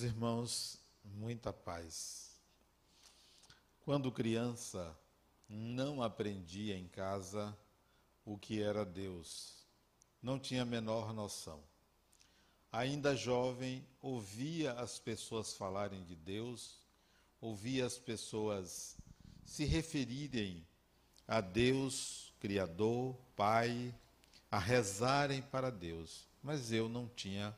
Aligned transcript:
Meus 0.00 0.12
irmãos, 0.12 0.78
muita 1.04 1.52
paz. 1.52 2.30
Quando 3.80 4.10
criança, 4.10 4.96
não 5.46 6.02
aprendia 6.02 6.74
em 6.74 6.88
casa 6.88 7.54
o 8.24 8.38
que 8.38 8.62
era 8.62 8.82
Deus. 8.82 9.62
Não 10.22 10.38
tinha 10.38 10.62
a 10.62 10.64
menor 10.64 11.12
noção. 11.12 11.62
Ainda 12.72 13.14
jovem, 13.14 13.86
ouvia 14.00 14.72
as 14.72 14.98
pessoas 14.98 15.52
falarem 15.52 16.02
de 16.04 16.16
Deus, 16.16 16.78
ouvia 17.38 17.84
as 17.84 17.98
pessoas 17.98 18.96
se 19.44 19.66
referirem 19.66 20.66
a 21.28 21.42
Deus, 21.42 22.32
Criador, 22.40 23.14
Pai, 23.36 23.94
a 24.50 24.58
rezarem 24.58 25.42
para 25.42 25.68
Deus. 25.68 26.26
Mas 26.42 26.72
eu 26.72 26.88
não 26.88 27.06
tinha 27.06 27.54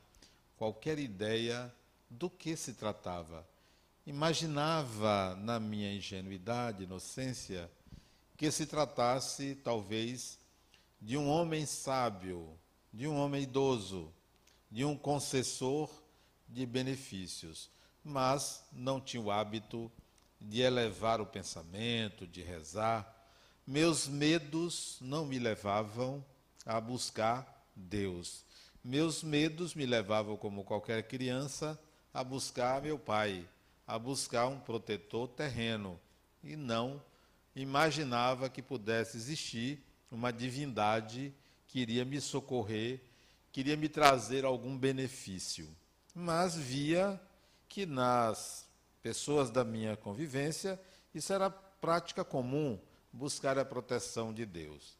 qualquer 0.57 0.99
ideia 0.99 1.73
do 2.13 2.29
que 2.29 2.55
se 2.55 2.73
tratava. 2.73 3.47
Imaginava, 4.05 5.35
na 5.35 5.59
minha 5.59 5.93
ingenuidade, 5.93 6.83
inocência, 6.83 7.69
que 8.37 8.51
se 8.51 8.65
tratasse, 8.65 9.55
talvez, 9.55 10.37
de 11.01 11.17
um 11.17 11.29
homem 11.29 11.65
sábio, 11.65 12.57
de 12.91 13.07
um 13.07 13.15
homem 13.17 13.43
idoso, 13.43 14.13
de 14.69 14.83
um 14.85 14.97
concessor 14.97 15.89
de 16.47 16.65
benefícios, 16.65 17.69
mas 18.03 18.63
não 18.71 18.99
tinha 18.99 19.21
o 19.21 19.31
hábito 19.31 19.91
de 20.39 20.61
elevar 20.61 21.21
o 21.21 21.25
pensamento, 21.25 22.27
de 22.27 22.41
rezar. 22.41 23.09
Meus 23.65 24.07
medos 24.07 24.97
não 24.99 25.25
me 25.25 25.39
levavam 25.39 26.23
a 26.65 26.79
buscar 26.81 27.65
Deus. 27.75 28.43
Meus 28.83 29.23
medos 29.23 29.73
me 29.73 29.85
levavam, 29.85 30.35
como 30.35 30.65
qualquer 30.65 31.07
criança, 31.07 31.79
a 32.13 32.23
buscar 32.23 32.81
meu 32.81 32.99
pai, 32.99 33.47
a 33.87 33.97
buscar 33.97 34.47
um 34.47 34.59
protetor 34.59 35.27
terreno, 35.27 35.99
e 36.43 36.55
não 36.55 37.01
imaginava 37.55 38.49
que 38.49 38.61
pudesse 38.61 39.17
existir 39.17 39.83
uma 40.11 40.31
divindade 40.31 41.33
que 41.67 41.79
iria 41.79 42.05
me 42.05 42.21
socorrer, 42.21 43.01
queria 43.51 43.75
me 43.75 43.89
trazer 43.89 44.45
algum 44.45 44.77
benefício. 44.77 45.67
Mas 46.13 46.55
via 46.55 47.19
que 47.67 47.85
nas 47.85 48.67
pessoas 49.01 49.49
da 49.49 49.63
minha 49.63 49.97
convivência 49.97 50.79
isso 51.13 51.33
era 51.33 51.49
prática 51.49 52.23
comum, 52.23 52.79
buscar 53.11 53.57
a 53.57 53.65
proteção 53.65 54.33
de 54.33 54.45
Deus. 54.45 54.97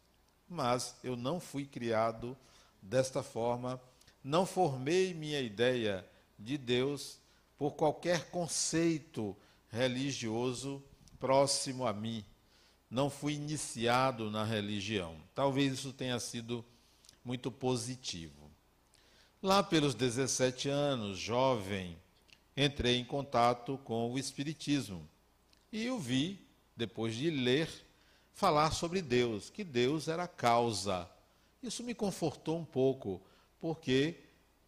Mas 0.48 0.96
eu 1.02 1.16
não 1.16 1.40
fui 1.40 1.64
criado 1.64 2.36
desta 2.82 3.22
forma, 3.22 3.80
não 4.22 4.44
formei 4.44 5.14
minha 5.14 5.40
ideia 5.40 6.04
de 6.38 6.58
Deus 6.58 7.18
por 7.56 7.72
qualquer 7.72 8.30
conceito 8.30 9.36
religioso 9.70 10.82
próximo 11.18 11.86
a 11.86 11.92
mim. 11.92 12.24
Não 12.90 13.10
fui 13.10 13.34
iniciado 13.34 14.30
na 14.30 14.44
religião. 14.44 15.16
Talvez 15.34 15.72
isso 15.72 15.92
tenha 15.92 16.18
sido 16.20 16.64
muito 17.24 17.50
positivo. 17.50 18.50
Lá 19.42 19.62
pelos 19.62 19.94
17 19.94 20.68
anos, 20.68 21.18
jovem, 21.18 21.96
entrei 22.56 22.96
em 22.96 23.04
contato 23.04 23.78
com 23.84 24.12
o 24.12 24.18
Espiritismo 24.18 25.08
e 25.74 25.86
eu 25.86 25.98
vi, 25.98 26.38
depois 26.76 27.16
de 27.16 27.30
ler, 27.30 27.68
falar 28.32 28.70
sobre 28.70 29.02
Deus, 29.02 29.50
que 29.50 29.64
Deus 29.64 30.06
era 30.06 30.22
a 30.22 30.28
causa. 30.28 31.10
Isso 31.60 31.82
me 31.82 31.94
confortou 31.94 32.56
um 32.56 32.64
pouco, 32.64 33.20
porque 33.58 34.20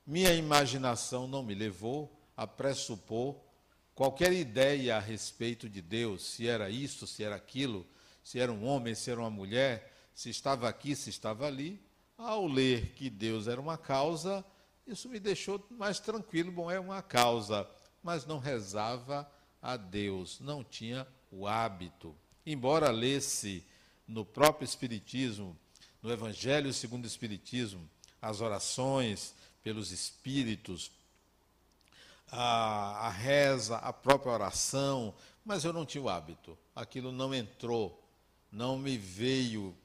minha 0.06 0.32
imaginação 0.32 1.26
não 1.26 1.42
me 1.42 1.54
levou 1.54 2.16
a 2.36 2.46
pressupor 2.46 3.36
qualquer 3.94 4.32
ideia 4.32 4.96
a 4.96 5.00
respeito 5.00 5.68
de 5.68 5.82
Deus, 5.82 6.24
se 6.24 6.46
era 6.46 6.70
isso, 6.70 7.06
se 7.06 7.24
era 7.24 7.34
aquilo, 7.34 7.86
se 8.22 8.38
era 8.38 8.52
um 8.52 8.64
homem, 8.64 8.94
se 8.94 9.10
era 9.10 9.18
uma 9.18 9.30
mulher, 9.30 9.92
se 10.14 10.30
estava 10.30 10.68
aqui, 10.68 10.94
se 10.94 11.10
estava 11.10 11.46
ali. 11.46 11.80
Ao 12.16 12.46
ler 12.46 12.92
que 12.94 13.10
Deus 13.10 13.48
era 13.48 13.60
uma 13.60 13.76
causa, 13.76 14.44
isso 14.86 15.08
me 15.08 15.18
deixou 15.18 15.64
mais 15.70 15.98
tranquilo. 15.98 16.52
Bom, 16.52 16.70
é 16.70 16.78
uma 16.78 17.02
causa, 17.02 17.68
mas 18.02 18.24
não 18.24 18.38
rezava 18.38 19.30
a 19.60 19.76
Deus, 19.76 20.40
não 20.40 20.62
tinha 20.62 21.06
o 21.30 21.46
hábito. 21.46 22.14
Embora 22.44 22.90
lesse 22.90 23.64
no 24.06 24.24
próprio 24.24 24.64
Espiritismo, 24.64 25.56
no 26.00 26.12
Evangelho 26.12 26.72
segundo 26.72 27.04
o 27.04 27.08
Espiritismo, 27.08 27.88
as 28.20 28.40
orações 28.40 29.34
pelos 29.66 29.90
espíritos, 29.90 30.92
a, 32.30 33.08
a 33.08 33.10
reza, 33.10 33.78
a 33.78 33.92
própria 33.92 34.30
oração, 34.32 35.12
mas 35.44 35.64
eu 35.64 35.72
não 35.72 35.84
tinha 35.84 36.04
o 36.04 36.08
hábito. 36.08 36.56
Aquilo 36.72 37.10
não 37.10 37.34
entrou, 37.34 38.00
não 38.52 38.78
me 38.78 38.96
veio 38.96 39.76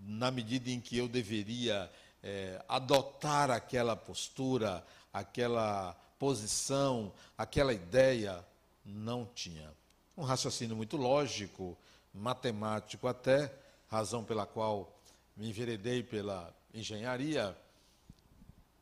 na 0.00 0.32
medida 0.32 0.68
em 0.68 0.80
que 0.80 0.98
eu 0.98 1.06
deveria 1.06 1.88
é, 2.24 2.60
adotar 2.68 3.52
aquela 3.52 3.94
postura, 3.94 4.84
aquela 5.12 5.96
posição, 6.18 7.12
aquela 7.38 7.72
ideia, 7.72 8.44
não 8.84 9.24
tinha. 9.24 9.70
Um 10.16 10.24
raciocínio 10.24 10.74
muito 10.74 10.96
lógico, 10.96 11.78
matemático 12.12 13.06
até, 13.06 13.54
razão 13.86 14.24
pela 14.24 14.44
qual 14.44 14.92
me 15.36 15.48
enveredei 15.48 16.02
pela 16.02 16.52
engenharia, 16.74 17.56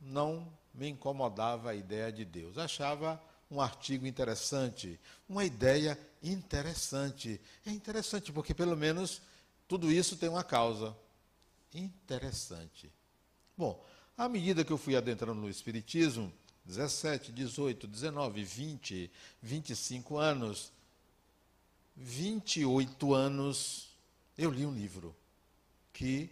não 0.00 0.50
me 0.72 0.88
incomodava 0.88 1.70
a 1.70 1.74
ideia 1.74 2.12
de 2.12 2.24
Deus. 2.24 2.56
Achava 2.58 3.20
um 3.50 3.60
artigo 3.60 4.06
interessante, 4.06 5.00
uma 5.28 5.44
ideia 5.44 5.98
interessante. 6.22 7.40
É 7.64 7.70
interessante 7.70 8.32
porque, 8.32 8.54
pelo 8.54 8.76
menos, 8.76 9.22
tudo 9.66 9.90
isso 9.90 10.16
tem 10.16 10.28
uma 10.28 10.44
causa. 10.44 10.96
Interessante. 11.74 12.92
Bom, 13.56 13.84
à 14.16 14.28
medida 14.28 14.64
que 14.64 14.72
eu 14.72 14.78
fui 14.78 14.96
adentrando 14.96 15.40
no 15.40 15.48
Espiritismo, 15.48 16.32
17, 16.64 17.32
18, 17.32 17.86
19, 17.86 18.44
20, 18.44 19.10
25 19.42 20.16
anos, 20.18 20.72
28 21.96 23.14
anos, 23.14 23.88
eu 24.36 24.50
li 24.50 24.66
um 24.66 24.74
livro 24.74 25.16
que 25.92 26.30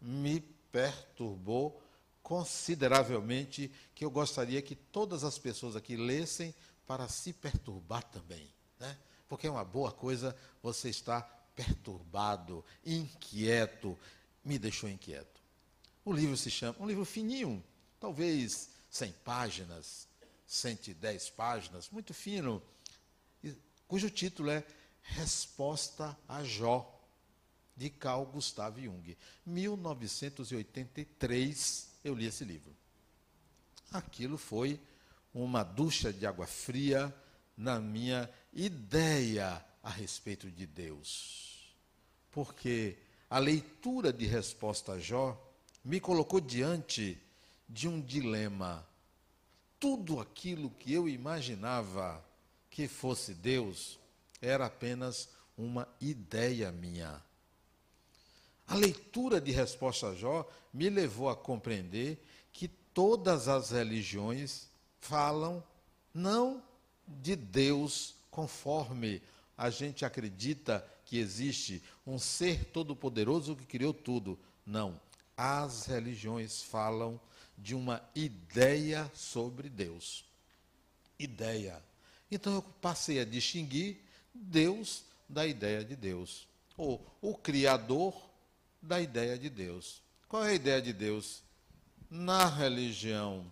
me 0.00 0.40
perturbou 0.70 1.82
consideravelmente 2.22 3.70
que 3.94 4.04
eu 4.04 4.10
gostaria 4.10 4.62
que 4.62 4.74
todas 4.74 5.24
as 5.24 5.38
pessoas 5.38 5.76
aqui 5.76 5.96
lessem 5.96 6.54
para 6.86 7.08
se 7.08 7.32
perturbar 7.32 8.02
também. 8.04 8.48
Né? 8.78 8.96
Porque 9.28 9.46
é 9.46 9.50
uma 9.50 9.64
boa 9.64 9.90
coisa 9.90 10.36
você 10.62 10.88
estar 10.88 11.22
perturbado, 11.54 12.64
inquieto. 12.84 13.98
Me 14.44 14.58
deixou 14.58 14.88
inquieto. 14.88 15.40
O 16.04 16.12
livro 16.12 16.36
se 16.36 16.50
chama, 16.50 16.76
um 16.80 16.86
livro 16.86 17.04
fininho, 17.04 17.62
talvez 18.00 18.70
100 18.90 19.12
páginas, 19.24 20.08
110 20.46 21.30
páginas, 21.30 21.88
muito 21.90 22.12
fino, 22.12 22.60
cujo 23.86 24.10
título 24.10 24.50
é 24.50 24.64
Resposta 25.02 26.18
a 26.28 26.42
Jó 26.42 27.00
de 27.76 27.88
Carl 27.90 28.26
Gustav 28.26 28.80
Jung. 28.80 29.16
1983 29.46 31.91
eu 32.04 32.14
li 32.14 32.26
esse 32.26 32.44
livro. 32.44 32.74
Aquilo 33.92 34.38
foi 34.38 34.80
uma 35.34 35.62
ducha 35.62 36.12
de 36.12 36.26
água 36.26 36.46
fria 36.46 37.14
na 37.56 37.80
minha 37.80 38.28
ideia 38.52 39.64
a 39.82 39.90
respeito 39.90 40.50
de 40.50 40.66
Deus. 40.66 41.74
Porque 42.30 42.96
a 43.28 43.38
leitura 43.38 44.12
de 44.12 44.26
resposta 44.26 44.92
a 44.92 44.98
Jó 44.98 45.38
me 45.84 46.00
colocou 46.00 46.40
diante 46.40 47.18
de 47.68 47.88
um 47.88 48.00
dilema. 48.00 48.86
Tudo 49.78 50.20
aquilo 50.20 50.70
que 50.70 50.92
eu 50.92 51.08
imaginava 51.08 52.24
que 52.70 52.86
fosse 52.86 53.34
Deus 53.34 53.98
era 54.40 54.66
apenas 54.66 55.28
uma 55.56 55.88
ideia 56.00 56.70
minha. 56.72 57.22
A 58.72 58.74
leitura 58.74 59.38
de 59.38 59.52
Resposta 59.52 60.08
a 60.08 60.14
Jó 60.14 60.48
me 60.72 60.88
levou 60.88 61.28
a 61.28 61.36
compreender 61.36 62.18
que 62.54 62.66
todas 62.66 63.46
as 63.46 63.70
religiões 63.70 64.66
falam 64.98 65.62
não 66.14 66.62
de 67.06 67.36
Deus 67.36 68.14
conforme 68.30 69.20
a 69.58 69.68
gente 69.68 70.06
acredita 70.06 70.82
que 71.04 71.18
existe 71.18 71.82
um 72.06 72.18
ser 72.18 72.64
todo-poderoso 72.64 73.54
que 73.54 73.66
criou 73.66 73.92
tudo. 73.92 74.38
Não. 74.64 74.98
As 75.36 75.84
religiões 75.84 76.62
falam 76.62 77.20
de 77.58 77.74
uma 77.74 78.02
ideia 78.14 79.12
sobre 79.14 79.68
Deus. 79.68 80.24
Ideia. 81.18 81.78
Então 82.30 82.54
eu 82.54 82.62
passei 82.80 83.20
a 83.20 83.24
distinguir 83.26 83.98
Deus 84.32 85.04
da 85.28 85.46
ideia 85.46 85.84
de 85.84 85.94
Deus. 85.94 86.48
Ou 86.74 87.06
o 87.20 87.36
Criador 87.36 88.31
da 88.82 89.00
ideia 89.00 89.38
de 89.38 89.48
Deus. 89.48 90.02
Qual 90.28 90.44
é 90.44 90.50
a 90.50 90.54
ideia 90.54 90.82
de 90.82 90.92
Deus? 90.92 91.42
Na 92.10 92.46
religião 92.46 93.50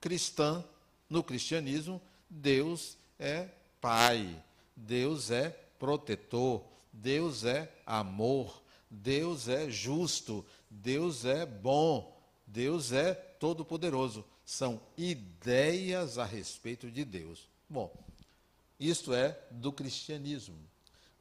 cristã, 0.00 0.64
no 1.08 1.22
cristianismo, 1.22 2.02
Deus 2.28 2.96
é 3.18 3.48
Pai, 3.80 4.42
Deus 4.76 5.30
é 5.30 5.50
protetor, 5.78 6.64
Deus 6.92 7.44
é 7.44 7.72
amor, 7.86 8.62
Deus 8.90 9.48
é 9.48 9.70
justo, 9.70 10.44
Deus 10.68 11.24
é 11.24 11.46
bom, 11.46 12.20
Deus 12.46 12.92
é 12.92 13.14
todo-poderoso. 13.14 14.24
São 14.44 14.80
ideias 14.96 16.18
a 16.18 16.24
respeito 16.24 16.90
de 16.90 17.04
Deus. 17.04 17.48
Bom, 17.68 17.92
isto 18.78 19.14
é 19.14 19.38
do 19.50 19.72
cristianismo. 19.72 20.58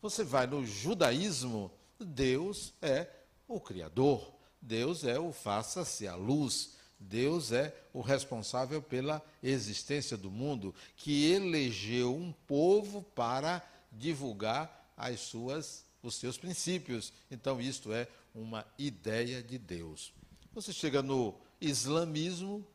Você 0.01 0.23
vai 0.23 0.47
no 0.47 0.65
judaísmo, 0.65 1.71
Deus 1.99 2.73
é 2.81 3.07
o 3.55 3.59
Criador, 3.59 4.31
Deus 4.61 5.03
é 5.03 5.19
o 5.19 5.31
faça-se 5.31 6.07
a 6.07 6.15
luz, 6.15 6.75
Deus 6.99 7.51
é 7.51 7.75
o 7.93 8.01
responsável 8.01 8.81
pela 8.81 9.21
existência 9.41 10.15
do 10.15 10.29
mundo, 10.29 10.73
que 10.95 11.31
elegeu 11.31 12.15
um 12.15 12.31
povo 12.31 13.01
para 13.01 13.61
divulgar 13.91 14.93
as 14.95 15.19
suas, 15.19 15.83
os 16.01 16.15
seus 16.15 16.37
princípios. 16.37 17.11
Então, 17.29 17.59
isto 17.59 17.91
é 17.91 18.07
uma 18.33 18.65
ideia 18.77 19.41
de 19.41 19.57
Deus. 19.57 20.13
Você 20.53 20.71
chega 20.71 21.01
no 21.01 21.33
islamismo, 21.59 22.65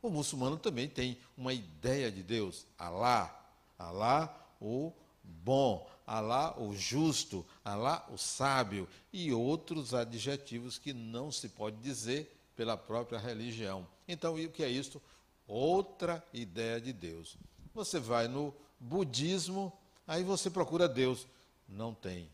o 0.00 0.08
muçulmano 0.08 0.56
também 0.56 0.88
tem 0.88 1.18
uma 1.36 1.52
ideia 1.52 2.10
de 2.10 2.22
Deus. 2.22 2.66
Alá, 2.78 3.38
Alá, 3.78 4.32
o 4.60 4.92
bom, 5.24 5.90
Alá, 6.12 6.60
o 6.60 6.76
justo, 6.76 7.42
Alá, 7.64 8.06
o 8.10 8.18
sábio 8.18 8.86
e 9.10 9.32
outros 9.32 9.94
adjetivos 9.94 10.76
que 10.76 10.92
não 10.92 11.32
se 11.32 11.48
pode 11.48 11.78
dizer 11.78 12.38
pela 12.54 12.76
própria 12.76 13.18
religião. 13.18 13.88
Então, 14.06 14.34
o 14.34 14.50
que 14.50 14.62
é 14.62 14.68
isto? 14.68 15.00
Outra 15.46 16.22
ideia 16.30 16.78
de 16.78 16.92
Deus. 16.92 17.38
Você 17.72 17.98
vai 17.98 18.28
no 18.28 18.54
budismo, 18.78 19.72
aí 20.06 20.22
você 20.22 20.50
procura 20.50 20.86
Deus. 20.86 21.26
Não 21.66 21.94
tem. 21.94 22.28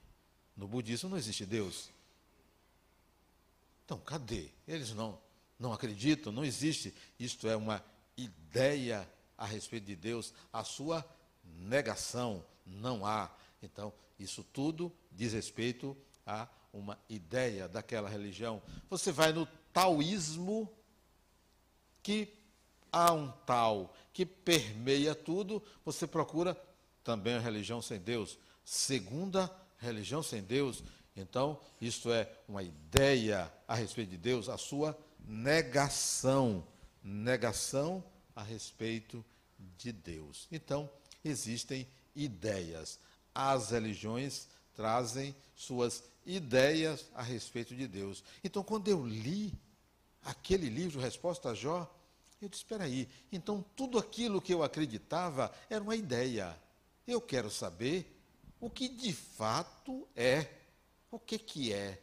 No 0.56 0.66
budismo 0.66 1.10
não 1.10 1.16
existe 1.16 1.46
Deus. 1.46 1.88
Então, 3.84 3.96
cadê? 4.00 4.48
Eles 4.66 4.92
não, 4.92 5.16
não 5.56 5.72
acreditam, 5.72 6.32
não 6.32 6.44
existe. 6.44 6.92
Isto 7.16 7.46
é 7.46 7.54
uma 7.54 7.80
ideia 8.16 9.08
a 9.36 9.46
respeito 9.46 9.86
de 9.86 9.94
Deus, 9.94 10.34
a 10.52 10.64
sua 10.64 11.08
negação 11.44 12.44
não 12.66 13.06
há. 13.06 13.30
Então, 13.62 13.92
isso 14.18 14.42
tudo 14.42 14.92
diz 15.10 15.32
respeito 15.32 15.96
a 16.26 16.48
uma 16.72 16.98
ideia 17.08 17.68
daquela 17.68 18.08
religião. 18.08 18.62
Você 18.90 19.10
vai 19.10 19.32
no 19.32 19.46
taoísmo, 19.72 20.70
que 22.02 22.32
há 22.92 23.12
um 23.12 23.30
tal 23.46 23.94
que 24.12 24.24
permeia 24.24 25.14
tudo, 25.14 25.62
você 25.84 26.06
procura 26.06 26.56
também 27.04 27.34
a 27.34 27.40
religião 27.40 27.80
sem 27.82 27.98
Deus. 27.98 28.38
Segunda 28.64 29.50
religião 29.78 30.22
sem 30.22 30.42
Deus, 30.42 30.82
então, 31.18 31.60
isto 31.80 32.12
é 32.12 32.30
uma 32.46 32.62
ideia 32.62 33.52
a 33.66 33.74
respeito 33.74 34.10
de 34.10 34.16
Deus, 34.16 34.48
a 34.48 34.56
sua 34.56 34.96
negação. 35.26 36.64
Negação 37.02 38.04
a 38.36 38.42
respeito 38.42 39.24
de 39.76 39.90
Deus. 39.90 40.46
Então, 40.50 40.88
existem 41.24 41.88
ideias. 42.14 43.00
As 43.40 43.70
religiões 43.70 44.48
trazem 44.74 45.32
suas 45.54 46.02
ideias 46.26 47.06
a 47.14 47.22
respeito 47.22 47.72
de 47.72 47.86
Deus. 47.86 48.24
Então, 48.42 48.64
quando 48.64 48.88
eu 48.88 49.06
li 49.06 49.54
aquele 50.24 50.68
livro, 50.68 51.00
Resposta 51.00 51.50
a 51.50 51.54
Jó, 51.54 51.88
eu 52.42 52.48
disse: 52.48 52.64
espera 52.64 52.82
aí, 52.82 53.08
então 53.30 53.64
tudo 53.76 53.96
aquilo 53.96 54.42
que 54.42 54.52
eu 54.52 54.64
acreditava 54.64 55.52
era 55.70 55.80
uma 55.80 55.94
ideia. 55.94 56.58
Eu 57.06 57.20
quero 57.20 57.48
saber 57.48 58.12
o 58.60 58.68
que 58.68 58.88
de 58.88 59.12
fato 59.12 60.08
é. 60.16 60.48
O 61.08 61.18
que, 61.20 61.38
que 61.38 61.72
é? 61.72 62.02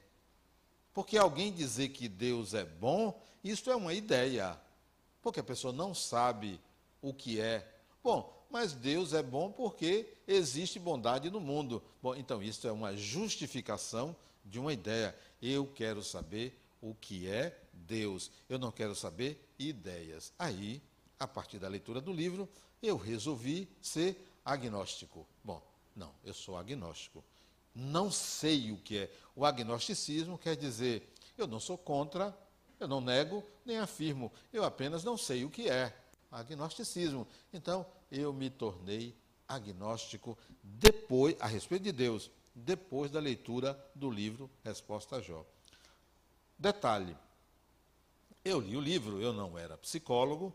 Porque 0.93 1.17
alguém 1.17 1.51
dizer 1.51 1.89
que 1.89 2.07
Deus 2.07 2.53
é 2.53 2.63
bom, 2.63 3.21
isso 3.43 3.69
é 3.69 3.75
uma 3.75 3.93
ideia. 3.93 4.57
Porque 5.21 5.41
a 5.41 5.43
pessoa 5.43 5.73
não 5.73 5.93
sabe 5.93 6.61
o 7.01 7.13
que 7.13 7.41
é. 7.41 7.69
Bom, 8.01 8.34
mas 8.49 8.73
Deus 8.73 9.13
é 9.13 9.21
bom 9.21 9.51
porque 9.51 10.07
existe 10.27 10.79
bondade 10.79 11.29
no 11.29 11.39
mundo. 11.39 11.81
Bom, 12.01 12.15
então 12.15 12.41
isso 12.41 12.67
é 12.67 12.71
uma 12.71 12.95
justificação 12.95 14.15
de 14.43 14.59
uma 14.59 14.73
ideia. 14.73 15.15
Eu 15.41 15.67
quero 15.67 16.03
saber 16.03 16.57
o 16.81 16.93
que 16.93 17.27
é 17.27 17.57
Deus. 17.73 18.31
Eu 18.49 18.59
não 18.59 18.71
quero 18.71 18.95
saber 18.95 19.43
ideias. 19.57 20.33
Aí, 20.37 20.81
a 21.19 21.27
partir 21.27 21.59
da 21.59 21.67
leitura 21.67 21.99
do 21.99 22.13
livro, 22.13 22.47
eu 22.81 22.97
resolvi 22.97 23.67
ser 23.81 24.17
agnóstico. 24.43 25.25
Bom, 25.43 25.61
não, 25.95 26.11
eu 26.23 26.33
sou 26.33 26.57
agnóstico 26.57 27.23
não 27.75 28.09
sei 28.09 28.71
o 28.71 28.77
que 28.77 28.99
é. 28.99 29.11
O 29.35 29.45
agnosticismo 29.45 30.37
quer 30.37 30.55
dizer, 30.55 31.13
eu 31.37 31.45
não 31.45 31.59
sou 31.59 31.77
contra, 31.77 32.35
eu 32.79 32.87
não 32.87 33.01
nego, 33.01 33.43
nem 33.65 33.77
afirmo, 33.77 34.31
eu 34.53 34.63
apenas 34.63 35.03
não 35.03 35.17
sei 35.17 35.43
o 35.43 35.49
que 35.49 35.69
é. 35.69 35.93
Agnosticismo. 36.31 37.27
Então, 37.53 37.85
eu 38.11 38.33
me 38.33 38.49
tornei 38.49 39.15
agnóstico 39.47 40.37
depois, 40.63 41.35
a 41.39 41.47
respeito 41.47 41.83
de 41.83 41.91
Deus, 41.91 42.31
depois 42.53 43.11
da 43.11 43.19
leitura 43.19 43.77
do 43.93 44.09
livro 44.09 44.49
Resposta 44.63 45.17
a 45.17 45.21
Jó. 45.21 45.45
Detalhe: 46.57 47.15
eu 48.45 48.59
li 48.59 48.77
o 48.77 48.79
livro, 48.79 49.19
eu 49.19 49.33
não 49.33 49.57
era 49.57 49.75
psicólogo, 49.75 50.53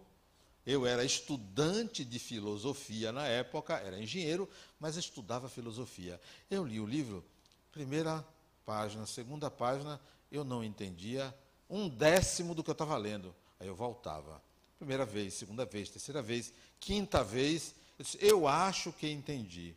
eu 0.65 0.87
era 0.87 1.05
estudante 1.05 2.05
de 2.05 2.21
filosofia 2.21 3.11
na 3.11 3.27
época, 3.27 3.75
era 3.79 4.01
engenheiro, 4.01 4.49
mas 4.79 4.97
estudava 4.97 5.49
filosofia. 5.49 6.21
Eu 6.49 6.65
li 6.65 6.79
o 6.79 6.87
livro, 6.87 7.25
primeira 7.73 8.25
página, 8.65 9.05
segunda 9.07 9.51
página, 9.51 10.01
eu 10.31 10.45
não 10.45 10.63
entendia 10.63 11.35
um 11.69 11.89
décimo 11.89 12.55
do 12.55 12.63
que 12.63 12.71
eu 12.71 12.75
estava 12.75 12.97
lendo. 12.97 13.35
Aí 13.59 13.67
eu 13.67 13.75
voltava. 13.75 14.41
Primeira 14.81 15.05
vez, 15.05 15.35
segunda 15.35 15.67
vez, 15.67 15.91
terceira 15.91 16.23
vez, 16.23 16.55
quinta 16.81 17.23
vez, 17.23 17.75
eu, 17.99 18.03
disse, 18.03 18.19
eu 18.19 18.49
acho 18.49 18.91
que 18.95 19.11
entendi. 19.11 19.77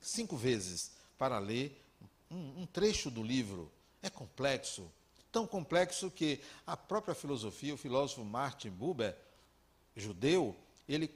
Cinco 0.00 0.36
vezes 0.36 0.92
para 1.18 1.40
ler 1.40 1.84
um, 2.30 2.62
um 2.62 2.66
trecho 2.66 3.10
do 3.10 3.24
livro. 3.24 3.68
É 4.00 4.08
complexo, 4.08 4.88
tão 5.32 5.48
complexo 5.48 6.12
que 6.12 6.40
a 6.64 6.76
própria 6.76 7.12
filosofia, 7.12 7.74
o 7.74 7.76
filósofo 7.76 8.24
Martin 8.24 8.70
Buber, 8.70 9.18
judeu, 9.96 10.56
ele 10.88 11.12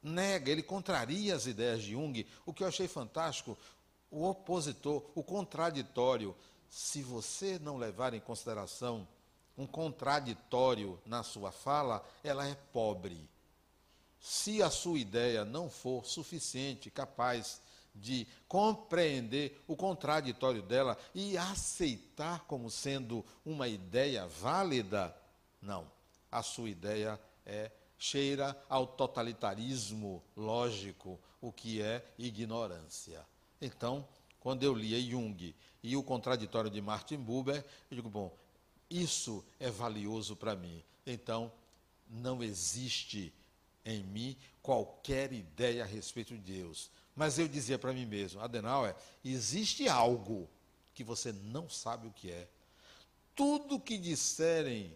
nega, 0.00 0.52
ele 0.52 0.62
contraria 0.62 1.34
as 1.34 1.46
ideias 1.46 1.82
de 1.82 1.90
Jung. 1.90 2.24
O 2.46 2.54
que 2.54 2.62
eu 2.62 2.68
achei 2.68 2.86
fantástico, 2.86 3.58
o 4.08 4.24
opositor, 4.24 5.04
o 5.16 5.22
contraditório. 5.24 6.32
Se 6.68 7.02
você 7.02 7.58
não 7.58 7.76
levar 7.76 8.14
em 8.14 8.20
consideração 8.20 9.04
um 9.60 9.66
contraditório 9.66 10.98
na 11.04 11.22
sua 11.22 11.52
fala, 11.52 12.02
ela 12.24 12.48
é 12.48 12.54
pobre. 12.72 13.28
Se 14.18 14.62
a 14.62 14.70
sua 14.70 14.98
ideia 14.98 15.44
não 15.44 15.68
for 15.68 16.06
suficiente, 16.06 16.90
capaz 16.90 17.60
de 17.94 18.26
compreender 18.48 19.62
o 19.68 19.76
contraditório 19.76 20.62
dela 20.62 20.96
e 21.14 21.36
aceitar 21.36 22.40
como 22.46 22.70
sendo 22.70 23.24
uma 23.44 23.68
ideia 23.68 24.26
válida, 24.26 25.14
não. 25.60 25.90
A 26.32 26.42
sua 26.42 26.70
ideia 26.70 27.20
é 27.44 27.70
cheira 27.98 28.58
ao 28.66 28.86
totalitarismo 28.86 30.22
lógico, 30.34 31.20
o 31.38 31.52
que 31.52 31.82
é 31.82 32.02
ignorância. 32.18 33.26
Então, 33.60 34.06
quando 34.38 34.62
eu 34.62 34.72
lia 34.72 34.98
Jung 35.00 35.54
e 35.82 35.96
o 35.96 36.02
contraditório 36.02 36.70
de 36.70 36.80
Martin 36.80 37.18
Buber, 37.18 37.62
eu 37.90 37.96
digo, 37.96 38.08
bom, 38.08 38.34
isso 38.90 39.44
é 39.58 39.70
valioso 39.70 40.34
para 40.34 40.56
mim. 40.56 40.82
Então, 41.06 41.52
não 42.08 42.42
existe 42.42 43.32
em 43.84 44.02
mim 44.02 44.36
qualquer 44.62 45.32
ideia 45.32 45.84
a 45.84 45.86
respeito 45.86 46.34
de 46.34 46.52
Deus. 46.52 46.90
Mas 47.14 47.38
eu 47.38 47.46
dizia 47.46 47.78
para 47.78 47.92
mim 47.92 48.06
mesmo, 48.06 48.40
Adenauer, 48.40 48.94
existe 49.24 49.88
algo 49.88 50.48
que 50.92 51.04
você 51.04 51.32
não 51.32 51.68
sabe 51.68 52.06
o 52.06 52.12
que 52.12 52.30
é. 52.30 52.48
Tudo 53.34 53.80
que 53.80 53.96
disserem 53.96 54.94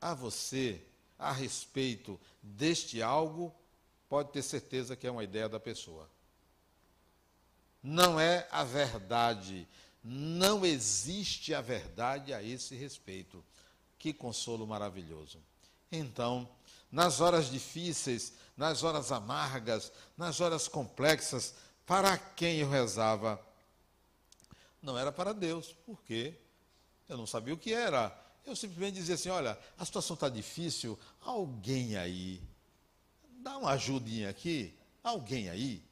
a 0.00 0.14
você 0.14 0.82
a 1.18 1.32
respeito 1.32 2.18
deste 2.42 3.02
algo, 3.02 3.52
pode 4.08 4.30
ter 4.30 4.42
certeza 4.42 4.94
que 4.94 5.06
é 5.06 5.10
uma 5.10 5.24
ideia 5.24 5.48
da 5.48 5.58
pessoa. 5.58 6.08
Não 7.82 8.18
é 8.18 8.46
a 8.50 8.62
verdade. 8.62 9.66
Não 10.10 10.64
existe 10.64 11.52
a 11.52 11.60
verdade 11.60 12.32
a 12.32 12.42
esse 12.42 12.74
respeito. 12.74 13.44
Que 13.98 14.12
consolo 14.12 14.66
maravilhoso. 14.66 15.38
Então, 15.92 16.48
nas 16.90 17.20
horas 17.20 17.50
difíceis, 17.50 18.32
nas 18.56 18.82
horas 18.82 19.12
amargas, 19.12 19.92
nas 20.16 20.40
horas 20.40 20.66
complexas, 20.66 21.54
para 21.84 22.16
quem 22.16 22.58
eu 22.60 22.70
rezava? 22.70 23.38
Não 24.80 24.96
era 24.96 25.12
para 25.12 25.34
Deus, 25.34 25.74
porque 25.84 26.34
eu 27.06 27.18
não 27.18 27.26
sabia 27.26 27.52
o 27.52 27.58
que 27.58 27.74
era. 27.74 28.16
Eu 28.46 28.56
simplesmente 28.56 28.94
dizia 28.94 29.16
assim: 29.16 29.28
olha, 29.28 29.58
a 29.76 29.84
situação 29.84 30.14
está 30.14 30.30
difícil, 30.30 30.98
alguém 31.20 31.96
aí 31.96 32.40
dá 33.40 33.58
uma 33.58 33.72
ajudinha 33.72 34.30
aqui, 34.30 34.74
alguém 35.02 35.50
aí. 35.50 35.82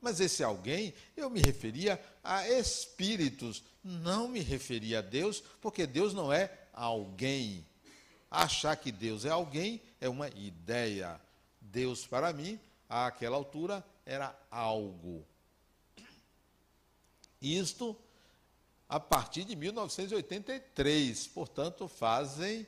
Mas 0.00 0.20
esse 0.20 0.44
alguém, 0.44 0.94
eu 1.16 1.28
me 1.28 1.40
referia 1.40 2.00
a 2.22 2.48
espíritos, 2.48 3.62
não 3.82 4.28
me 4.28 4.40
referia 4.40 5.00
a 5.00 5.02
Deus, 5.02 5.42
porque 5.60 5.86
Deus 5.86 6.14
não 6.14 6.32
é 6.32 6.50
alguém. 6.72 7.66
Achar 8.30 8.76
que 8.76 8.92
Deus 8.92 9.24
é 9.24 9.30
alguém 9.30 9.80
é 10.00 10.08
uma 10.08 10.28
ideia. 10.28 11.20
Deus, 11.60 12.06
para 12.06 12.32
mim, 12.32 12.60
àquela 12.88 13.36
altura, 13.36 13.84
era 14.06 14.38
algo. 14.50 15.26
Isto 17.40 17.96
a 18.88 18.98
partir 18.98 19.44
de 19.44 19.54
1983, 19.54 21.26
portanto, 21.28 21.86
fazem 21.88 22.66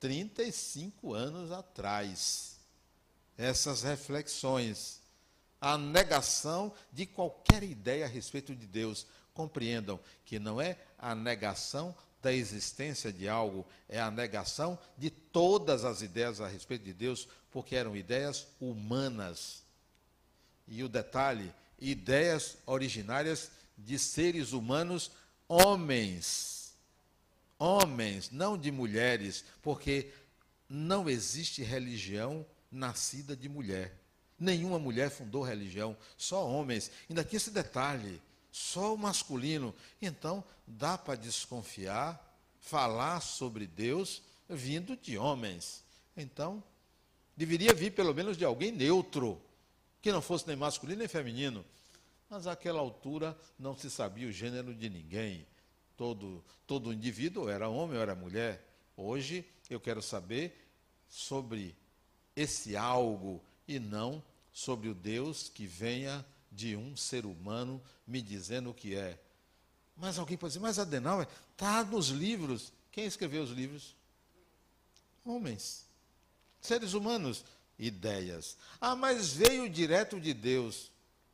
35 0.00 1.14
anos 1.14 1.52
atrás. 1.52 2.56
Essas 3.38 3.82
reflexões, 3.82 5.00
a 5.62 5.78
negação 5.78 6.72
de 6.92 7.06
qualquer 7.06 7.62
ideia 7.62 8.04
a 8.04 8.08
respeito 8.08 8.52
de 8.52 8.66
Deus. 8.66 9.06
Compreendam 9.32 9.98
que 10.24 10.40
não 10.40 10.60
é 10.60 10.76
a 10.98 11.14
negação 11.14 11.94
da 12.20 12.32
existência 12.32 13.12
de 13.12 13.28
algo, 13.28 13.64
é 13.88 14.00
a 14.00 14.10
negação 14.10 14.78
de 14.98 15.08
todas 15.08 15.84
as 15.84 16.02
ideias 16.02 16.40
a 16.40 16.48
respeito 16.48 16.84
de 16.84 16.92
Deus, 16.92 17.28
porque 17.50 17.76
eram 17.76 17.96
ideias 17.96 18.48
humanas. 18.60 19.62
E 20.66 20.82
o 20.82 20.88
detalhe, 20.88 21.52
ideias 21.78 22.58
originárias 22.66 23.50
de 23.78 23.98
seres 23.98 24.52
humanos, 24.52 25.12
homens. 25.48 26.74
Homens, 27.58 28.30
não 28.30 28.58
de 28.58 28.72
mulheres, 28.72 29.44
porque 29.62 30.12
não 30.68 31.08
existe 31.08 31.62
religião 31.62 32.44
nascida 32.70 33.36
de 33.36 33.48
mulher. 33.48 34.01
Nenhuma 34.42 34.76
mulher 34.76 35.08
fundou 35.08 35.44
religião, 35.44 35.96
só 36.16 36.44
homens. 36.44 36.90
Ainda 37.08 37.22
tinha 37.22 37.36
esse 37.36 37.52
detalhe, 37.52 38.20
só 38.50 38.92
o 38.92 38.98
masculino. 38.98 39.72
Então, 40.00 40.42
dá 40.66 40.98
para 40.98 41.14
desconfiar, 41.14 42.20
falar 42.58 43.20
sobre 43.20 43.68
Deus 43.68 44.20
vindo 44.48 44.96
de 44.96 45.16
homens. 45.16 45.84
Então, 46.16 46.60
deveria 47.36 47.72
vir 47.72 47.92
pelo 47.92 48.12
menos 48.12 48.36
de 48.36 48.44
alguém 48.44 48.72
neutro, 48.72 49.40
que 50.00 50.10
não 50.10 50.20
fosse 50.20 50.48
nem 50.48 50.56
masculino 50.56 50.98
nem 50.98 51.08
feminino. 51.08 51.64
Mas 52.28 52.48
àquela 52.48 52.80
altura 52.80 53.38
não 53.56 53.78
se 53.78 53.88
sabia 53.88 54.26
o 54.26 54.32
gênero 54.32 54.74
de 54.74 54.90
ninguém. 54.90 55.46
Todo, 55.96 56.44
todo 56.66 56.92
indivíduo 56.92 57.48
era 57.48 57.68
homem 57.68 57.96
ou 57.96 58.02
era 58.02 58.16
mulher. 58.16 58.66
Hoje 58.96 59.48
eu 59.70 59.78
quero 59.78 60.02
saber 60.02 60.68
sobre 61.08 61.76
esse 62.34 62.76
algo 62.76 63.40
e 63.68 63.78
não 63.78 64.20
sobre 64.52 64.88
o 64.88 64.94
Deus 64.94 65.48
que 65.48 65.66
venha 65.66 66.24
de 66.50 66.76
um 66.76 66.96
ser 66.96 67.24
humano 67.24 67.82
me 68.06 68.20
dizendo 68.20 68.70
o 68.70 68.74
que 68.74 68.94
é. 68.94 69.18
Mas 69.96 70.18
alguém 70.18 70.36
pode 70.36 70.52
dizer, 70.52 70.62
mas 70.62 70.78
Adenauer 70.78 71.26
está 71.52 71.84
nos 71.84 72.08
livros. 72.08 72.72
Quem 72.90 73.04
escreveu 73.06 73.42
os 73.42 73.50
livros? 73.50 73.94
Homens. 75.24 75.86
Seres 76.60 76.92
humanos. 76.92 77.44
Ideias. 77.78 78.56
Ah, 78.80 78.94
mas 78.94 79.32
veio 79.32 79.68
direto 79.68 80.20
de 80.20 80.34
Deus. 80.34 80.90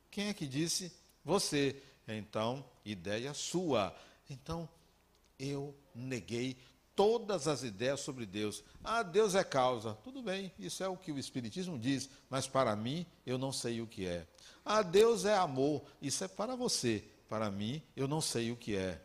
Quem 0.09 0.27
é 0.27 0.33
que 0.33 0.47
disse? 0.47 0.91
Você. 1.23 1.81
Então, 2.07 2.65
ideia 2.83 3.33
sua. 3.33 3.95
Então, 4.29 4.67
eu 5.37 5.75
neguei 5.93 6.57
todas 6.99 7.47
as 7.47 7.63
ideias 7.63 8.01
sobre 8.01 8.25
Deus. 8.25 8.61
Ah, 8.83 9.03
Deus 9.03 9.33
é 9.33 9.41
causa. 9.41 9.93
Tudo 10.03 10.21
bem, 10.21 10.51
isso 10.59 10.83
é 10.83 10.87
o 10.89 10.97
que 10.97 11.13
o 11.13 11.17
Espiritismo 11.17 11.79
diz, 11.79 12.09
mas 12.29 12.45
para 12.45 12.75
mim, 12.75 13.05
eu 13.25 13.37
não 13.37 13.53
sei 13.53 13.79
o 13.79 13.87
que 13.87 14.05
é. 14.05 14.27
Ah, 14.65 14.81
Deus 14.81 15.23
é 15.23 15.33
amor. 15.33 15.81
Isso 16.01 16.25
é 16.25 16.27
para 16.27 16.57
você. 16.57 17.01
Para 17.29 17.49
mim, 17.49 17.81
eu 17.95 18.05
não 18.05 18.19
sei 18.19 18.51
o 18.51 18.57
que 18.57 18.75
é. 18.75 19.01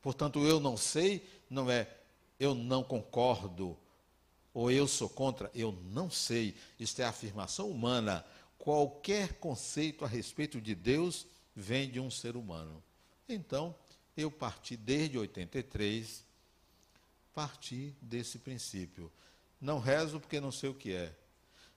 Portanto, 0.00 0.38
eu 0.46 0.58
não 0.58 0.74
sei, 0.74 1.22
não 1.50 1.70
é 1.70 1.86
eu 2.40 2.54
não 2.54 2.82
concordo, 2.82 3.76
ou 4.54 4.70
eu 4.70 4.88
sou 4.88 5.10
contra, 5.10 5.50
eu 5.54 5.70
não 5.90 6.10
sei. 6.10 6.54
Isto 6.80 7.02
é 7.02 7.04
afirmação 7.04 7.68
humana. 7.70 8.24
Qualquer 8.56 9.34
conceito 9.34 10.02
a 10.02 10.08
respeito 10.08 10.62
de 10.62 10.74
Deus 10.74 11.26
vem 11.54 11.90
de 11.90 12.00
um 12.00 12.10
ser 12.10 12.36
humano. 12.36 12.82
Então, 13.28 13.74
eu 14.16 14.30
parti 14.30 14.78
desde 14.78 15.18
83, 15.18 16.26
parti 17.38 17.94
desse 18.02 18.36
princípio. 18.36 19.12
Não 19.60 19.78
rezo 19.78 20.18
porque 20.18 20.40
não 20.40 20.50
sei 20.50 20.70
o 20.70 20.74
que 20.74 20.92
é. 20.92 21.14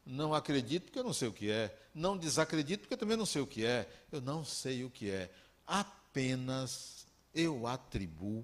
Não 0.03 0.34
acredito 0.34 0.86
porque 0.86 0.98
eu 0.98 1.03
não 1.03 1.13
sei 1.13 1.27
o 1.27 1.34
que 1.34 1.51
é. 1.51 1.77
Não 1.94 2.18
desacredito 2.18 2.82
porque 2.82 2.98
também 2.98 3.15
não 3.15 3.27
sei 3.27 3.44
o 3.44 3.46
que 3.46 3.63
é. 3.63 3.88
Eu 4.12 4.22
não 4.22 4.44
sei 4.44 4.84
o 4.84 4.89
que 4.89 5.12
é. 5.12 5.32
Apenas 5.68 7.06
eu 7.32 7.68
atribuo 7.68 8.44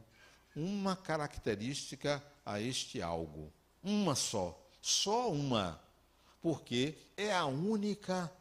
uma 0.55 0.95
característica 0.95 2.23
a 2.45 2.61
este 2.61 3.01
algo. 3.01 3.51
Uma 3.81 4.13
só. 4.13 4.55
Só 4.79 5.31
uma. 5.31 5.81
Porque 6.39 6.95
é 7.17 7.33
a 7.33 7.47
única 7.47 8.31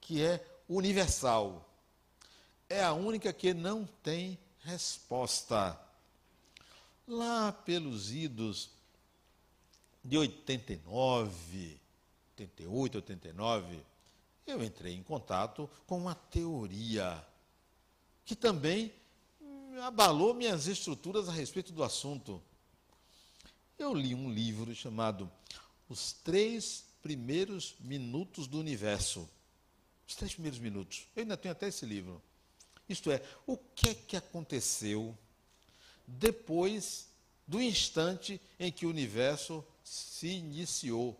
que 0.00 0.22
é 0.22 0.40
universal 0.68 1.66
é 2.70 2.84
a 2.84 2.92
única 2.92 3.32
que 3.32 3.52
não 3.52 3.84
tem 4.00 4.38
resposta. 4.62 5.76
Lá 7.10 7.50
pelos 7.50 8.12
idos 8.12 8.70
de 10.04 10.16
89, 10.16 11.80
88, 12.38 12.94
89, 12.98 13.82
eu 14.46 14.62
entrei 14.62 14.94
em 14.94 15.02
contato 15.02 15.68
com 15.88 15.98
uma 15.98 16.14
teoria 16.14 17.20
que 18.24 18.36
também 18.36 18.92
abalou 19.82 20.32
minhas 20.34 20.68
estruturas 20.68 21.28
a 21.28 21.32
respeito 21.32 21.72
do 21.72 21.82
assunto. 21.82 22.40
Eu 23.76 23.92
li 23.92 24.14
um 24.14 24.32
livro 24.32 24.72
chamado 24.72 25.28
Os 25.88 26.12
Três 26.12 26.84
Primeiros 27.02 27.74
Minutos 27.80 28.46
do 28.46 28.60
Universo. 28.60 29.28
Os 30.06 30.14
Três 30.14 30.32
Primeiros 30.32 30.60
Minutos. 30.60 31.08
Eu 31.16 31.22
ainda 31.22 31.36
tenho 31.36 31.50
até 31.50 31.66
esse 31.66 31.84
livro. 31.84 32.22
Isto 32.88 33.10
é, 33.10 33.20
o 33.48 33.56
que 33.56 33.88
é 33.88 33.94
que 33.94 34.16
aconteceu 34.16 35.18
depois 36.18 37.08
do 37.46 37.60
instante 37.60 38.40
em 38.58 38.70
que 38.70 38.86
o 38.86 38.90
universo 38.90 39.64
se 39.82 40.28
iniciou, 40.28 41.18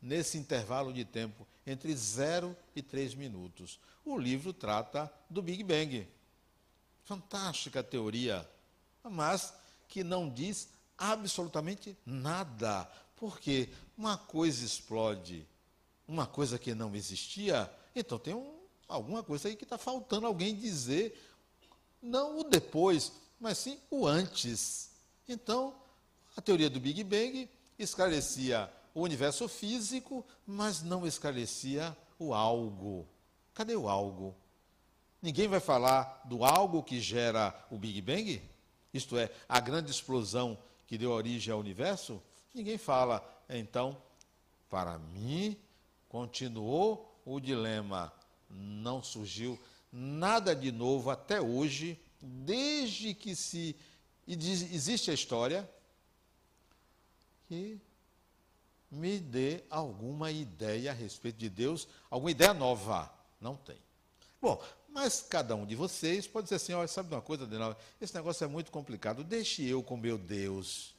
nesse 0.00 0.36
intervalo 0.36 0.92
de 0.92 1.04
tempo 1.04 1.46
entre 1.66 1.94
0 1.96 2.54
e 2.76 2.82
3 2.82 3.14
minutos. 3.14 3.80
O 4.04 4.18
livro 4.18 4.52
trata 4.52 5.10
do 5.30 5.40
Big 5.40 5.64
Bang. 5.64 6.06
Fantástica 7.04 7.82
teoria, 7.82 8.48
mas 9.02 9.54
que 9.88 10.04
não 10.04 10.28
diz 10.28 10.68
absolutamente 10.98 11.96
nada. 12.04 12.86
Porque 13.16 13.70
uma 13.96 14.18
coisa 14.18 14.64
explode, 14.64 15.46
uma 16.06 16.26
coisa 16.26 16.58
que 16.58 16.74
não 16.74 16.94
existia, 16.94 17.70
então 17.94 18.18
tem 18.18 18.34
um 18.34 18.62
alguma 18.86 19.22
coisa 19.22 19.48
aí 19.48 19.56
que 19.56 19.64
está 19.64 19.78
faltando 19.78 20.26
alguém 20.26 20.54
dizer, 20.54 21.18
não 22.02 22.40
o 22.40 22.44
depois, 22.44 23.12
mas 23.44 23.58
sim 23.58 23.78
o 23.90 24.06
antes. 24.06 24.90
Então, 25.28 25.74
a 26.34 26.40
teoria 26.40 26.70
do 26.70 26.80
Big 26.80 27.04
Bang 27.04 27.46
esclarecia 27.78 28.72
o 28.94 29.02
universo 29.02 29.46
físico, 29.48 30.24
mas 30.46 30.82
não 30.82 31.06
esclarecia 31.06 31.94
o 32.18 32.32
algo. 32.32 33.06
Cadê 33.52 33.76
o 33.76 33.86
algo? 33.86 34.34
Ninguém 35.20 35.46
vai 35.46 35.60
falar 35.60 36.22
do 36.24 36.42
algo 36.42 36.82
que 36.82 36.98
gera 37.02 37.54
o 37.70 37.76
Big 37.76 38.00
Bang? 38.00 38.42
Isto 38.94 39.18
é, 39.18 39.30
a 39.46 39.60
grande 39.60 39.90
explosão 39.90 40.56
que 40.86 40.96
deu 40.96 41.10
origem 41.10 41.52
ao 41.52 41.60
universo? 41.60 42.22
Ninguém 42.54 42.78
fala. 42.78 43.22
Então, 43.46 43.94
para 44.70 44.98
mim, 44.98 45.54
continuou 46.08 47.14
o 47.26 47.38
dilema 47.38 48.10
não 48.48 49.02
surgiu 49.02 49.60
nada 49.92 50.56
de 50.56 50.72
novo 50.72 51.10
até 51.10 51.40
hoje, 51.40 52.00
desde 52.24 53.14
que 53.14 53.36
se 53.36 53.76
existe 54.26 55.10
a 55.10 55.14
história, 55.14 55.68
que 57.46 57.78
me 58.90 59.18
dê 59.18 59.62
alguma 59.68 60.30
ideia 60.30 60.90
a 60.90 60.94
respeito 60.94 61.36
de 61.36 61.50
Deus, 61.50 61.86
alguma 62.10 62.30
ideia 62.30 62.54
nova. 62.54 63.12
Não 63.40 63.56
tem. 63.56 63.78
Bom, 64.40 64.62
mas 64.88 65.20
cada 65.28 65.54
um 65.54 65.66
de 65.66 65.74
vocês 65.74 66.26
pode 66.26 66.44
dizer 66.44 66.56
assim: 66.56 66.72
olha, 66.72 66.88
sabe 66.88 67.08
de 67.08 67.14
uma 67.14 67.20
coisa, 67.20 67.44
Adenal? 67.44 67.78
Esse 68.00 68.14
negócio 68.14 68.44
é 68.44 68.46
muito 68.46 68.70
complicado. 68.70 69.24
Deixe 69.24 69.66
eu 69.66 69.82
com 69.82 69.96
meu 69.96 70.16
Deus. 70.16 70.94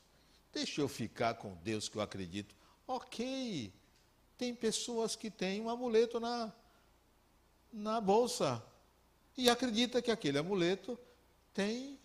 Deixe 0.54 0.80
eu 0.80 0.88
ficar 0.88 1.36
com 1.36 1.56
Deus 1.64 1.90
que 1.90 1.98
eu 1.98 2.02
acredito. 2.02 2.56
Ok. 2.88 3.74
Tem 4.38 4.54
pessoas 4.54 5.16
que 5.16 5.32
têm 5.32 5.62
um 5.62 5.70
amuleto 5.70 6.20
na, 6.20 6.54
na 7.72 8.02
bolsa 8.02 8.62
e 9.38 9.50
acredita 9.50 10.02
que 10.02 10.12
aquele 10.12 10.38
amuleto 10.38 11.00
tem 11.56 11.98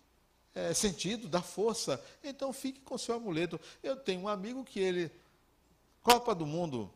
é, 0.55 0.73
sentido, 0.73 1.27
dá 1.27 1.41
força. 1.41 2.03
Então 2.23 2.51
fique 2.51 2.79
com 2.79 2.97
seu 2.97 3.15
amuleto. 3.15 3.59
Eu 3.83 3.95
tenho 3.95 4.21
um 4.21 4.27
amigo 4.27 4.63
que 4.63 4.79
ele, 4.79 5.11
Copa 6.01 6.33
do 6.33 6.47
Mundo, 6.47 6.91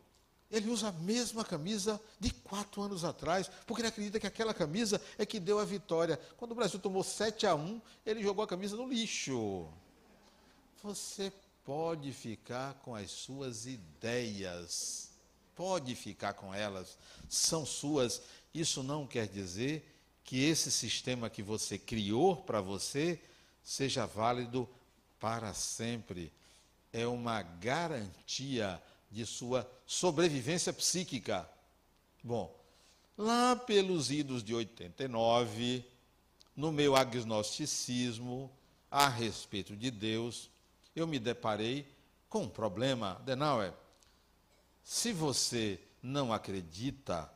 Ele 0.50 0.70
usa 0.70 0.88
a 0.88 0.92
mesma 0.92 1.44
camisa 1.44 2.00
de 2.20 2.32
quatro 2.32 2.82
anos 2.82 3.04
atrás, 3.04 3.50
porque 3.68 3.82
ele 3.82 3.90
acredita 3.90 4.20
que 4.20 4.28
aquela 4.28 4.54
camisa 4.54 5.02
é 5.18 5.26
que 5.26 5.40
deu 5.40 5.60
a 5.60 5.66
vitória. 5.66 6.20
Quando 6.38 6.52
o 6.52 6.56
Brasil 6.56 6.80
tomou 6.80 7.04
7 7.04 7.46
a 7.46 7.56
1, 7.56 7.82
ele 8.06 8.24
jogou 8.24 8.44
a 8.44 8.48
camisa 8.48 8.78
no 8.78 8.88
lixo. 8.88 9.68
Você 10.82 11.34
pode 11.66 12.14
ficar 12.14 12.76
com 12.76 12.96
as 12.96 13.10
suas 13.10 13.66
ideias, 13.66 15.10
pode 15.56 15.96
ficar 15.96 16.34
com 16.34 16.54
elas, 16.54 16.98
são 17.28 17.66
suas. 17.66 18.22
Isso 18.54 18.84
não 18.84 19.08
quer 19.08 19.28
dizer 19.28 19.95
que 20.26 20.44
esse 20.44 20.72
sistema 20.72 21.30
que 21.30 21.44
você 21.44 21.78
criou 21.78 22.36
para 22.36 22.60
você 22.60 23.22
seja 23.64 24.08
válido 24.08 24.68
para 25.20 25.54
sempre. 25.54 26.34
É 26.92 27.06
uma 27.06 27.44
garantia 27.44 28.82
de 29.12 29.26
sua 29.26 29.70
sobrevivência 29.86 30.74
psíquica. 30.74 31.48
Bom, 32.24 32.54
lá 33.16 33.56
pelos 33.56 34.10
idos 34.10 34.44
de 34.44 34.56
89, 34.56 35.86
no 36.56 36.72
meu 36.72 36.96
agnosticismo 36.96 38.52
a 38.90 39.08
respeito 39.08 39.76
de 39.76 39.92
Deus, 39.92 40.50
eu 40.96 41.06
me 41.06 41.20
deparei 41.20 41.88
com 42.28 42.44
um 42.44 42.50
problema. 42.50 43.22
Denauer, 43.26 43.74
se 44.84 45.14
você 45.14 45.80
não 46.02 46.34
acredita, 46.34 47.32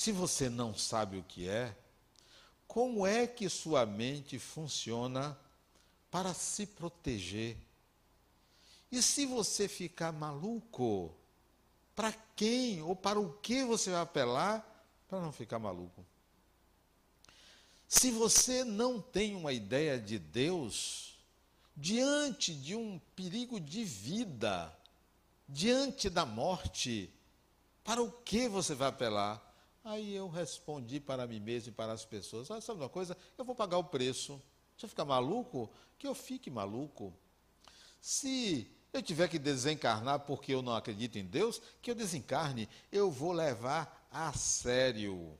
se 0.00 0.12
você 0.12 0.48
não 0.48 0.74
sabe 0.74 1.18
o 1.18 1.22
que 1.22 1.46
é, 1.46 1.76
como 2.66 3.06
é 3.06 3.26
que 3.26 3.50
sua 3.50 3.84
mente 3.84 4.38
funciona 4.38 5.38
para 6.10 6.32
se 6.32 6.64
proteger? 6.64 7.54
E 8.90 9.02
se 9.02 9.26
você 9.26 9.68
ficar 9.68 10.10
maluco, 10.10 11.14
para 11.94 12.14
quem 12.34 12.80
ou 12.80 12.96
para 12.96 13.20
o 13.20 13.34
que 13.40 13.62
você 13.62 13.90
vai 13.90 14.00
apelar 14.00 14.66
para 15.06 15.20
não 15.20 15.30
ficar 15.30 15.58
maluco? 15.58 16.02
Se 17.86 18.10
você 18.10 18.64
não 18.64 19.02
tem 19.02 19.36
uma 19.36 19.52
ideia 19.52 20.00
de 20.00 20.18
Deus, 20.18 21.18
diante 21.76 22.54
de 22.54 22.74
um 22.74 22.98
perigo 23.14 23.60
de 23.60 23.84
vida, 23.84 24.74
diante 25.46 26.08
da 26.08 26.24
morte, 26.24 27.12
para 27.84 28.02
o 28.02 28.10
que 28.10 28.48
você 28.48 28.74
vai 28.74 28.88
apelar? 28.88 29.49
Aí 29.84 30.14
eu 30.14 30.28
respondi 30.28 31.00
para 31.00 31.26
mim 31.26 31.40
mesmo 31.40 31.70
e 31.70 31.72
para 31.72 31.92
as 31.92 32.04
pessoas: 32.04 32.50
ah, 32.50 32.60
sabe 32.60 32.80
uma 32.80 32.88
coisa? 32.88 33.16
Eu 33.36 33.44
vou 33.44 33.54
pagar 33.54 33.78
o 33.78 33.84
preço. 33.84 34.40
Se 34.76 34.84
eu 34.84 34.88
ficar 34.88 35.04
maluco, 35.04 35.70
que 35.98 36.06
eu 36.06 36.14
fique 36.14 36.50
maluco. 36.50 37.12
Se 38.00 38.70
eu 38.92 39.02
tiver 39.02 39.28
que 39.28 39.38
desencarnar 39.38 40.20
porque 40.20 40.52
eu 40.52 40.62
não 40.62 40.74
acredito 40.74 41.16
em 41.16 41.24
Deus, 41.24 41.60
que 41.80 41.90
eu 41.90 41.94
desencarne. 41.94 42.68
Eu 42.90 43.10
vou 43.10 43.32
levar 43.32 44.08
a 44.10 44.32
sério. 44.32 45.38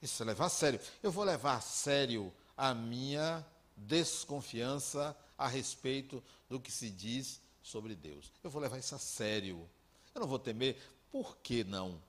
Isso 0.00 0.22
é 0.22 0.26
levar 0.26 0.46
a 0.46 0.50
sério. 0.50 0.80
Eu 1.02 1.10
vou 1.10 1.24
levar 1.24 1.56
a 1.56 1.60
sério 1.60 2.32
a 2.56 2.74
minha 2.74 3.44
desconfiança 3.76 5.16
a 5.36 5.46
respeito 5.46 6.22
do 6.48 6.60
que 6.60 6.72
se 6.72 6.90
diz 6.90 7.40
sobre 7.62 7.94
Deus. 7.94 8.32
Eu 8.42 8.50
vou 8.50 8.60
levar 8.60 8.78
isso 8.78 8.94
a 8.94 8.98
sério. 8.98 9.68
Eu 10.14 10.20
não 10.20 10.28
vou 10.28 10.38
temer. 10.38 10.76
Por 11.10 11.36
que 11.38 11.64
não? 11.64 12.00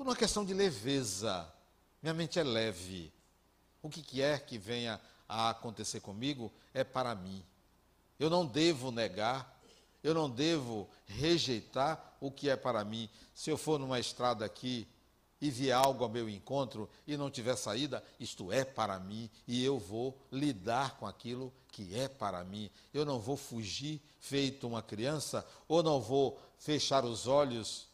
Por 0.00 0.06
uma 0.06 0.16
questão 0.16 0.46
de 0.46 0.54
leveza. 0.54 1.46
Minha 2.00 2.14
mente 2.14 2.38
é 2.38 2.42
leve. 2.42 3.12
O 3.82 3.90
que 3.90 4.00
quer 4.00 4.46
que 4.46 4.56
venha 4.56 4.98
a 5.28 5.50
acontecer 5.50 6.00
comigo 6.00 6.50
é 6.72 6.82
para 6.82 7.14
mim. 7.14 7.44
Eu 8.18 8.30
não 8.30 8.46
devo 8.46 8.90
negar 8.90 9.60
eu 10.02 10.14
não 10.14 10.30
devo 10.30 10.88
rejeitar 11.06 12.16
o 12.18 12.30
que 12.30 12.48
é 12.48 12.56
para 12.56 12.82
mim. 12.82 13.10
Se 13.34 13.50
eu 13.50 13.58
for 13.58 13.78
numa 13.78 14.00
estrada 14.00 14.46
aqui 14.46 14.88
e 15.38 15.50
vier 15.50 15.76
algo 15.76 16.02
ao 16.02 16.08
meu 16.08 16.26
encontro 16.26 16.88
e 17.06 17.18
não 17.18 17.30
tiver 17.30 17.54
saída, 17.56 18.02
isto 18.18 18.50
é 18.50 18.64
para 18.64 18.98
mim 18.98 19.28
e 19.46 19.62
eu 19.62 19.78
vou 19.78 20.18
lidar 20.32 20.96
com 20.96 21.06
aquilo 21.06 21.52
que 21.68 21.94
é 21.94 22.08
para 22.08 22.42
mim. 22.42 22.70
Eu 22.94 23.04
não 23.04 23.20
vou 23.20 23.36
fugir 23.36 24.00
feito 24.18 24.66
uma 24.66 24.82
criança 24.82 25.46
ou 25.68 25.82
não 25.82 26.00
vou 26.00 26.40
fechar 26.56 27.04
os 27.04 27.26
olhos 27.26 27.86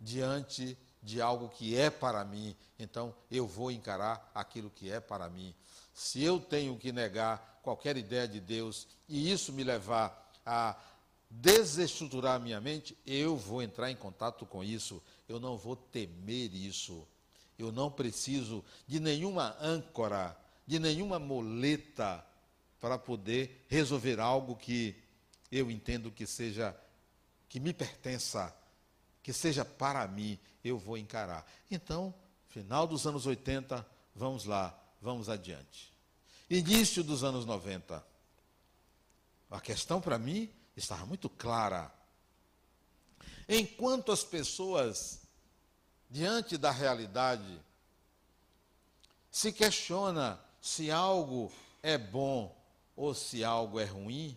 diante 0.00 0.78
de 1.02 1.20
algo 1.20 1.48
que 1.48 1.76
é 1.76 1.90
para 1.90 2.24
mim. 2.24 2.56
Então 2.78 3.14
eu 3.30 3.46
vou 3.46 3.70
encarar 3.70 4.30
aquilo 4.34 4.70
que 4.70 4.90
é 4.90 5.00
para 5.00 5.28
mim. 5.28 5.54
Se 5.94 6.22
eu 6.22 6.38
tenho 6.38 6.76
que 6.76 6.92
negar 6.92 7.60
qualquer 7.62 7.96
ideia 7.96 8.28
de 8.28 8.40
Deus 8.40 8.86
e 9.08 9.30
isso 9.30 9.52
me 9.52 9.64
levar 9.64 10.32
a 10.44 10.76
desestruturar 11.28 12.40
minha 12.40 12.60
mente, 12.60 12.96
eu 13.06 13.36
vou 13.36 13.62
entrar 13.62 13.90
em 13.90 13.96
contato 13.96 14.46
com 14.46 14.62
isso, 14.62 15.02
eu 15.28 15.40
não 15.40 15.56
vou 15.56 15.74
temer 15.76 16.54
isso. 16.54 17.06
Eu 17.58 17.72
não 17.72 17.90
preciso 17.90 18.64
de 18.86 19.00
nenhuma 19.00 19.56
âncora, 19.60 20.36
de 20.66 20.78
nenhuma 20.78 21.18
moleta 21.18 22.24
para 22.80 22.98
poder 22.98 23.64
resolver 23.68 24.20
algo 24.20 24.54
que 24.54 24.94
eu 25.50 25.70
entendo 25.70 26.10
que 26.10 26.26
seja 26.26 26.76
que 27.48 27.58
me 27.60 27.72
pertença, 27.72 28.54
que 29.22 29.32
seja 29.32 29.64
para 29.64 30.06
mim, 30.06 30.38
eu 30.68 30.78
vou 30.78 30.96
encarar. 30.96 31.46
Então, 31.70 32.14
final 32.48 32.86
dos 32.86 33.06
anos 33.06 33.26
80, 33.26 33.86
vamos 34.14 34.44
lá, 34.44 34.76
vamos 35.00 35.28
adiante. 35.28 35.92
Início 36.48 37.02
dos 37.02 37.24
anos 37.24 37.44
90. 37.44 38.04
A 39.50 39.60
questão 39.60 40.00
para 40.00 40.18
mim 40.18 40.50
estava 40.76 41.04
muito 41.06 41.28
clara. 41.28 41.92
Enquanto 43.48 44.12
as 44.12 44.24
pessoas, 44.24 45.22
diante 46.10 46.56
da 46.56 46.70
realidade, 46.70 47.60
se 49.30 49.52
questiona 49.52 50.40
se 50.60 50.90
algo 50.90 51.52
é 51.82 51.96
bom 51.96 52.56
ou 52.96 53.14
se 53.14 53.44
algo 53.44 53.78
é 53.78 53.84
ruim, 53.84 54.36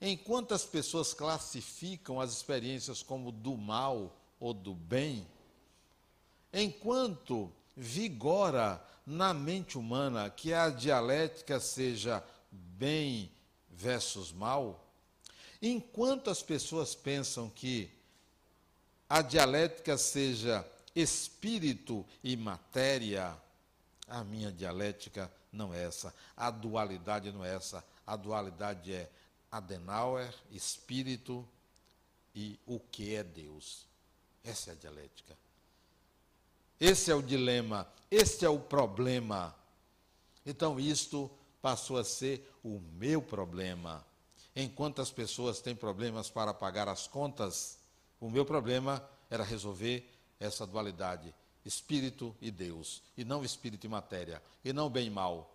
enquanto 0.00 0.54
as 0.54 0.64
pessoas 0.64 1.12
classificam 1.12 2.20
as 2.20 2.32
experiências 2.32 3.02
como 3.02 3.30
do 3.30 3.56
mal 3.56 4.16
ou 4.40 4.54
do 4.54 4.74
bem, 4.74 5.26
enquanto 6.52 7.52
vigora 7.76 8.82
na 9.06 9.32
mente 9.32 9.78
humana 9.78 10.28
que 10.30 10.52
a 10.52 10.70
dialética 10.70 11.60
seja 11.60 12.22
bem 12.50 13.30
versus 13.70 14.32
mal, 14.32 14.88
Enquanto 15.60 16.30
as 16.30 16.40
pessoas 16.40 16.94
pensam 16.94 17.50
que 17.50 17.90
a 19.08 19.22
dialética 19.22 19.98
seja 19.98 20.64
espírito 20.94 22.06
e 22.22 22.36
matéria, 22.36 23.36
a 24.06 24.22
minha 24.22 24.52
dialética 24.52 25.30
não 25.52 25.74
é 25.74 25.84
essa, 25.84 26.14
a 26.36 26.50
dualidade 26.50 27.32
não 27.32 27.44
é 27.44 27.54
essa. 27.54 27.84
A 28.06 28.16
dualidade 28.16 28.92
é 28.92 29.10
Adenauer, 29.50 30.32
espírito 30.50 31.46
e 32.34 32.58
o 32.66 32.78
que 32.78 33.14
é 33.14 33.24
Deus. 33.24 33.86
Essa 34.44 34.70
é 34.70 34.72
a 34.74 34.76
dialética. 34.76 35.36
Esse 36.80 37.10
é 37.10 37.14
o 37.14 37.22
dilema, 37.22 37.88
este 38.10 38.44
é 38.44 38.48
o 38.48 38.58
problema. 38.58 39.54
Então, 40.46 40.78
isto 40.78 41.30
passou 41.60 41.98
a 41.98 42.04
ser 42.04 42.50
o 42.62 42.80
meu 42.92 43.20
problema. 43.20 44.04
Enquanto 44.54 45.02
as 45.02 45.10
pessoas 45.10 45.60
têm 45.60 45.74
problemas 45.74 46.30
para 46.30 46.54
pagar 46.54 46.88
as 46.88 47.06
contas, 47.06 47.78
o 48.20 48.30
meu 48.30 48.44
problema 48.44 49.06
era 49.30 49.44
resolver 49.44 50.08
essa 50.40 50.66
dualidade, 50.66 51.34
espírito 51.64 52.34
e 52.40 52.50
Deus, 52.50 53.02
e 53.16 53.24
não 53.24 53.44
espírito 53.44 53.84
e 53.86 53.88
matéria, 53.88 54.42
e 54.64 54.72
não 54.72 54.88
bem 54.88 55.06
e 55.06 55.10
mal. 55.10 55.54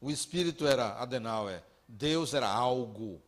O 0.00 0.10
espírito 0.10 0.66
era 0.66 1.00
Adenauer, 1.00 1.62
Deus 1.86 2.34
era 2.34 2.48
algo. 2.48 3.20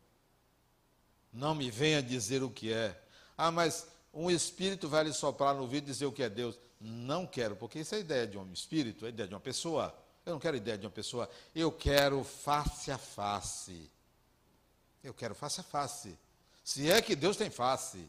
Não 1.33 1.55
me 1.55 1.71
venha 1.71 2.03
dizer 2.03 2.43
o 2.43 2.51
que 2.51 2.73
é. 2.73 3.01
Ah, 3.37 3.51
mas 3.51 3.89
um 4.13 4.31
espírito 4.31 4.89
vai 4.89 5.05
lhe 5.05 5.13
soprar 5.13 5.55
no 5.55 5.63
ouvido 5.63 5.85
e 5.85 5.93
dizer 5.93 6.07
o 6.07 6.13
que 6.13 6.23
é 6.23 6.29
Deus. 6.29 6.59
Não 6.81 7.27
quero, 7.27 7.57
porque 7.57 7.79
isso 7.79 7.95
é 7.95 8.01
ideia 8.01 8.27
de 8.27 8.39
um 8.39 8.53
espírito, 8.53 9.07
é 9.07 9.11
ideia 9.11 9.29
de 9.29 9.35
uma 9.35 9.41
pessoa. 9.41 9.95
Eu 10.25 10.33
não 10.33 10.41
quero 10.41 10.57
ideia 10.57 10.77
de 10.77 10.87
uma 10.87 10.93
pessoa, 10.93 11.29
eu 11.55 11.71
quero 11.73 12.23
face 12.23 12.91
a 12.91 12.99
face. 12.99 13.91
Eu 15.03 15.15
quero 15.15 15.35
face 15.35 15.61
a 15.61 15.65
face. 15.65 16.19
Se 16.63 16.91
é 16.91 17.01
que 17.01 17.17
Deus 17.17 17.37
tem 17.37 17.51
face. 17.51 18.09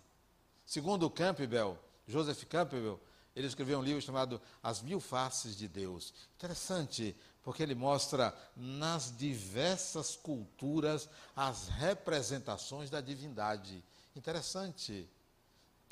Segundo 0.66 1.10
Campbell, 1.10 1.78
Joseph 2.08 2.44
Campbell, 2.46 3.00
ele 3.36 3.48
escreveu 3.48 3.80
um 3.80 3.84
livro 3.84 4.02
chamado 4.02 4.42
As 4.62 4.82
Mil 4.82 5.00
Faces 5.00 5.56
de 5.56 5.68
Deus. 5.68 6.14
Interessante, 6.36 7.16
porque 7.44 7.64
ele 7.64 7.76
mostra 7.76 8.36
nas 8.56 9.16
diversas 9.18 10.16
culturas 10.16 11.10
as 11.36 11.70
representações 11.70 12.90
da 12.90 13.00
divindade. 13.00 13.84
Interessante. 14.16 15.10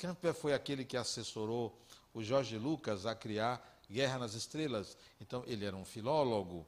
Campbell 0.00 0.34
foi 0.34 0.54
aquele 0.54 0.84
que 0.84 0.96
assessorou 0.96 1.78
o 2.14 2.22
Jorge 2.22 2.56
Lucas 2.56 3.06
a 3.06 3.14
criar 3.14 3.80
Guerra 3.88 4.18
nas 4.18 4.34
Estrelas. 4.34 4.96
Então, 5.20 5.44
ele 5.46 5.64
era 5.64 5.76
um 5.76 5.84
filólogo, 5.84 6.66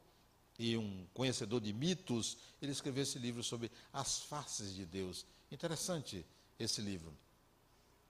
e 0.59 0.77
um 0.77 1.07
conhecedor 1.15 1.61
de 1.61 1.73
mitos, 1.73 2.37
ele 2.61 2.73
escreveu 2.73 3.03
esse 3.03 3.19
livro 3.19 3.43
sobre 3.43 3.71
as 3.93 4.21
faces 4.21 4.75
de 4.75 4.85
Deus. 4.85 5.27
Interessante 5.51 6.25
esse 6.59 6.81
livro. 6.81 7.13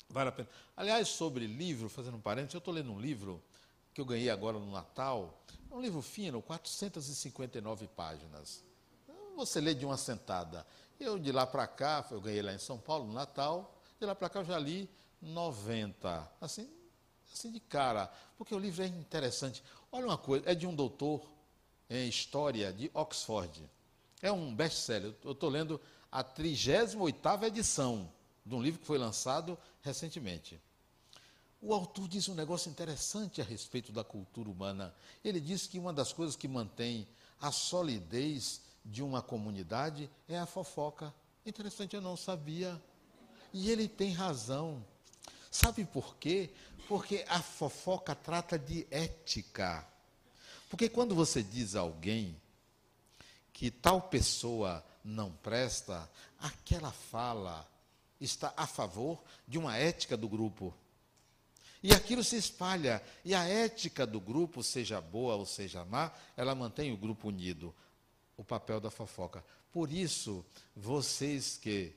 Vale 0.08 0.28
a 0.28 0.32
pena. 0.32 0.48
Aliás, 0.76 1.08
sobre 1.08 1.46
livro, 1.46 1.88
fazendo 1.88 2.16
um 2.16 2.20
parênteses, 2.20 2.54
eu 2.54 2.58
estou 2.58 2.74
lendo 2.74 2.92
um 2.92 3.00
livro 3.00 3.42
que 3.94 4.00
eu 4.00 4.04
ganhei 4.04 4.28
agora 4.28 4.58
no 4.58 4.70
Natal. 4.70 5.42
É 5.70 5.74
um 5.74 5.80
livro 5.80 6.02
fino, 6.02 6.42
459 6.42 7.88
páginas. 7.88 8.62
Você 9.36 9.60
lê 9.60 9.74
de 9.74 9.86
uma 9.86 9.96
sentada. 9.96 10.66
Eu, 11.00 11.18
de 11.18 11.32
lá 11.32 11.46
para 11.46 11.66
cá, 11.66 12.06
eu 12.10 12.20
ganhei 12.20 12.42
lá 12.42 12.52
em 12.52 12.58
São 12.58 12.78
Paulo, 12.78 13.06
no 13.06 13.14
Natal, 13.14 13.74
de 13.98 14.04
lá 14.04 14.14
para 14.14 14.28
cá 14.28 14.40
eu 14.40 14.44
já 14.44 14.58
li 14.58 14.90
90. 15.22 16.30
Assim, 16.40 16.68
assim 17.32 17.50
de 17.50 17.60
cara, 17.60 18.12
porque 18.36 18.54
o 18.54 18.58
livro 18.58 18.82
é 18.82 18.86
interessante. 18.86 19.62
Olha 19.90 20.06
uma 20.06 20.18
coisa, 20.18 20.50
é 20.50 20.54
de 20.54 20.66
um 20.66 20.74
doutor 20.74 21.22
em 21.88 22.08
História 22.08 22.72
de 22.72 22.90
Oxford. 22.92 23.62
É 24.20 24.30
um 24.32 24.54
best-seller. 24.54 25.14
Eu 25.24 25.32
estou 25.32 25.48
lendo 25.48 25.80
a 26.10 26.22
38ª 26.22 27.44
edição 27.44 28.10
de 28.44 28.54
um 28.54 28.62
livro 28.62 28.80
que 28.80 28.86
foi 28.86 28.98
lançado 28.98 29.56
recentemente. 29.82 30.60
O 31.60 31.72
autor 31.72 32.08
diz 32.08 32.28
um 32.28 32.34
negócio 32.34 32.68
interessante 32.68 33.40
a 33.40 33.44
respeito 33.44 33.92
da 33.92 34.02
cultura 34.02 34.50
humana. 34.50 34.92
Ele 35.24 35.40
diz 35.40 35.66
que 35.66 35.78
uma 35.78 35.92
das 35.92 36.12
coisas 36.12 36.34
que 36.34 36.48
mantém 36.48 37.06
a 37.40 37.52
solidez 37.52 38.60
de 38.84 39.02
uma 39.02 39.22
comunidade 39.22 40.10
é 40.28 40.38
a 40.38 40.46
fofoca. 40.46 41.14
Interessante, 41.46 41.94
eu 41.94 42.02
não 42.02 42.16
sabia. 42.16 42.82
E 43.52 43.70
ele 43.70 43.86
tem 43.86 44.12
razão. 44.12 44.84
Sabe 45.52 45.84
por 45.84 46.16
quê? 46.16 46.48
Porque 46.88 47.26
a 47.28 47.42
fofoca 47.42 48.14
trata 48.14 48.58
de 48.58 48.86
ética. 48.90 49.86
Porque 50.70 50.88
quando 50.88 51.14
você 51.14 51.42
diz 51.42 51.76
a 51.76 51.80
alguém 51.80 52.34
que 53.52 53.70
tal 53.70 54.00
pessoa 54.00 54.82
não 55.04 55.30
presta, 55.30 56.10
aquela 56.40 56.90
fala 56.90 57.68
está 58.18 58.54
a 58.56 58.66
favor 58.66 59.22
de 59.46 59.58
uma 59.58 59.76
ética 59.76 60.16
do 60.16 60.26
grupo. 60.26 60.74
E 61.82 61.92
aquilo 61.92 62.24
se 62.24 62.36
espalha. 62.36 63.02
E 63.22 63.34
a 63.34 63.44
ética 63.44 64.06
do 64.06 64.18
grupo, 64.18 64.62
seja 64.62 65.02
boa 65.02 65.34
ou 65.34 65.44
seja 65.44 65.84
má, 65.84 66.10
ela 66.34 66.54
mantém 66.54 66.92
o 66.92 66.96
grupo 66.96 67.28
unido. 67.28 67.74
O 68.38 68.44
papel 68.44 68.80
da 68.80 68.90
fofoca. 68.90 69.44
Por 69.70 69.92
isso, 69.92 70.42
vocês 70.74 71.58
que. 71.58 71.92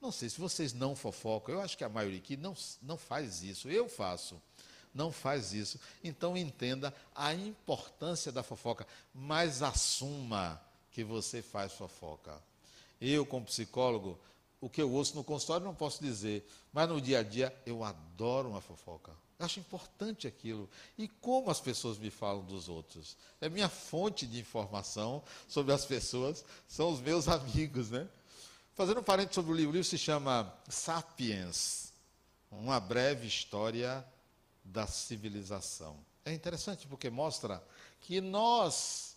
Não 0.00 0.12
sei 0.12 0.28
se 0.28 0.40
vocês 0.40 0.72
não 0.72 0.94
fofocam, 0.94 1.54
eu 1.54 1.60
acho 1.60 1.76
que 1.76 1.84
a 1.84 1.88
maioria 1.88 2.18
aqui 2.18 2.36
não, 2.36 2.54
não 2.82 2.96
faz 2.96 3.42
isso. 3.42 3.68
Eu 3.68 3.88
faço. 3.88 4.40
Não 4.94 5.12
faz 5.12 5.52
isso. 5.52 5.78
Então 6.02 6.36
entenda 6.36 6.94
a 7.14 7.34
importância 7.34 8.32
da 8.32 8.42
fofoca, 8.42 8.86
mas 9.14 9.62
assuma 9.62 10.60
que 10.90 11.04
você 11.04 11.42
faz 11.42 11.72
fofoca. 11.72 12.40
Eu, 13.00 13.24
como 13.26 13.46
psicólogo, 13.46 14.18
o 14.60 14.68
que 14.68 14.82
eu 14.82 14.90
ouço 14.92 15.14
no 15.14 15.22
consultório 15.22 15.64
não 15.64 15.74
posso 15.74 16.02
dizer, 16.02 16.48
mas 16.72 16.88
no 16.88 17.00
dia 17.00 17.20
a 17.20 17.22
dia 17.22 17.54
eu 17.64 17.84
adoro 17.84 18.48
uma 18.48 18.60
fofoca. 18.60 19.12
Acho 19.38 19.60
importante 19.60 20.26
aquilo. 20.26 20.68
E 20.96 21.06
como 21.06 21.48
as 21.48 21.60
pessoas 21.60 21.96
me 21.96 22.10
falam 22.10 22.44
dos 22.44 22.68
outros? 22.68 23.16
É 23.40 23.48
minha 23.48 23.68
fonte 23.68 24.26
de 24.26 24.40
informação 24.40 25.22
sobre 25.46 25.72
as 25.72 25.84
pessoas, 25.84 26.44
são 26.66 26.92
os 26.92 27.00
meus 27.00 27.28
amigos, 27.28 27.90
né? 27.90 28.08
Fazendo 28.78 29.00
um 29.00 29.02
parênteses 29.02 29.34
sobre 29.34 29.50
o 29.50 29.54
livro, 29.56 29.70
o 29.70 29.72
livro 29.72 29.88
se 29.88 29.98
chama 29.98 30.54
Sapiens, 30.68 31.92
uma 32.48 32.78
breve 32.78 33.26
história 33.26 34.06
da 34.62 34.86
civilização. 34.86 35.96
É 36.24 36.32
interessante 36.32 36.86
porque 36.86 37.10
mostra 37.10 37.60
que 38.00 38.20
nós, 38.20 39.16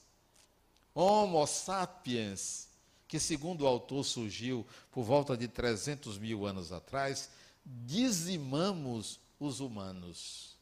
Homo 0.95 1.45
sapiens, 1.45 2.69
que, 3.07 3.19
segundo 3.19 3.61
o 3.61 3.67
autor, 3.67 4.03
surgiu 4.03 4.65
por 4.91 5.03
volta 5.03 5.37
de 5.37 5.47
300 5.47 6.17
mil 6.17 6.47
anos 6.47 6.71
atrás, 6.71 7.29
dizimamos 7.63 9.19
os 9.39 9.59
humanos. 9.59 10.57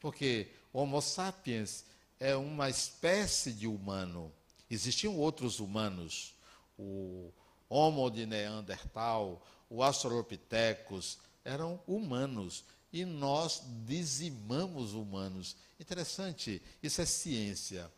Porque 0.00 0.48
Homo 0.72 1.00
sapiens 1.00 1.84
é 2.18 2.34
uma 2.34 2.68
espécie 2.68 3.52
de 3.52 3.68
humano. 3.68 4.32
Existiam 4.68 5.16
outros 5.16 5.60
humanos, 5.60 6.34
o 6.76 7.32
Homo 7.70 8.10
de 8.10 8.26
Neandertal, 8.26 9.40
o 9.70 9.82
Australopithecus, 9.82 11.18
eram 11.42 11.80
humanos. 11.86 12.64
E 12.92 13.06
nós 13.06 13.62
dizimamos 13.86 14.92
humanos. 14.92 15.56
Interessante, 15.78 16.60
isso 16.82 17.00
é 17.00 17.06
ciência. 17.06 17.90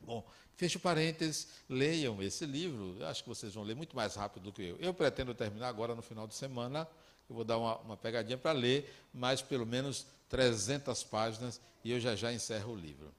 Bom, 0.00 0.26
Fecho 0.62 0.78
parênteses, 0.78 1.48
leiam 1.68 2.22
esse 2.22 2.46
livro, 2.46 2.96
eu 3.00 3.06
acho 3.06 3.22
que 3.22 3.28
vocês 3.28 3.54
vão 3.54 3.64
ler 3.64 3.74
muito 3.74 3.96
mais 3.96 4.14
rápido 4.14 4.44
do 4.44 4.52
que 4.52 4.62
eu. 4.62 4.76
Eu 4.76 4.94
pretendo 4.94 5.34
terminar 5.34 5.68
agora 5.68 5.94
no 5.94 6.02
final 6.02 6.26
de 6.26 6.34
semana, 6.34 6.86
eu 7.28 7.34
vou 7.34 7.44
dar 7.44 7.58
uma, 7.58 7.78
uma 7.78 7.96
pegadinha 7.96 8.36
para 8.38 8.52
ler, 8.52 8.94
mais 9.12 9.42
pelo 9.42 9.66
menos 9.66 10.06
300 10.28 11.02
páginas, 11.04 11.60
e 11.82 11.90
eu 11.90 11.98
já 11.98 12.14
já 12.14 12.32
encerro 12.32 12.74
o 12.74 12.76
livro. 12.76 13.12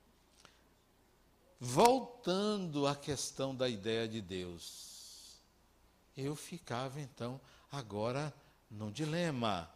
Voltando 1.59 2.87
à 2.87 2.95
questão 2.95 3.55
da 3.55 3.67
ideia 3.67 4.07
de 4.07 4.21
Deus, 4.21 4.92
eu 6.15 6.35
ficava 6.35 6.99
então 6.99 7.39
agora 7.71 8.33
num 8.69 8.91
dilema. 8.91 9.69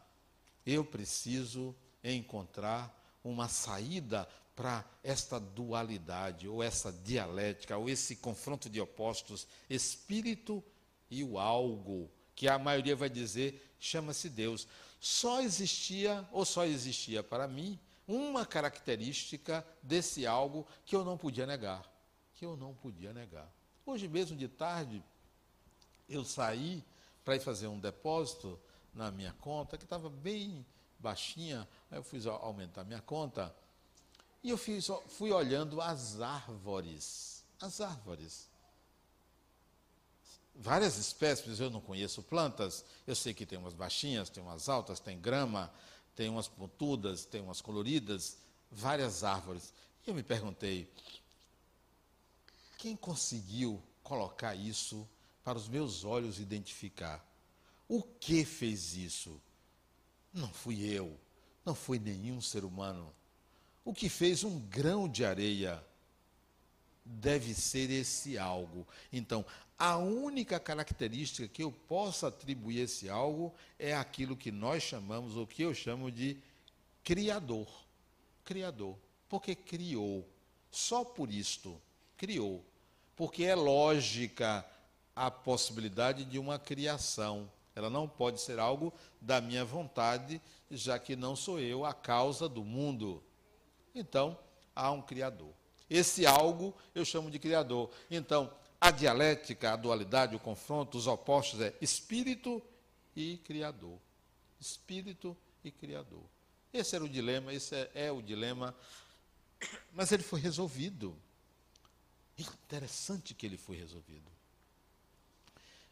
Eu 0.66 0.84
preciso 0.84 1.76
encontrar 2.04 2.94
uma 3.24 3.48
saída 3.48 4.28
para 4.56 4.84
esta 5.04 5.40
dualidade, 5.40 6.48
ou 6.48 6.64
essa 6.64 6.92
dialética, 6.92 7.78
ou 7.78 7.88
esse 7.88 8.16
confronto 8.16 8.70
de 8.70 8.82
opostos, 8.82 9.48
espírito 9.70 10.64
e 11.12 11.24
o 11.24 11.38
algo, 11.38 12.10
que 12.36 12.48
a 12.48 12.58
maioria 12.58 12.96
vai 12.96 13.10
dizer 13.10 13.76
chama-se 13.80 14.30
Deus. 14.30 14.68
Só 15.00 15.42
existia, 15.42 16.28
ou 16.32 16.44
só 16.44 16.66
existia 16.66 17.22
para 17.22 17.48
mim, 17.48 17.80
uma 18.08 18.46
característica 18.46 19.66
desse 19.84 20.26
algo 20.26 20.66
que 20.86 20.96
eu 20.96 21.06
não 21.06 21.18
podia 21.18 21.46
negar. 21.46 21.84
Que 22.34 22.46
eu 22.46 22.58
não 22.58 22.74
podia 22.74 23.14
negar. 23.14 23.52
Hoje 23.86 24.08
mesmo 24.08 24.36
de 24.36 24.48
tarde, 24.48 25.04
eu 26.08 26.24
saí 26.24 26.84
para 27.24 27.36
ir 27.36 27.40
fazer 27.40 27.68
um 27.68 27.80
depósito 27.80 28.60
na 28.94 29.12
minha 29.12 29.34
conta, 29.34 29.78
que 29.78 29.84
estava 29.84 30.10
bem 30.10 30.66
baixinha, 31.00 31.68
aí 31.92 31.98
eu 31.98 32.04
fui 32.04 32.20
aumentar 32.28 32.84
minha 32.84 33.02
conta 33.02 33.54
e 34.44 34.50
eu 34.50 34.58
fiz, 34.58 34.88
fui 35.10 35.32
olhando 35.32 35.82
as 35.82 36.22
árvores. 36.22 37.44
As 37.60 37.82
árvores. 37.82 38.48
Várias 40.56 40.98
espécies, 40.98 41.60
eu 41.60 41.70
não 41.70 41.82
conheço 41.82 42.24
plantas. 42.24 42.86
Eu 43.06 43.16
sei 43.16 43.34
que 43.34 43.46
tem 43.46 43.60
umas 43.60 43.74
baixinhas, 43.74 44.30
tem 44.30 44.42
umas 44.42 44.70
altas, 44.70 45.00
tem 45.00 45.20
grama, 45.20 45.72
tem 46.16 46.30
umas 46.30 46.48
pontudas, 46.48 47.26
tem 47.26 47.42
umas 47.42 47.62
coloridas, 47.62 48.38
várias 48.72 49.24
árvores. 49.24 49.74
E 50.06 50.10
eu 50.10 50.16
me 50.16 50.24
perguntei: 50.24 50.90
quem 52.78 52.96
conseguiu 52.96 53.82
colocar 54.02 54.56
isso 54.56 55.08
para 55.48 55.58
os 55.58 55.70
meus 55.70 56.04
olhos 56.04 56.42
identificar? 56.42 57.26
O 57.88 58.04
que 58.04 58.44
fez 58.44 58.98
isso? 58.98 59.42
Não 60.34 60.50
fui 60.50 60.84
eu, 60.84 61.18
não 61.64 61.74
foi 61.74 61.98
nenhum 61.98 62.42
ser 62.42 62.66
humano. 62.66 63.16
O 63.86 63.94
que 63.94 64.10
fez 64.10 64.44
um 64.44 64.60
grão 64.60 65.08
de 65.08 65.24
areia 65.24 65.82
deve 67.06 67.54
ser 67.54 67.90
esse 67.90 68.38
algo. 68.38 68.86
Então, 69.10 69.46
a 69.80 69.96
única 69.96 70.60
característica 70.60 71.48
que 71.48 71.64
eu 71.64 71.72
posso 71.72 72.26
atribuir 72.26 72.82
esse 72.82 73.08
algo 73.08 73.56
é 73.80 73.96
aquilo 73.96 74.36
que 74.36 74.52
nós 74.52 74.84
chamamos, 74.84 75.38
ou 75.38 75.48
que 75.48 75.62
eu 75.62 75.74
chamo 75.74 76.12
de 76.12 76.38
criador. 77.06 77.70
Criador. 78.44 78.98
Porque 79.30 79.56
criou. 79.56 80.28
Só 80.70 81.06
por 81.06 81.32
isto, 81.32 81.82
criou. 82.18 82.66
Porque 83.16 83.46
é 83.46 83.56
lógica 83.56 84.66
a 85.18 85.32
possibilidade 85.32 86.24
de 86.24 86.38
uma 86.38 86.60
criação. 86.60 87.52
Ela 87.76 87.90
não 87.90 88.08
pode 88.08 88.40
ser 88.40 88.60
algo 88.60 88.94
da 89.20 89.42
minha 89.42 89.66
vontade, 89.66 90.40
já 90.70 91.00
que 91.00 91.16
não 91.16 91.36
sou 91.36 91.60
eu 91.60 91.84
a 91.84 91.94
causa 91.94 92.48
do 92.48 92.64
mundo. 92.64 93.24
Então, 93.96 94.38
há 94.76 94.92
um 94.92 95.02
Criador. 95.02 95.52
Esse 95.90 96.28
algo 96.28 96.76
eu 96.94 97.04
chamo 97.04 97.32
de 97.32 97.40
Criador. 97.40 97.90
Então, 98.12 98.54
a 98.80 98.92
dialética, 98.92 99.74
a 99.74 99.76
dualidade, 99.76 100.36
o 100.36 100.40
confronto, 100.40 101.00
os 101.00 101.08
opostos 101.08 101.62
é 101.62 101.74
espírito 101.82 102.62
e 103.16 103.38
Criador. 103.40 103.98
Espírito 104.60 105.36
e 105.64 105.72
Criador. 105.72 106.24
Esse 106.72 106.96
era 106.96 107.04
o 107.04 107.10
dilema, 107.10 107.52
esse 107.52 107.76
é, 107.76 107.92
é 107.96 108.12
o 108.12 108.22
dilema, 108.22 108.76
mas 109.92 110.12
ele 110.12 110.22
foi 110.22 110.40
resolvido. 110.40 111.18
Interessante 112.38 113.34
que 113.34 113.48
ele 113.48 113.58
foi 113.58 113.78
resolvido. 113.78 114.37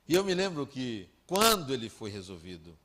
E 0.07 0.13
eu 0.13 0.23
me 0.23 0.33
lembro 0.33 0.67
que, 0.67 1.09
quando 1.25 1.73
ele 1.73 1.89
foi 1.89 2.11
resolvido, 2.11 2.77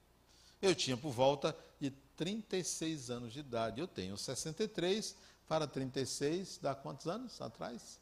eu 0.63 0.75
tinha 0.75 0.97
por 0.97 1.13
volta 1.13 1.57
de 1.79 1.91
36 2.17 3.11
anos 3.11 3.33
de 3.33 3.41
idade. 3.41 3.81
Eu 3.81 3.87
tenho 3.87 4.17
63 4.17 5.15
para 5.47 5.67
36, 5.67 6.59
dá 6.63 6.75
quantos 6.75 7.07
anos 7.07 7.41
atrás? 7.41 7.99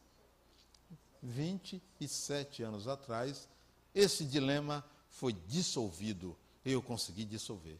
27 1.23 2.63
anos 2.63 2.87
atrás, 2.87 3.49
esse 3.95 4.25
dilema 4.25 4.85
foi 5.09 5.33
dissolvido. 5.33 6.37
Eu 6.65 6.83
consegui 6.83 7.25
dissolver. 7.25 7.79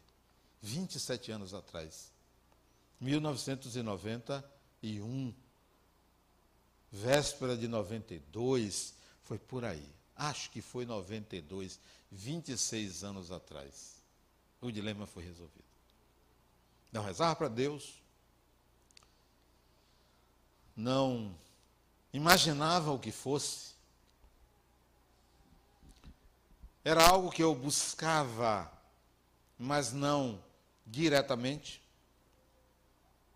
27 0.61 1.31
anos 1.31 1.53
atrás. 1.53 2.11
1991. 2.99 5.33
Véspera 6.91 7.55
de 7.55 7.67
92, 7.67 8.95
foi 9.23 9.37
por 9.37 9.63
aí. 9.63 9.87
Acho 10.19 10.51
que 10.51 10.61
foi 10.61 10.85
92, 10.85 11.79
26 12.11 13.05
anos 13.05 13.31
atrás. 13.31 14.03
O 14.59 14.69
dilema 14.69 15.07
foi 15.07 15.23
resolvido. 15.23 15.63
Não 16.91 17.01
rezava 17.01 17.33
para 17.37 17.47
Deus, 17.47 18.01
não 20.75 21.33
imaginava 22.11 22.91
o 22.91 22.99
que 22.99 23.13
fosse. 23.13 23.73
Era 26.83 27.07
algo 27.07 27.31
que 27.31 27.41
eu 27.41 27.55
buscava, 27.55 28.69
mas 29.57 29.93
não 29.93 30.43
diretamente. 30.85 31.81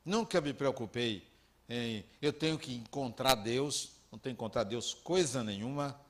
Nunca 0.03 0.41
me 0.41 0.53
preocupei 0.53 1.25
em 1.69 2.03
eu 2.21 2.33
tenho 2.33 2.59
que 2.59 2.73
encontrar 2.73 3.35
Deus, 3.35 3.91
não 4.11 4.19
tenho 4.19 4.35
que 4.35 4.41
encontrar 4.41 4.65
Deus 4.65 4.93
coisa 4.93 5.41
nenhuma. 5.41 6.02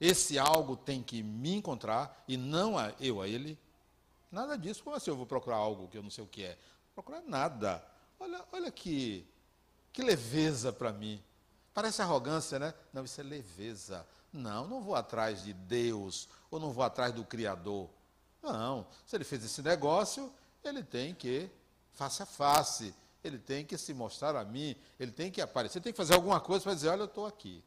Esse 0.00 0.38
algo 0.38 0.76
tem 0.76 1.02
que 1.02 1.22
me 1.22 1.54
encontrar 1.54 2.24
e 2.28 2.36
não 2.36 2.74
eu 3.00 3.20
a 3.20 3.28
ele. 3.28 3.58
Nada 4.30 4.56
disso. 4.56 4.82
Como 4.82 4.96
assim 4.96 5.10
eu 5.10 5.16
vou 5.16 5.26
procurar 5.26 5.56
algo 5.56 5.88
que 5.88 5.98
eu 5.98 6.02
não 6.02 6.10
sei 6.10 6.22
o 6.22 6.26
que 6.26 6.44
é? 6.44 6.50
Não 6.50 6.94
procurar 6.94 7.22
nada. 7.22 7.84
Olha, 8.20 8.44
olha 8.52 8.70
que 8.70 9.26
que 9.98 10.02
leveza 10.02 10.72
para 10.72 10.92
mim. 10.92 11.20
Parece 11.74 12.00
arrogância, 12.00 12.56
né? 12.56 12.72
Não, 12.92 13.04
isso 13.04 13.20
é 13.20 13.24
leveza. 13.24 14.06
Não, 14.32 14.68
não 14.68 14.80
vou 14.80 14.94
atrás 14.94 15.42
de 15.42 15.52
Deus, 15.52 16.28
ou 16.50 16.60
não 16.60 16.70
vou 16.70 16.84
atrás 16.84 17.12
do 17.12 17.24
Criador. 17.24 17.88
Não, 18.40 18.86
se 19.04 19.16
ele 19.16 19.24
fez 19.24 19.44
esse 19.44 19.60
negócio, 19.60 20.32
ele 20.62 20.84
tem 20.84 21.14
que, 21.14 21.50
face 21.94 22.22
a 22.22 22.26
face, 22.26 22.94
ele 23.24 23.38
tem 23.38 23.64
que 23.64 23.76
se 23.76 23.92
mostrar 23.92 24.36
a 24.36 24.44
mim, 24.44 24.76
ele 25.00 25.10
tem 25.10 25.32
que 25.32 25.40
aparecer, 25.40 25.80
tem 25.80 25.92
que 25.92 25.96
fazer 25.96 26.14
alguma 26.14 26.40
coisa 26.40 26.62
para 26.62 26.74
dizer: 26.74 26.88
olha, 26.88 27.00
eu 27.00 27.06
estou 27.06 27.26
aqui. 27.26 27.64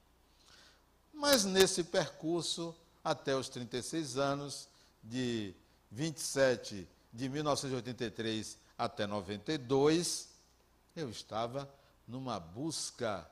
Mas 1.21 1.45
nesse 1.45 1.83
percurso, 1.83 2.75
até 3.03 3.35
os 3.35 3.47
36 3.47 4.17
anos, 4.17 4.67
de 5.03 5.53
27 5.91 6.89
de 7.13 7.29
1983 7.29 8.57
até 8.75 9.05
92, 9.05 10.29
eu 10.95 11.11
estava 11.11 11.71
numa 12.07 12.39
busca 12.39 13.29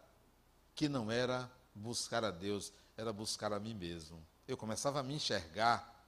que 0.75 0.88
não 0.88 1.12
era 1.12 1.49
buscar 1.73 2.23
a 2.23 2.30
Deus, 2.30 2.71
era 2.95 3.12
buscar 3.12 3.52
a 3.54 3.60
mim 3.60 3.73
mesmo. 3.73 4.23
Eu 4.47 4.56
começava 4.56 4.99
a 4.99 5.04
me 5.04 5.15
enxergar, 5.15 6.06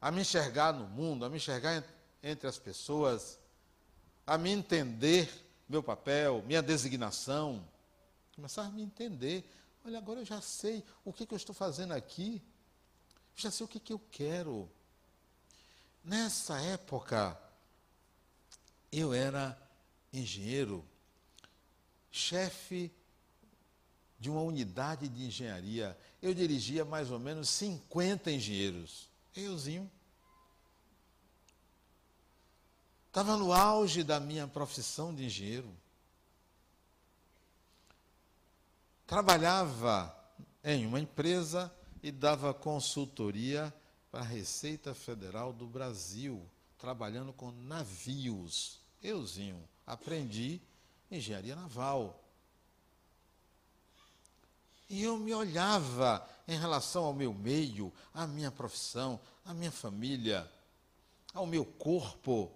a 0.00 0.08
me 0.12 0.20
enxergar 0.20 0.72
no 0.72 0.86
mundo, 0.86 1.24
a 1.24 1.28
me 1.28 1.38
enxergar 1.38 1.82
entre 2.22 2.46
as 2.46 2.60
pessoas, 2.60 3.40
a 4.24 4.38
me 4.38 4.50
entender 4.50 5.28
meu 5.68 5.82
papel, 5.82 6.44
minha 6.46 6.62
designação. 6.62 7.60
Começava 8.36 8.68
a 8.68 8.70
me 8.70 8.82
entender. 8.82 9.44
Olha, 9.84 9.98
agora 9.98 10.20
eu 10.20 10.24
já 10.24 10.40
sei 10.40 10.84
o 11.04 11.12
que, 11.12 11.26
que 11.26 11.34
eu 11.34 11.36
estou 11.36 11.54
fazendo 11.54 11.92
aqui. 11.92 12.40
Já 13.34 13.50
sei 13.50 13.64
o 13.64 13.68
que, 13.68 13.80
que 13.80 13.92
eu 13.92 14.00
quero. 14.10 14.70
Nessa 16.04 16.60
época, 16.60 17.40
eu 18.90 19.12
era 19.12 19.58
engenheiro 20.12 20.84
chefe 22.10 22.92
de 24.20 24.30
uma 24.30 24.42
unidade 24.42 25.08
de 25.08 25.24
engenharia. 25.24 25.98
Eu 26.20 26.32
dirigia 26.34 26.84
mais 26.84 27.10
ou 27.10 27.18
menos 27.18 27.48
50 27.48 28.30
engenheiros. 28.30 29.08
Euzinho. 29.34 29.90
Estava 33.08 33.36
no 33.36 33.52
auge 33.52 34.04
da 34.04 34.20
minha 34.20 34.46
profissão 34.46 35.14
de 35.14 35.24
engenheiro. 35.24 35.68
Trabalhava 39.12 40.16
em 40.64 40.86
uma 40.86 40.98
empresa 40.98 41.70
e 42.02 42.10
dava 42.10 42.54
consultoria 42.54 43.70
para 44.10 44.20
a 44.20 44.24
Receita 44.24 44.94
Federal 44.94 45.52
do 45.52 45.66
Brasil, 45.66 46.42
trabalhando 46.78 47.30
com 47.30 47.50
navios. 47.50 48.80
Euzinho, 49.02 49.62
aprendi 49.86 50.62
engenharia 51.10 51.54
naval. 51.54 52.24
E 54.88 55.02
eu 55.02 55.18
me 55.18 55.34
olhava 55.34 56.26
em 56.48 56.58
relação 56.58 57.04
ao 57.04 57.12
meu 57.12 57.34
meio, 57.34 57.92
à 58.14 58.26
minha 58.26 58.50
profissão, 58.50 59.20
à 59.44 59.52
minha 59.52 59.70
família, 59.70 60.50
ao 61.34 61.44
meu 61.44 61.66
corpo. 61.66 62.50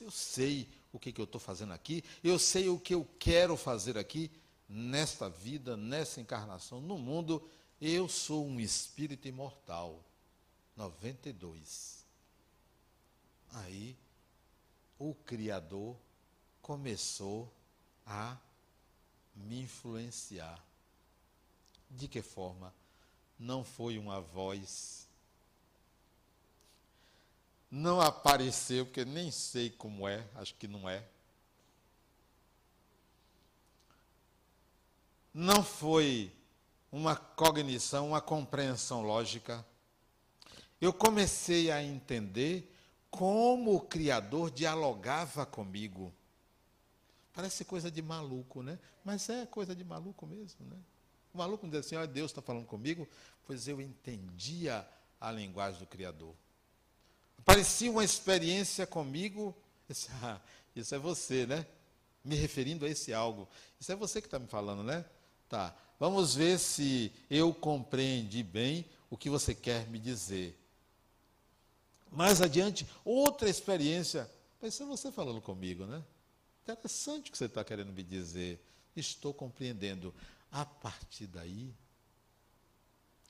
Eu 0.00 0.10
sei 0.10 0.66
o 0.94 0.98
que, 0.98 1.12
que 1.12 1.20
eu 1.20 1.26
estou 1.26 1.38
fazendo 1.38 1.74
aqui, 1.74 2.02
eu 2.22 2.38
sei 2.38 2.70
o 2.70 2.78
que 2.78 2.94
eu 2.94 3.06
quero 3.18 3.54
fazer 3.54 3.98
aqui, 3.98 4.30
nesta 4.68 5.28
vida, 5.28 5.76
nessa 5.76 6.20
encarnação, 6.20 6.80
no 6.80 6.98
mundo. 6.98 7.48
Eu 7.80 8.08
sou 8.08 8.46
um 8.46 8.58
espírito 8.60 9.28
imortal. 9.28 10.02
92. 10.76 12.04
Aí, 13.52 13.96
o 14.98 15.14
Criador 15.14 15.96
começou 16.60 17.52
a 18.06 18.36
me 19.34 19.60
influenciar. 19.60 20.62
De 21.90 22.08
que 22.08 22.22
forma? 22.22 22.74
Não 23.38 23.62
foi 23.62 23.98
uma 23.98 24.20
voz. 24.20 25.08
Não 27.70 28.00
apareceu, 28.00 28.86
porque 28.86 29.04
nem 29.04 29.30
sei 29.30 29.70
como 29.70 30.08
é, 30.08 30.26
acho 30.36 30.54
que 30.54 30.66
não 30.66 30.88
é. 30.88 31.04
Não 35.34 35.64
foi 35.64 36.32
uma 36.92 37.16
cognição, 37.16 38.08
uma 38.08 38.20
compreensão 38.20 39.02
lógica. 39.02 39.66
Eu 40.80 40.92
comecei 40.92 41.72
a 41.72 41.82
entender 41.82 42.72
como 43.10 43.74
o 43.74 43.80
Criador 43.80 44.48
dialogava 44.50 45.44
comigo. 45.44 46.14
Parece 47.32 47.64
coisa 47.64 47.90
de 47.90 48.00
maluco, 48.00 48.62
né? 48.62 48.78
Mas 49.04 49.28
é 49.28 49.44
coisa 49.44 49.74
de 49.74 49.82
maluco 49.82 50.24
mesmo, 50.24 50.64
né? 50.66 50.76
O 51.32 51.38
maluco 51.38 51.66
diz 51.66 51.80
assim, 51.80 51.96
olha, 51.96 52.06
Deus 52.06 52.30
está 52.30 52.40
falando 52.40 52.66
comigo, 52.66 53.08
pois 53.44 53.66
eu 53.66 53.80
entendia 53.80 54.86
a 55.20 55.32
linguagem 55.32 55.80
do 55.80 55.86
Criador. 55.86 56.32
Parecia 57.44 57.90
uma 57.90 58.04
experiência 58.04 58.86
comigo, 58.86 59.52
disse, 59.88 60.08
ah, 60.22 60.40
isso 60.76 60.94
é 60.94 60.98
você, 60.98 61.44
né? 61.44 61.66
Me 62.24 62.36
referindo 62.36 62.86
a 62.86 62.88
esse 62.88 63.12
algo. 63.12 63.48
Isso 63.80 63.90
é 63.90 63.96
você 63.96 64.20
que 64.20 64.28
está 64.28 64.38
me 64.38 64.46
falando, 64.46 64.84
né? 64.84 65.04
Tá. 65.48 65.74
Vamos 65.98 66.34
ver 66.34 66.58
se 66.58 67.12
eu 67.30 67.54
compreendi 67.54 68.42
bem 68.42 68.84
o 69.08 69.16
que 69.16 69.30
você 69.30 69.54
quer 69.54 69.86
me 69.88 69.98
dizer. 69.98 70.58
Mais 72.10 72.40
adiante, 72.40 72.86
outra 73.04 73.48
experiência. 73.48 74.30
Ser 74.70 74.84
você 74.84 75.12
falando 75.12 75.42
comigo, 75.42 75.84
né? 75.84 76.02
Interessante 76.62 77.28
o 77.28 77.32
que 77.32 77.36
você 77.36 77.44
está 77.44 77.62
querendo 77.62 77.92
me 77.92 78.02
dizer. 78.02 78.58
Estou 78.96 79.34
compreendendo. 79.34 80.14
A 80.50 80.64
partir 80.64 81.26
daí, 81.26 81.74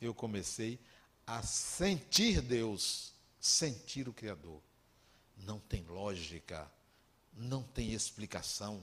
eu 0.01 0.15
comecei 0.15 0.79
a 1.27 1.43
sentir 1.43 2.41
Deus, 2.41 3.13
sentir 3.41 4.09
o 4.09 4.13
Criador. 4.13 4.61
Não 5.39 5.59
tem 5.59 5.83
lógica, 5.85 6.71
não 7.37 7.63
tem 7.63 7.93
explicação, 7.93 8.83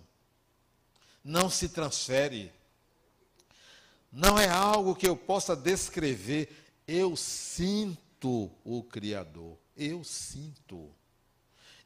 não 1.23 1.49
se 1.49 1.69
transfere, 1.69 2.51
não 4.11 4.37
é 4.37 4.49
algo 4.49 4.95
que 4.95 5.07
eu 5.07 5.15
possa 5.15 5.55
descrever. 5.55 6.49
Eu 6.87 7.15
sinto 7.15 8.51
o 8.63 8.83
Criador, 8.83 9.57
eu 9.75 10.03
sinto. 10.03 10.91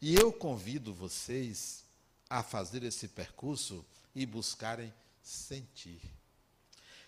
E 0.01 0.15
eu 0.15 0.33
convido 0.33 0.93
vocês 0.93 1.83
a 2.29 2.41
fazer 2.41 2.83
esse 2.83 3.07
percurso 3.07 3.85
e 4.15 4.25
buscarem 4.25 4.91
sentir. 5.21 6.01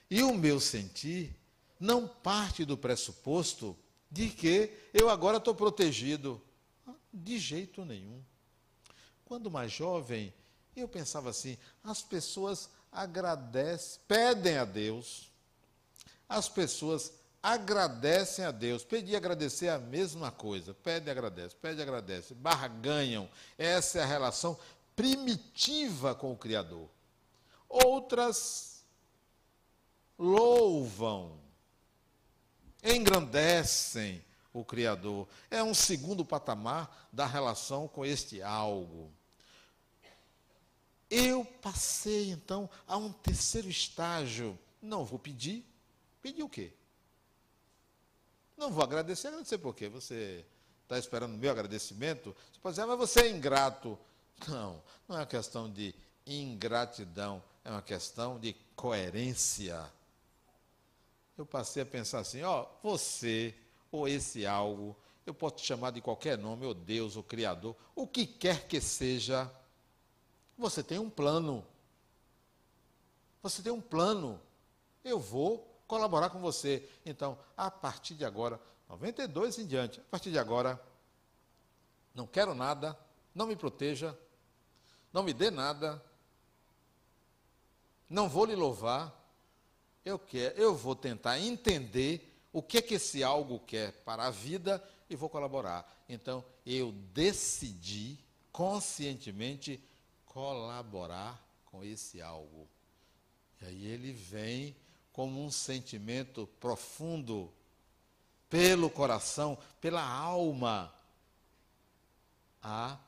E 0.10 0.21
o 0.21 0.34
meu 0.34 0.60
sentir 0.60 1.36
não 1.80 2.08
parte 2.08 2.63
do 2.63 2.77
pressuposto 2.77 3.77
de 4.10 4.30
que 4.30 4.71
eu 4.93 5.10
agora 5.10 5.38
estou 5.38 5.53
protegido. 5.53 6.41
De 7.12 7.39
jeito 7.39 7.84
nenhum. 7.84 8.21
Quando 9.25 9.49
mais 9.49 9.71
jovem, 9.71 10.34
eu 10.75 10.88
pensava 10.88 11.30
assim: 11.30 11.58
as 11.84 12.01
pessoas 12.01 12.69
agradecem, 12.91 14.02
pedem 14.08 14.58
a 14.58 14.65
Deus, 14.65 15.32
as 16.28 16.50
pessoas 16.50 17.12
agradecem 17.41 18.43
a 18.43 18.52
Deus. 18.52 18.84
Pedir 18.84 19.13
e 19.13 19.15
agradecer 19.15 19.67
é 19.67 19.71
a 19.71 19.80
mesma 19.80 20.32
coisa. 20.32 20.73
Pede 20.73 21.08
e 21.08 21.12
agradece, 21.12 21.56
pede 21.56 21.80
e 21.80 21.84
agradece. 21.84 22.34
Barganham. 22.34 23.30
Essa 23.58 24.00
é 24.00 24.04
a 24.04 24.06
relação 24.06 24.58
primitiva 24.95 26.13
com 26.13 26.32
o 26.34 26.38
Criador. 26.38 26.89
Outras 27.69 28.84
louvam, 30.17 31.39
engrandecem 32.84 34.23
o 34.52 34.65
Criador. 34.65 35.28
É 35.52 35.62
um 35.62 35.73
segundo 35.73 36.26
patamar 36.26 37.08
da 37.13 37.26
relação 37.26 37.88
com 37.88 38.06
este 38.06 38.41
algo. 38.41 39.12
Eu 41.10 41.46
passei 41.46 42.32
então 42.32 42.70
a 42.88 42.98
um 42.98 43.12
terceiro 43.12 43.70
estágio. 43.70 44.58
Não 44.82 45.06
vou 45.06 45.17
pedir. 45.17 45.65
Pedir 46.22 46.43
o 46.43 46.50
quê? 46.50 46.74
Não 48.58 48.72
vou 48.72 48.84
agradecer. 48.84 49.28
Agradecer 49.28 49.58
por 49.58 49.74
quê? 49.74 49.88
Você 49.88 50.46
está 50.84 50.98
esperando 50.98 51.36
o 51.36 51.38
meu 51.38 51.52
agradecimento? 51.52 52.36
Você 52.52 52.60
pode 52.60 52.74
dizer, 52.74 52.84
ah, 52.84 52.88
mas 52.88 52.98
você 52.98 53.22
é 53.22 53.30
ingrato. 53.30 53.98
Não, 54.48 54.82
não 55.08 55.15
é 55.15 55.20
uma 55.20 55.26
questão 55.26 55.72
de 55.72 55.96
ingratidão, 56.26 57.41
é 57.63 57.72
uma 57.72 57.82
questão 57.82 58.39
de 58.39 58.56
coerência. 58.76 59.91
Eu 61.38 61.46
passei 61.46 61.84
a 61.84 61.86
pensar 61.86 62.20
assim: 62.20 62.43
ó, 62.43 62.67
você 62.84 63.54
ou 63.91 64.08
esse 64.08 64.46
algo, 64.46 64.96
eu 65.26 65.34
posso 65.34 65.56
te 65.56 65.65
chamar 65.65 65.91
de 65.91 66.02
qualquer 66.02 66.38
nome, 66.38 66.65
ou 66.65 66.74
Deus, 66.74 67.15
ou 67.15 67.24
Criador, 67.24 67.76
o 67.96 68.08
que 68.08 68.26
quer 68.26 68.67
que 68.67 68.82
seja, 68.82 69.52
você 70.58 70.84
tem 70.84 71.00
um 71.00 71.10
plano. 71.10 71.65
Você 73.41 73.62
tem 73.62 73.72
um 73.72 73.82
plano. 73.82 74.41
Eu 75.04 75.20
vou 75.20 75.67
colaborar 75.88 76.30
com 76.30 76.39
você. 76.39 76.88
Então, 77.06 77.38
a 77.56 77.70
partir 77.72 78.15
de 78.15 78.26
agora, 78.26 78.60
92 78.89 79.60
em 79.60 79.65
diante, 79.65 80.00
a 80.00 80.04
partir 80.04 80.32
de 80.32 80.39
agora, 80.39 80.82
não 82.13 82.26
quero 82.26 82.54
nada, 82.56 82.98
não 83.34 83.46
me 83.46 83.56
proteja, 83.56 84.17
não 85.13 85.24
me 85.24 85.34
dê 85.34 85.52
nada, 85.52 86.04
não 88.10 88.28
vou 88.28 88.46
lhe 88.46 88.56
louvar, 88.56 89.13
eu 90.04 90.17
quero, 90.17 90.58
eu 90.58 90.76
vou 90.76 90.96
tentar 90.96 91.39
entender 91.39 92.34
o 92.52 92.62
que 92.62 92.82
que 92.82 92.96
esse 92.96 93.24
algo 93.24 93.60
quer 93.60 93.91
para 94.04 94.26
a 94.26 94.32
vida 94.32 94.84
e 95.10 95.15
vou 95.15 95.30
colaborar. 95.30 95.88
Então, 96.08 96.43
eu 96.65 96.91
decidi 97.13 98.17
conscientemente 98.52 99.82
colaborar 100.38 101.43
com 101.65 101.84
esse 101.84 102.21
algo. 102.21 102.69
E 103.60 103.65
aí 103.65 103.88
ele 103.88 104.12
vem 104.12 104.76
como 105.12 105.43
um 105.43 105.50
sentimento 105.50 106.47
profundo 106.60 107.52
pelo 108.47 108.88
coração, 108.88 109.58
pela 109.82 110.08
alma, 110.08 110.93
a 112.62 113.00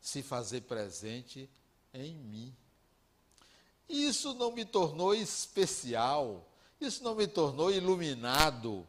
se 0.00 0.20
fazer 0.20 0.62
presente 0.62 1.48
em 1.94 2.16
mim. 2.16 2.52
Isso 3.88 4.34
não 4.34 4.50
me 4.50 4.64
tornou 4.64 5.14
especial, 5.14 6.48
isso 6.80 7.04
não 7.04 7.14
me 7.14 7.28
tornou 7.28 7.70
iluminado, 7.70 8.84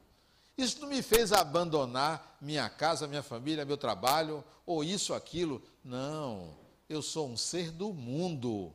isso 0.57 0.81
não 0.81 0.87
me 0.87 1.03
fez 1.03 1.31
abandonar 1.31 2.39
minha 2.41 2.67
casa, 2.71 3.07
minha 3.07 3.21
família, 3.21 3.65
meu 3.65 3.77
trabalho, 3.77 4.43
ou 4.65 4.83
isso, 4.83 5.13
aquilo. 5.13 5.61
Não, 5.83 6.57
eu 6.89 7.01
sou 7.01 7.29
um 7.29 7.37
ser 7.37 7.71
do 7.71 7.93
mundo, 7.93 8.73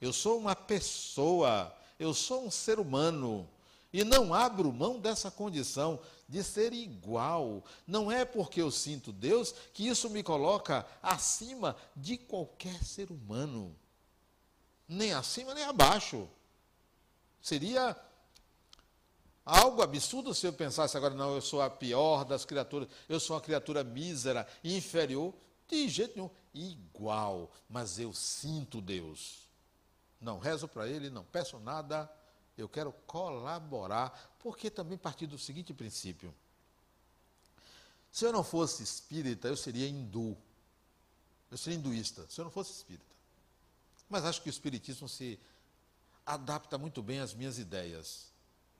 eu 0.00 0.12
sou 0.12 0.38
uma 0.38 0.56
pessoa, 0.56 1.74
eu 1.98 2.12
sou 2.12 2.44
um 2.44 2.50
ser 2.50 2.78
humano. 2.78 3.48
E 3.92 4.04
não 4.04 4.32
abro 4.32 4.72
mão 4.72 5.00
dessa 5.00 5.30
condição 5.30 5.98
de 6.28 6.44
ser 6.44 6.72
igual. 6.72 7.64
Não 7.86 8.10
é 8.10 8.24
porque 8.24 8.62
eu 8.62 8.70
sinto 8.70 9.12
Deus 9.12 9.52
que 9.72 9.88
isso 9.88 10.08
me 10.10 10.22
coloca 10.22 10.86
acima 11.02 11.74
de 11.96 12.16
qualquer 12.16 12.84
ser 12.84 13.10
humano 13.10 13.74
nem 14.90 15.12
acima 15.12 15.54
nem 15.54 15.64
abaixo. 15.64 16.28
Seria 17.40 17.96
algo 19.46 19.82
absurdo 19.82 20.34
se 20.34 20.46
eu 20.46 20.52
pensasse 20.52 20.96
agora, 20.96 21.14
não, 21.14 21.34
eu 21.36 21.40
sou 21.40 21.62
a 21.62 21.70
pior 21.70 22.24
das 22.24 22.44
criaturas, 22.44 22.88
eu 23.08 23.20
sou 23.20 23.36
uma 23.36 23.40
criatura 23.40 23.84
mísera, 23.84 24.46
inferior. 24.64 25.32
De 25.68 25.88
jeito 25.88 26.16
nenhum, 26.16 26.28
igual, 26.54 27.50
mas 27.68 27.98
eu 27.98 28.12
sinto 28.12 28.80
Deus. 28.80 29.48
Não 30.20 30.38
rezo 30.38 30.68
para 30.68 30.88
Ele, 30.88 31.08
não 31.08 31.24
peço 31.24 31.58
nada, 31.58 32.10
eu 32.56 32.68
quero 32.68 32.92
colaborar, 33.06 34.36
porque 34.38 34.70
também 34.70 34.98
partir 34.98 35.26
do 35.26 35.38
seguinte 35.38 35.72
princípio. 35.72 36.34
Se 38.12 38.24
eu 38.24 38.32
não 38.32 38.42
fosse 38.42 38.82
espírita, 38.82 39.48
eu 39.48 39.56
seria 39.56 39.88
hindu. 39.88 40.36
Eu 41.50 41.56
seria 41.56 41.78
hinduísta, 41.78 42.26
se 42.28 42.40
eu 42.40 42.44
não 42.44 42.50
fosse 42.50 42.72
espírita. 42.72 43.10
Mas 44.08 44.24
acho 44.24 44.42
que 44.42 44.48
o 44.48 44.50
Espiritismo 44.50 45.08
se 45.08 45.38
adapta 46.26 46.76
muito 46.76 47.00
bem 47.00 47.20
às 47.20 47.32
minhas 47.32 47.58
ideias. 47.58 48.26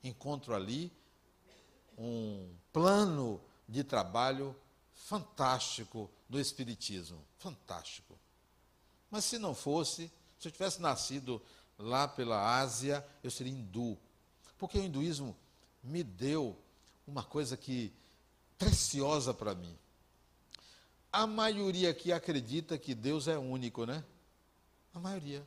Encontro 0.03 0.53
ali 0.53 0.91
um 1.97 2.53
plano 2.73 3.39
de 3.67 3.83
trabalho 3.83 4.53
fantástico 5.05 6.09
do 6.29 6.39
Espiritismo. 6.39 7.25
Fantástico. 7.37 8.17
Mas 9.09 9.25
se 9.25 9.37
não 9.37 9.53
fosse, 9.53 10.11
se 10.39 10.47
eu 10.47 10.51
tivesse 10.51 10.81
nascido 10.81 11.41
lá 11.77 12.07
pela 12.07 12.59
Ásia, 12.59 13.05
eu 13.23 13.29
seria 13.29 13.51
hindu. 13.51 13.97
Porque 14.57 14.77
o 14.77 14.83
hinduísmo 14.83 15.35
me 15.83 16.03
deu 16.03 16.57
uma 17.05 17.23
coisa 17.23 17.57
que 17.57 17.91
preciosa 18.57 19.33
para 19.33 19.55
mim. 19.55 19.77
A 21.11 21.27
maioria 21.27 21.89
aqui 21.89 22.13
acredita 22.13 22.77
que 22.77 22.95
Deus 22.95 23.27
é 23.27 23.37
único, 23.37 23.85
né? 23.85 24.03
A 24.93 24.99
maioria. 24.99 25.45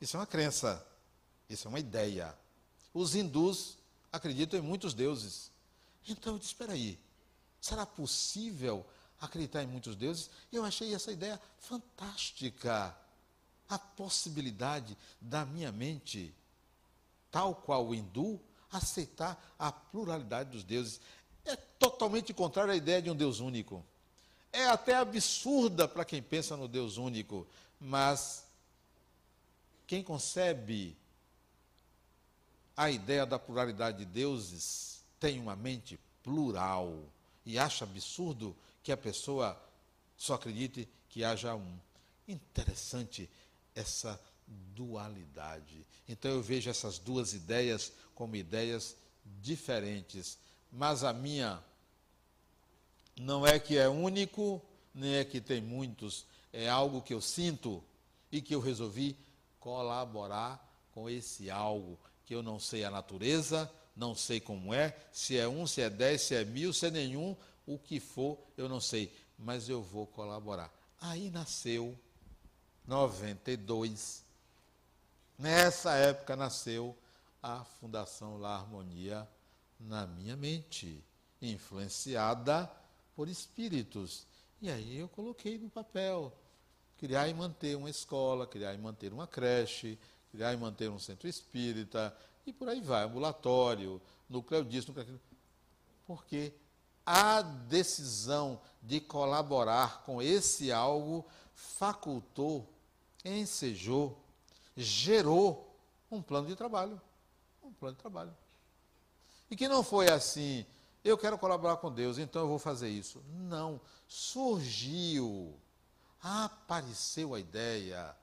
Isso 0.00 0.16
é 0.16 0.20
uma 0.20 0.26
crença. 0.26 0.84
Isso 1.48 1.68
é 1.68 1.70
uma 1.70 1.78
ideia. 1.78 2.36
Os 2.92 3.14
hindus 3.14 3.78
acreditam 4.10 4.58
em 4.58 4.62
muitos 4.62 4.92
deuses. 4.92 5.52
Então 6.08 6.32
eu 6.32 6.38
disse: 6.38 6.52
espera 6.52 6.72
aí, 6.72 6.98
será 7.60 7.86
possível 7.86 8.84
acreditar 9.24 9.62
em 9.62 9.66
muitos 9.66 9.96
deuses? 9.96 10.30
Eu 10.52 10.64
achei 10.64 10.94
essa 10.94 11.12
ideia 11.12 11.40
fantástica. 11.58 12.96
A 13.68 13.78
possibilidade 13.78 14.96
da 15.20 15.44
minha 15.46 15.72
mente, 15.72 16.34
tal 17.30 17.54
qual 17.54 17.86
o 17.86 17.94
hindu, 17.94 18.40
aceitar 18.70 19.54
a 19.58 19.72
pluralidade 19.72 20.50
dos 20.50 20.64
deuses. 20.64 21.00
É 21.44 21.56
totalmente 21.56 22.32
contrário 22.34 22.72
à 22.72 22.76
ideia 22.76 23.00
de 23.00 23.10
um 23.10 23.16
Deus 23.16 23.40
único. 23.40 23.84
É 24.52 24.66
até 24.66 24.94
absurda 24.94 25.88
para 25.88 26.04
quem 26.04 26.22
pensa 26.22 26.56
no 26.56 26.68
Deus 26.68 26.96
único, 26.96 27.46
mas 27.80 28.44
quem 29.86 30.02
concebe 30.02 30.96
a 32.76 32.90
ideia 32.90 33.26
da 33.26 33.38
pluralidade 33.38 33.98
de 33.98 34.04
deuses 34.04 35.02
tem 35.18 35.38
uma 35.38 35.56
mente 35.56 35.98
plural 36.22 36.98
e 37.44 37.58
acha 37.58 37.84
absurdo 37.84 38.56
que 38.84 38.92
a 38.92 38.96
pessoa 38.96 39.60
só 40.16 40.34
acredite 40.34 40.86
que 41.08 41.24
haja 41.24 41.56
um. 41.56 41.78
Interessante 42.28 43.28
essa 43.74 44.20
dualidade. 44.46 45.84
Então 46.08 46.30
eu 46.30 46.42
vejo 46.42 46.70
essas 46.70 46.98
duas 46.98 47.32
ideias 47.32 47.92
como 48.14 48.36
ideias 48.36 48.94
diferentes, 49.40 50.38
mas 50.70 51.02
a 51.02 51.12
minha 51.12 51.62
não 53.16 53.46
é 53.46 53.58
que 53.58 53.78
é 53.78 53.88
único, 53.88 54.62
nem 54.94 55.14
é 55.14 55.24
que 55.24 55.40
tem 55.40 55.62
muitos, 55.62 56.26
é 56.52 56.68
algo 56.68 57.00
que 57.00 57.14
eu 57.14 57.20
sinto 57.20 57.82
e 58.30 58.42
que 58.42 58.54
eu 58.54 58.60
resolvi 58.60 59.16
colaborar 59.58 60.62
com 60.92 61.08
esse 61.08 61.50
algo 61.50 61.98
que 62.26 62.34
eu 62.34 62.42
não 62.42 62.60
sei 62.60 62.84
a 62.84 62.90
natureza, 62.90 63.70
não 63.96 64.14
sei 64.14 64.40
como 64.40 64.74
é, 64.74 64.94
se 65.12 65.38
é 65.38 65.48
um, 65.48 65.66
se 65.66 65.80
é 65.80 65.88
dez, 65.88 66.22
se 66.22 66.34
é 66.34 66.44
mil, 66.44 66.72
se 66.72 66.86
é 66.86 66.90
nenhum, 66.90 67.36
o 67.66 67.78
que 67.78 68.00
for, 68.00 68.38
eu 68.56 68.68
não 68.68 68.80
sei, 68.80 69.12
mas 69.38 69.68
eu 69.68 69.82
vou 69.82 70.06
colaborar. 70.06 70.72
Aí 71.00 71.30
nasceu 71.30 71.98
92. 72.86 74.24
Nessa 75.38 75.94
época 75.94 76.36
nasceu 76.36 76.96
a 77.42 77.64
Fundação 77.64 78.38
La 78.38 78.56
Harmonia 78.56 79.28
na 79.80 80.06
minha 80.06 80.36
mente, 80.36 81.02
influenciada 81.42 82.70
por 83.14 83.28
espíritos. 83.28 84.26
E 84.62 84.70
aí 84.70 84.98
eu 84.98 85.08
coloquei 85.08 85.58
no 85.58 85.68
papel 85.68 86.32
criar 86.96 87.28
e 87.28 87.34
manter 87.34 87.76
uma 87.76 87.90
escola, 87.90 88.46
criar 88.46 88.72
e 88.72 88.78
manter 88.78 89.12
uma 89.12 89.26
creche, 89.26 89.98
criar 90.30 90.54
e 90.54 90.56
manter 90.56 90.90
um 90.90 90.98
centro 90.98 91.28
espírita, 91.28 92.16
e 92.46 92.52
por 92.52 92.68
aí 92.68 92.80
vai, 92.80 93.04
ambulatório, 93.04 94.00
núcleo 94.28 94.64
disso, 94.64 94.88
núcleo 94.88 95.02
aquilo. 95.02 95.20
Porque 96.06 96.52
a 97.04 97.42
decisão 97.42 98.60
de 98.82 99.00
colaborar 99.00 100.02
com 100.02 100.20
esse 100.20 100.72
algo 100.72 101.24
facultou, 101.54 102.68
ensejou, 103.24 104.18
gerou 104.76 105.74
um 106.10 106.22
plano 106.22 106.46
de 106.46 106.56
trabalho. 106.56 107.00
Um 107.62 107.72
plano 107.72 107.96
de 107.96 108.00
trabalho. 108.00 108.36
E 109.50 109.56
que 109.56 109.68
não 109.68 109.82
foi 109.82 110.08
assim, 110.10 110.66
eu 111.04 111.18
quero 111.18 111.38
colaborar 111.38 111.76
com 111.76 111.92
Deus, 111.92 112.18
então 112.18 112.42
eu 112.42 112.48
vou 112.48 112.58
fazer 112.58 112.88
isso. 112.88 113.22
Não. 113.28 113.80
Surgiu 114.08 115.54
apareceu 116.24 117.34
a 117.34 117.38
ideia, 117.38 118.16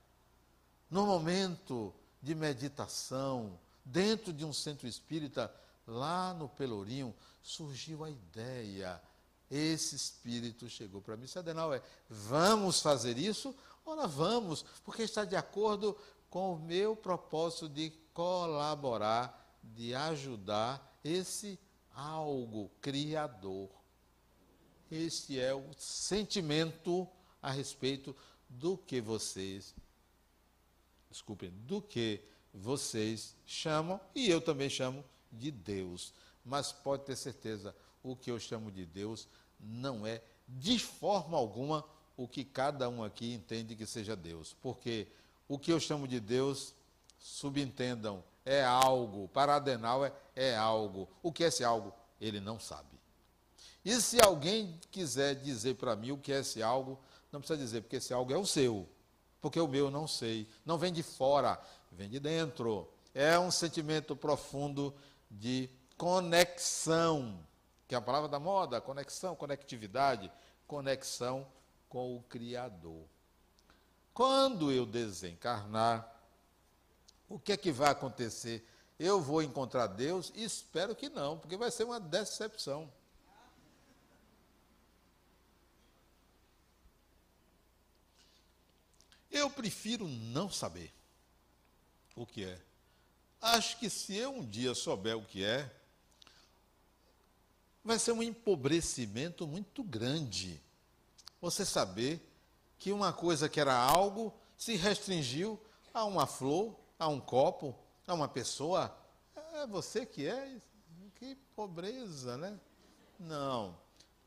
no 0.89 1.05
momento 1.05 1.93
de 2.19 2.33
meditação, 2.33 3.59
dentro 3.85 4.33
de 4.33 4.43
um 4.43 4.51
centro 4.51 4.87
espírita, 4.87 5.53
lá 5.87 6.33
no 6.33 6.47
Pelourinho, 6.47 7.15
surgiu 7.41 8.03
a 8.03 8.09
ideia. 8.09 9.01
Esse 9.49 9.95
espírito 9.95 10.69
chegou 10.69 11.01
para 11.01 11.17
mim, 11.17 11.27
Sadenauer, 11.27 11.81
vamos 12.09 12.79
fazer 12.79 13.17
isso? 13.17 13.53
Ora, 13.85 14.07
vamos, 14.07 14.63
porque 14.83 15.03
está 15.03 15.25
de 15.25 15.35
acordo 15.35 15.97
com 16.29 16.53
o 16.53 16.59
meu 16.59 16.95
propósito 16.95 17.67
de 17.67 17.91
colaborar, 18.13 19.59
de 19.61 19.93
ajudar 19.93 20.99
esse 21.03 21.59
algo 21.93 22.71
criador. 22.81 23.69
Este 24.89 25.39
é 25.39 25.53
o 25.53 25.73
sentimento 25.77 27.07
a 27.41 27.51
respeito 27.51 28.15
do 28.47 28.77
que 28.77 29.01
vocês, 29.01 29.73
desculpem, 31.09 31.49
do 31.49 31.81
que 31.81 32.21
vocês 32.53 33.35
chamam, 33.45 33.99
e 34.13 34.29
eu 34.29 34.41
também 34.41 34.69
chamo 34.69 35.03
de 35.31 35.51
Deus. 35.51 36.13
Mas 36.43 36.71
pode 36.71 37.03
ter 37.03 37.15
certeza, 37.15 37.75
o 38.03 38.15
que 38.15 38.31
eu 38.31 38.39
chamo 38.39 38.71
de 38.71 38.85
Deus 38.85 39.27
não 39.59 40.05
é 40.05 40.21
de 40.47 40.79
forma 40.79 41.37
alguma 41.37 41.85
o 42.17 42.27
que 42.27 42.43
cada 42.43 42.89
um 42.89 43.03
aqui 43.03 43.33
entende 43.33 43.75
que 43.75 43.85
seja 43.85 44.15
Deus. 44.15 44.55
Porque 44.61 45.07
o 45.47 45.57
que 45.57 45.71
eu 45.71 45.79
chamo 45.79 46.07
de 46.07 46.19
Deus, 46.19 46.73
subentendam, 47.19 48.23
é 48.45 48.63
algo. 48.63 49.27
Para 49.29 49.55
Adenauer 49.55 50.13
é 50.35 50.55
algo. 50.55 51.07
O 51.21 51.31
que 51.31 51.43
é 51.43 51.47
esse 51.47 51.63
algo? 51.63 51.93
Ele 52.19 52.39
não 52.39 52.59
sabe. 52.59 52.89
E 53.83 53.99
se 53.99 54.21
alguém 54.21 54.79
quiser 54.91 55.35
dizer 55.35 55.75
para 55.75 55.95
mim 55.95 56.11
o 56.11 56.17
que 56.17 56.31
é 56.31 56.39
esse 56.39 56.61
algo, 56.61 56.99
não 57.31 57.39
precisa 57.39 57.59
dizer, 57.59 57.81
porque 57.81 57.95
esse 57.95 58.13
algo 58.13 58.31
é 58.31 58.37
o 58.37 58.45
seu. 58.45 58.87
Porque 59.39 59.59
o 59.59 59.67
meu 59.67 59.89
não 59.89 60.07
sei. 60.07 60.47
Não 60.65 60.77
vem 60.77 60.93
de 60.93 61.01
fora, 61.01 61.59
vem 61.91 62.09
de 62.09 62.19
dentro. 62.19 62.87
É 63.13 63.39
um 63.39 63.49
sentimento 63.49 64.15
profundo 64.15 64.93
de 65.31 65.69
conexão, 65.97 67.39
que 67.87 67.95
é 67.95 67.97
a 67.97 68.01
palavra 68.01 68.27
da 68.27 68.39
moda, 68.39 68.81
conexão, 68.81 69.35
conectividade, 69.35 70.31
conexão 70.67 71.47
com 71.87 72.15
o 72.15 72.21
Criador. 72.23 73.05
Quando 74.13 74.71
eu 74.71 74.85
desencarnar, 74.85 76.11
o 77.29 77.39
que 77.39 77.53
é 77.53 77.57
que 77.57 77.71
vai 77.71 77.89
acontecer? 77.89 78.67
Eu 78.99 79.21
vou 79.21 79.41
encontrar 79.41 79.87
Deus? 79.87 80.31
Espero 80.35 80.95
que 80.95 81.09
não, 81.09 81.37
porque 81.37 81.55
vai 81.55 81.71
ser 81.71 81.85
uma 81.85 81.99
decepção. 81.99 82.91
Eu 89.31 89.49
prefiro 89.49 90.07
não 90.07 90.49
saber 90.49 90.93
o 92.15 92.25
que 92.25 92.43
é. 92.43 92.61
Acho 93.41 93.77
que 93.77 93.89
se 93.89 94.15
eu 94.15 94.31
um 94.31 94.45
dia 94.45 94.75
souber 94.75 95.17
o 95.17 95.25
que 95.25 95.43
é, 95.43 95.69
vai 97.83 97.97
ser 97.97 98.11
um 98.11 98.21
empobrecimento 98.21 99.47
muito 99.47 99.83
grande. 99.83 100.61
Você 101.41 101.65
saber 101.65 102.21
que 102.77 102.91
uma 102.91 103.11
coisa 103.11 103.49
que 103.49 103.59
era 103.59 103.75
algo 103.75 104.33
se 104.57 104.75
restringiu 104.75 105.59
a 105.93 106.05
uma 106.05 106.27
flor, 106.27 106.75
a 106.99 107.07
um 107.07 107.19
copo, 107.19 107.75
a 108.07 108.13
uma 108.13 108.27
pessoa. 108.27 108.95
É 109.53 109.65
você 109.65 110.05
que 110.05 110.27
é? 110.27 110.57
Que 111.15 111.35
pobreza, 111.55 112.37
né? 112.37 112.59
Não, 113.19 113.77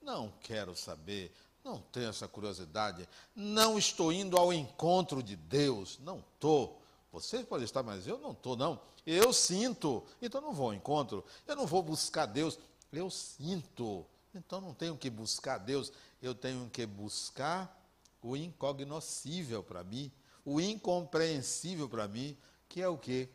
não 0.02 0.32
quero 0.40 0.76
saber, 0.76 1.32
não 1.64 1.78
tenho 1.80 2.08
essa 2.08 2.28
curiosidade, 2.28 3.08
não 3.34 3.78
estou 3.78 4.12
indo 4.12 4.36
ao 4.36 4.52
encontro 4.52 5.22
de 5.22 5.34
Deus, 5.34 5.98
não 6.00 6.18
estou. 6.18 6.83
Você 7.14 7.44
pode 7.44 7.62
estar, 7.62 7.80
mas 7.84 8.08
eu 8.08 8.18
não 8.18 8.32
estou, 8.32 8.56
não. 8.56 8.80
Eu 9.06 9.32
sinto, 9.32 10.04
então 10.20 10.40
não 10.40 10.52
vou 10.52 10.66
ao 10.66 10.74
encontro. 10.74 11.24
Eu 11.46 11.54
não 11.54 11.64
vou 11.64 11.80
buscar 11.80 12.26
Deus, 12.26 12.58
eu 12.92 13.08
sinto. 13.08 14.04
Então 14.34 14.60
não 14.60 14.74
tenho 14.74 14.96
que 14.96 15.08
buscar 15.08 15.58
Deus, 15.58 15.92
eu 16.20 16.34
tenho 16.34 16.68
que 16.70 16.84
buscar 16.84 17.80
o 18.20 18.36
incognoscível 18.36 19.62
para 19.62 19.84
mim, 19.84 20.10
o 20.44 20.60
incompreensível 20.60 21.88
para 21.88 22.08
mim, 22.08 22.36
que 22.68 22.82
é 22.82 22.88
o 22.88 22.98
quê? 22.98 23.28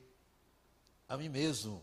A 1.07 1.15
mim 1.15 1.29
mesmo. 1.29 1.81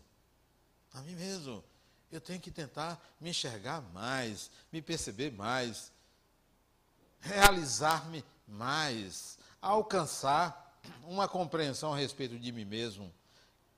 A 0.93 1.01
mim 1.01 1.15
mesmo. 1.15 1.63
Eu 2.11 2.21
tenho 2.21 2.39
que 2.39 2.51
tentar 2.51 3.03
me 3.19 3.31
enxergar 3.31 3.81
mais, 3.91 4.51
me 4.71 4.83
perceber 4.83 5.31
mais, 5.31 5.91
realizar-me 7.19 8.23
mais, 8.47 9.39
alcançar 9.59 10.66
uma 11.03 11.27
compreensão 11.27 11.93
a 11.93 11.97
respeito 11.97 12.37
de 12.37 12.51
mim 12.51 12.65
mesmo, 12.65 13.13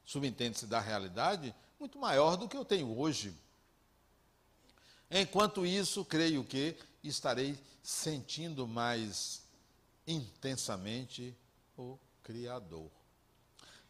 subentende-se 0.05 0.65
da 0.65 0.79
realidade, 0.79 1.53
muito 1.79 1.97
maior 1.99 2.35
do 2.35 2.47
que 2.47 2.57
eu 2.57 2.65
tenho 2.65 2.97
hoje. 2.97 3.33
Enquanto 5.09 5.65
isso, 5.65 6.05
creio 6.05 6.43
que 6.43 6.77
estarei 7.03 7.57
sentindo 7.81 8.67
mais 8.67 9.41
intensamente 10.05 11.35
o 11.77 11.97
Criador. 12.23 12.89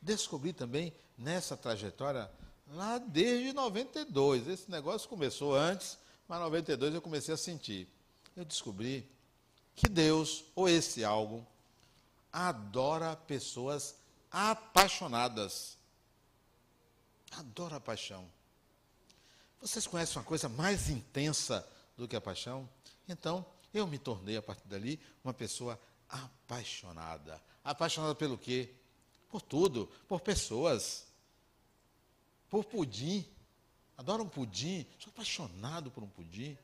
Descobri 0.02 0.54
também 0.54 0.94
nessa 1.18 1.58
trajetória, 1.58 2.32
lá 2.68 2.98
desde 2.98 3.52
92, 3.52 4.48
esse 4.48 4.72
negócio 4.72 5.10
começou 5.10 5.56
antes, 5.56 5.98
mas 6.28 6.40
em 6.40 6.44
92 6.44 6.94
eu 6.94 7.02
comecei 7.02 7.34
a 7.34 7.38
sentir. 7.38 7.88
Eu 8.36 8.46
descobri 8.46 9.10
que 9.76 9.90
Deus, 9.90 10.46
ou 10.56 10.70
esse 10.70 11.04
algo, 11.04 11.46
adora 12.32 13.16
pessoas 13.16 13.96
apaixonadas. 14.32 15.78
Adora 17.32 17.78
a 17.78 17.80
paixão. 17.80 18.30
Vocês 19.62 19.86
conhecem 19.86 20.18
uma 20.18 20.24
coisa 20.24 20.48
mais 20.48 20.90
intensa 20.90 21.68
do 21.98 22.08
que 22.08 22.16
a 22.16 22.22
paixão? 22.22 22.70
Então, 23.08 23.46
eu 23.74 23.86
me 23.88 23.98
tornei, 24.00 24.38
a 24.38 24.42
partir 24.42 24.68
dali, 24.68 25.00
uma 25.24 25.34
pessoa 25.34 25.80
apaixonada. 26.08 27.42
Apaixonada 27.64 28.16
pelo 28.16 28.38
quê? 28.38 28.74
Por 29.30 29.42
tudo, 29.42 29.88
por 30.08 30.22
pessoas, 30.22 31.06
por 32.50 32.64
pudim. 32.64 33.26
Adoro 33.98 34.24
um 34.24 34.30
pudim, 34.30 34.88
sou 34.98 35.12
apaixonado 35.12 35.92
por 35.92 36.04
um 36.04 36.08
pudim. 36.08 36.58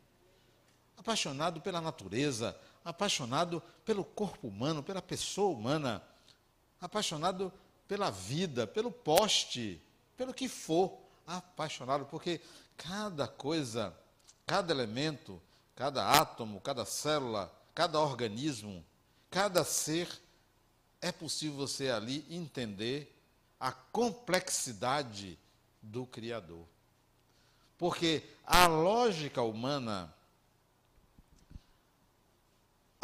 Apaixonado 0.97 1.59
pela 1.59 1.81
natureza, 1.81 2.57
apaixonado 2.85 3.61
pelo 3.83 4.05
corpo 4.05 4.47
humano, 4.47 4.83
pela 4.83 5.01
pessoa 5.01 5.49
humana, 5.57 6.03
apaixonado 6.79 7.51
pela 7.87 8.11
vida, 8.11 8.67
pelo 8.67 8.91
poste, 8.91 9.81
pelo 10.15 10.33
que 10.33 10.47
for, 10.47 10.95
apaixonado, 11.25 12.05
porque 12.05 12.39
cada 12.77 13.27
coisa, 13.27 13.97
cada 14.45 14.71
elemento, 14.71 15.41
cada 15.75 16.07
átomo, 16.07 16.61
cada 16.61 16.85
célula, 16.85 17.51
cada 17.73 17.99
organismo, 17.99 18.85
cada 19.31 19.63
ser, 19.63 20.07
é 21.01 21.11
possível 21.11 21.57
você 21.57 21.89
ali 21.89 22.25
entender 22.29 23.13
a 23.59 23.71
complexidade 23.71 25.37
do 25.81 26.05
Criador. 26.05 26.65
Porque 27.77 28.23
a 28.45 28.67
lógica 28.67 29.41
humana 29.41 30.14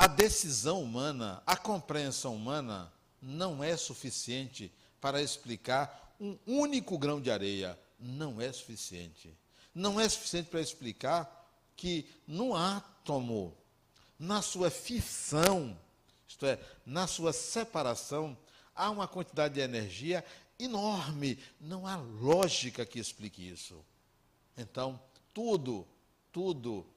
a 0.01 0.07
decisão 0.07 0.81
humana, 0.81 1.43
a 1.45 1.55
compreensão 1.55 2.35
humana 2.35 2.91
não 3.21 3.63
é 3.63 3.77
suficiente 3.77 4.73
para 4.99 5.21
explicar 5.21 6.15
um 6.19 6.39
único 6.47 6.97
grão 6.97 7.21
de 7.21 7.29
areia. 7.29 7.79
Não 7.99 8.41
é 8.41 8.51
suficiente. 8.51 9.31
Não 9.75 9.99
é 9.99 10.09
suficiente 10.09 10.49
para 10.49 10.59
explicar 10.59 11.53
que 11.75 12.09
no 12.25 12.55
átomo, 12.55 13.55
na 14.17 14.41
sua 14.41 14.71
fissão, 14.71 15.77
isto 16.27 16.47
é, 16.47 16.57
na 16.83 17.05
sua 17.05 17.31
separação, 17.31 18.35
há 18.73 18.89
uma 18.89 19.07
quantidade 19.07 19.53
de 19.53 19.59
energia 19.59 20.25
enorme. 20.57 21.37
Não 21.59 21.85
há 21.85 21.95
lógica 21.97 22.87
que 22.87 22.97
explique 22.97 23.47
isso. 23.47 23.85
Então, 24.57 24.99
tudo, 25.31 25.87
tudo 26.31 26.87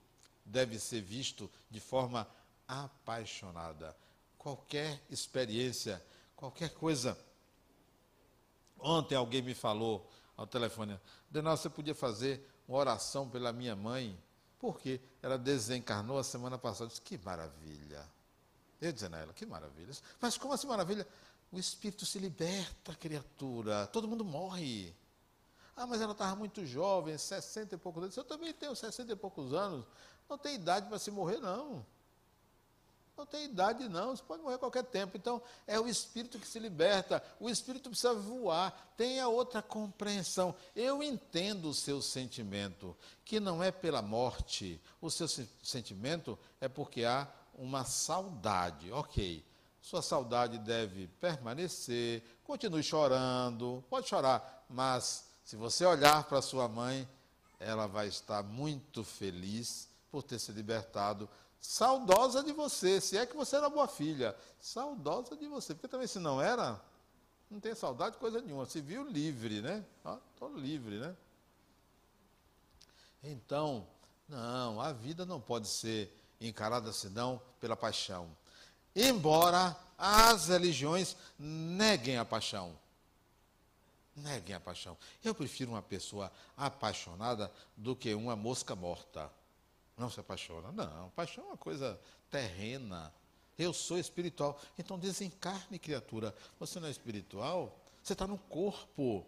deve 0.43 0.79
ser 0.79 1.03
visto 1.03 1.51
de 1.71 1.81
forma 1.81 2.27
apaixonada. 2.67 3.97
Qualquer 4.39 5.03
experiência, 5.11 6.05
qualquer 6.37 6.71
coisa. 6.71 7.19
Ontem 8.79 9.15
alguém 9.15 9.43
me 9.43 9.55
falou 9.55 10.11
ao 10.37 10.47
telefone, 10.47 10.99
Denal, 11.31 11.57
você 11.57 11.71
podia 11.71 11.95
fazer 11.95 12.47
uma 12.69 12.79
oração 12.79 13.29
pela 13.29 13.53
minha 13.53 13.75
mãe, 13.75 14.19
porque 14.59 15.01
ela 15.23 15.39
desencarnou 15.39 16.19
a 16.19 16.25
semana 16.25 16.59
passada. 16.59 16.85
Eu 16.85 16.89
disse, 16.89 17.01
que 17.01 17.19
maravilha. 17.19 18.07
Eu 18.81 18.93
dizendo 18.93 19.17
a 19.17 19.19
ela, 19.21 19.33
que 19.33 19.47
maravilha. 19.47 19.93
Mas 20.21 20.37
como 20.37 20.53
assim 20.53 20.67
maravilha? 20.67 21.07
O 21.53 21.59
espírito 21.59 22.05
se 22.05 22.19
liberta, 22.19 22.95
criatura. 22.95 23.87
Todo 23.87 24.09
mundo 24.09 24.25
morre. 24.25 24.95
Ah, 25.77 25.87
mas 25.87 26.01
ela 26.01 26.13
estava 26.13 26.37
muito 26.37 26.65
jovem, 26.67 27.17
60 27.17 27.75
e 27.75 27.79
poucos 27.79 28.03
anos. 28.03 28.17
Eu 28.17 28.25
também 28.25 28.53
tenho 28.53 28.75
60 28.75 29.13
e 29.13 29.17
poucos 29.17 29.53
anos. 29.53 29.85
Não 30.29 30.39
tem 30.39 30.55
idade 30.55 30.89
para 30.89 30.99
se 30.99 31.11
morrer, 31.11 31.39
não. 31.39 31.85
Não 33.17 33.25
tem 33.25 33.45
idade, 33.45 33.89
não. 33.89 34.15
Você 34.15 34.23
pode 34.23 34.43
morrer 34.43 34.57
a 34.57 34.59
qualquer 34.59 34.85
tempo. 34.85 35.17
Então, 35.17 35.41
é 35.67 35.79
o 35.79 35.87
espírito 35.87 36.39
que 36.39 36.47
se 36.47 36.59
liberta. 36.59 37.23
O 37.39 37.49
espírito 37.49 37.89
precisa 37.89 38.13
voar. 38.13 38.93
Tenha 38.97 39.29
outra 39.29 39.63
compreensão. 39.63 40.55
Eu 40.75 41.03
entendo 41.03 41.69
o 41.69 41.75
seu 41.75 42.03
sentimento, 42.03 42.97
que 43.25 43.39
não 43.39 43.63
é 43.63 43.71
pela 43.71 44.03
morte. 44.03 44.81
O 45.01 45.11
seu 45.11 45.29
sentimento 45.63 46.39
é 46.61 46.69
porque 46.69 47.05
há 47.05 47.29
uma 47.55 47.85
saudade. 47.85 48.91
Ok. 48.91 49.45
Sua 49.81 50.03
saudade 50.03 50.59
deve 50.59 51.07
permanecer. 51.21 52.23
Continue 52.43 52.83
chorando. 52.83 53.85
Pode 53.89 54.09
chorar. 54.09 54.65
Mas, 54.69 55.27
se 55.45 55.55
você 55.55 55.85
olhar 55.85 56.25
para 56.25 56.43
sua 56.43 56.69
mãe, 56.69 57.09
ela 57.61 57.87
vai 57.87 58.09
estar 58.09 58.43
muito 58.43 59.05
feliz 59.05 59.89
por 60.11 60.23
ter 60.23 60.39
se 60.39 60.53
libertado 60.53 61.29
saudosa 61.65 62.43
de 62.43 62.53
você, 62.53 63.01
se 63.01 63.17
é 63.17 63.25
que 63.25 63.35
você 63.35 63.57
era 63.57 63.71
boa 63.71 63.89
filha, 63.89 64.37
saudosa 64.61 65.35
de 65.35 65.49
você, 65.49 65.73
porque 65.73 65.89
também 65.89 66.07
se 66.07 66.19
não 66.19 66.41
era, 66.41 66.79
não 67.51 67.59
tem 67.59 67.75
saudade 67.75 68.13
de 68.13 68.21
coisa 68.21 68.43
nenhuma, 68.43 68.67
se 68.67 68.83
viu 68.83 69.03
livre, 69.09 69.63
né? 69.63 69.83
Estou 70.35 70.55
livre, 70.55 70.99
né? 70.99 71.17
Então, 73.23 73.87
não, 74.29 74.79
a 74.79 74.93
vida 74.93 75.25
não 75.25 75.41
pode 75.41 75.67
ser 75.67 76.15
encarada 76.39 76.93
senão 76.93 77.41
pela 77.59 77.75
paixão. 77.75 78.29
Embora 78.95 79.75
as 79.97 80.49
religiões 80.49 81.17
neguem 81.39 82.19
a 82.19 82.27
paixão. 82.27 82.79
Neguem 84.15 84.55
a 84.55 84.61
paixão. 84.61 84.99
Eu 85.25 85.35
prefiro 85.35 85.71
uma 85.71 85.83
pessoa 85.83 86.31
apaixonada 86.59 87.51
do 87.75 87.97
que 87.97 88.15
uma 88.15 88.37
mosca 88.37 88.77
morta. 88.77 89.33
Não 89.97 90.11
se 90.11 90.19
apaixona. 90.21 90.73
Não, 90.73 91.11
paixão 91.11 91.45
é 91.45 91.47
uma 91.49 91.57
coisa 91.57 91.99
terrena. 92.31 93.13
Eu 93.59 93.73
sou 93.73 93.99
espiritual. 93.99 94.61
Então 94.79 94.99
desencarne, 94.99 95.79
criatura. 95.79 96.35
Você 96.59 96.81
não 96.81 96.89
é 96.89 96.91
espiritual? 96.91 97.79
Você 98.03 98.13
está 98.13 98.27
no 98.27 98.39
corpo. 98.39 99.25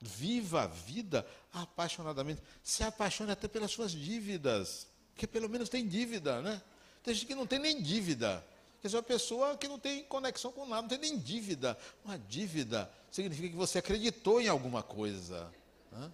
Viva 0.00 0.62
a 0.62 0.66
vida 0.66 1.26
apaixonadamente. 1.52 2.42
Se 2.62 2.84
apaixone 2.84 3.32
até 3.32 3.48
pelas 3.48 3.70
suas 3.70 3.92
dívidas. 3.92 4.86
Porque 5.12 5.26
pelo 5.26 5.48
menos 5.48 5.68
tem 5.68 5.86
dívida, 5.86 6.40
né? 6.42 6.62
Tem 7.02 7.14
gente 7.14 7.26
que 7.26 7.34
não 7.34 7.46
tem 7.46 7.58
nem 7.58 7.82
dívida. 7.82 8.44
Quer 8.80 8.88
dizer, 8.88 8.96
uma 8.98 9.02
pessoa 9.02 9.56
que 9.56 9.66
não 9.66 9.78
tem 9.78 10.04
conexão 10.04 10.52
com 10.52 10.66
nada, 10.66 10.82
não 10.82 10.88
tem 10.88 10.98
nem 10.98 11.18
dívida. 11.18 11.76
Uma 12.04 12.18
dívida 12.18 12.90
significa 13.10 13.48
que 13.48 13.56
você 13.56 13.78
acreditou 13.78 14.40
em 14.40 14.48
alguma 14.48 14.82
coisa. 14.82 15.50
Né? 15.90 16.12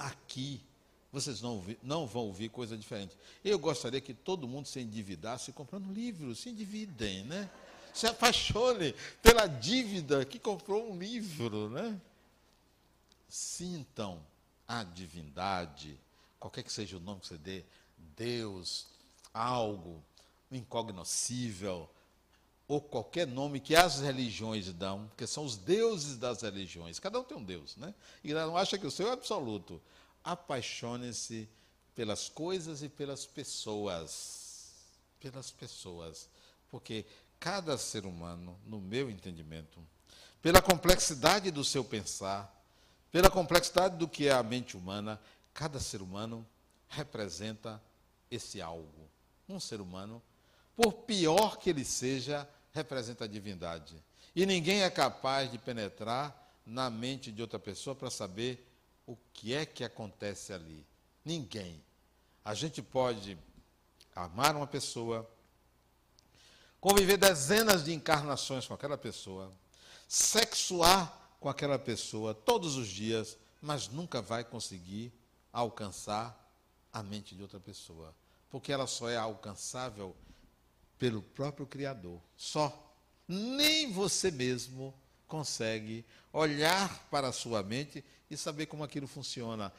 Aqui, 0.00 0.62
vocês 1.12 1.42
não, 1.42 1.62
não 1.82 2.06
vão 2.06 2.22
ouvir 2.22 2.48
coisa 2.48 2.74
diferente. 2.74 3.14
Eu 3.44 3.58
gostaria 3.58 4.00
que 4.00 4.14
todo 4.14 4.48
mundo 4.48 4.66
se 4.66 4.80
endividasse 4.80 5.52
comprando 5.52 5.92
livros, 5.92 6.38
se 6.38 6.48
endividem, 6.48 7.24
né? 7.24 7.50
Se 7.92 8.06
apaixone 8.06 8.94
pela 9.22 9.46
dívida 9.46 10.24
que 10.24 10.38
comprou 10.38 10.90
um 10.90 10.98
livro, 10.98 11.68
né? 11.68 12.00
Sintam 13.28 14.24
a 14.66 14.82
divindade, 14.82 16.00
qualquer 16.38 16.62
que 16.62 16.72
seja 16.72 16.96
o 16.96 17.00
nome 17.00 17.20
que 17.20 17.26
você 17.26 17.36
dê, 17.36 17.62
Deus, 18.16 18.86
algo 19.34 20.02
incognoscível, 20.50 21.90
ou 22.70 22.80
qualquer 22.80 23.26
nome 23.26 23.58
que 23.58 23.74
as 23.74 23.98
religiões 23.98 24.72
dão, 24.72 25.08
porque 25.08 25.26
são 25.26 25.44
os 25.44 25.56
deuses 25.56 26.16
das 26.16 26.42
religiões. 26.42 27.00
Cada 27.00 27.18
um 27.18 27.24
tem 27.24 27.36
um 27.36 27.42
Deus, 27.42 27.76
né? 27.76 27.92
E 28.22 28.32
não 28.32 28.56
acha 28.56 28.78
que 28.78 28.86
o 28.86 28.92
seu 28.92 29.08
é 29.08 29.12
absoluto. 29.12 29.82
Apaixone-se 30.22 31.48
pelas 31.96 32.28
coisas 32.28 32.80
e 32.84 32.88
pelas 32.88 33.26
pessoas. 33.26 34.70
Pelas 35.18 35.50
pessoas. 35.50 36.28
Porque 36.70 37.04
cada 37.40 37.76
ser 37.76 38.06
humano, 38.06 38.56
no 38.64 38.80
meu 38.80 39.10
entendimento, 39.10 39.84
pela 40.40 40.62
complexidade 40.62 41.50
do 41.50 41.64
seu 41.64 41.82
pensar, 41.82 42.56
pela 43.10 43.28
complexidade 43.28 43.96
do 43.96 44.06
que 44.06 44.28
é 44.28 44.32
a 44.32 44.44
mente 44.44 44.76
humana, 44.76 45.20
cada 45.52 45.80
ser 45.80 46.02
humano 46.02 46.46
representa 46.86 47.82
esse 48.30 48.62
algo. 48.62 49.10
Um 49.48 49.58
ser 49.58 49.80
humano, 49.80 50.22
por 50.76 50.92
pior 50.92 51.58
que 51.58 51.68
ele 51.68 51.84
seja, 51.84 52.48
representa 52.72 53.24
a 53.24 53.28
divindade. 53.28 54.02
E 54.34 54.46
ninguém 54.46 54.82
é 54.82 54.90
capaz 54.90 55.50
de 55.50 55.58
penetrar 55.58 56.36
na 56.64 56.88
mente 56.88 57.32
de 57.32 57.42
outra 57.42 57.58
pessoa 57.58 57.96
para 57.96 58.10
saber 58.10 58.66
o 59.06 59.16
que 59.32 59.54
é 59.54 59.66
que 59.66 59.82
acontece 59.82 60.52
ali. 60.52 60.86
Ninguém. 61.24 61.82
A 62.44 62.54
gente 62.54 62.80
pode 62.80 63.36
amar 64.14 64.54
uma 64.54 64.66
pessoa, 64.66 65.28
conviver 66.80 67.16
dezenas 67.16 67.84
de 67.84 67.92
encarnações 67.92 68.66
com 68.66 68.74
aquela 68.74 68.96
pessoa, 68.96 69.52
sexuar 70.08 71.36
com 71.40 71.48
aquela 71.48 71.78
pessoa 71.78 72.34
todos 72.34 72.76
os 72.76 72.88
dias, 72.88 73.36
mas 73.60 73.88
nunca 73.88 74.22
vai 74.22 74.44
conseguir 74.44 75.12
alcançar 75.52 76.36
a 76.92 77.02
mente 77.02 77.34
de 77.34 77.42
outra 77.42 77.60
pessoa, 77.60 78.14
porque 78.48 78.72
ela 78.72 78.86
só 78.86 79.08
é 79.08 79.16
alcançável 79.16 80.14
pelo 81.00 81.22
próprio 81.22 81.66
Criador. 81.66 82.20
Só. 82.36 82.86
Nem 83.26 83.92
você 83.92 84.30
mesmo 84.30 84.94
consegue 85.26 86.04
olhar 86.32 87.08
para 87.10 87.28
a 87.28 87.32
sua 87.32 87.62
mente 87.62 88.04
e 88.28 88.36
saber 88.36 88.66
como 88.66 88.84
aquilo 88.84 89.06
funciona. 89.06 89.72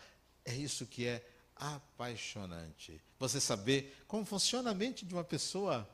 É 0.44 0.54
isso 0.54 0.86
que 0.86 1.06
é 1.06 1.24
apaixonante. 1.56 3.00
Você 3.20 3.40
saber 3.40 4.04
como 4.08 4.26
funciona 4.26 4.72
a 4.72 4.74
mente 4.74 5.06
de 5.06 5.14
uma 5.14 5.24
pessoa. 5.24 5.88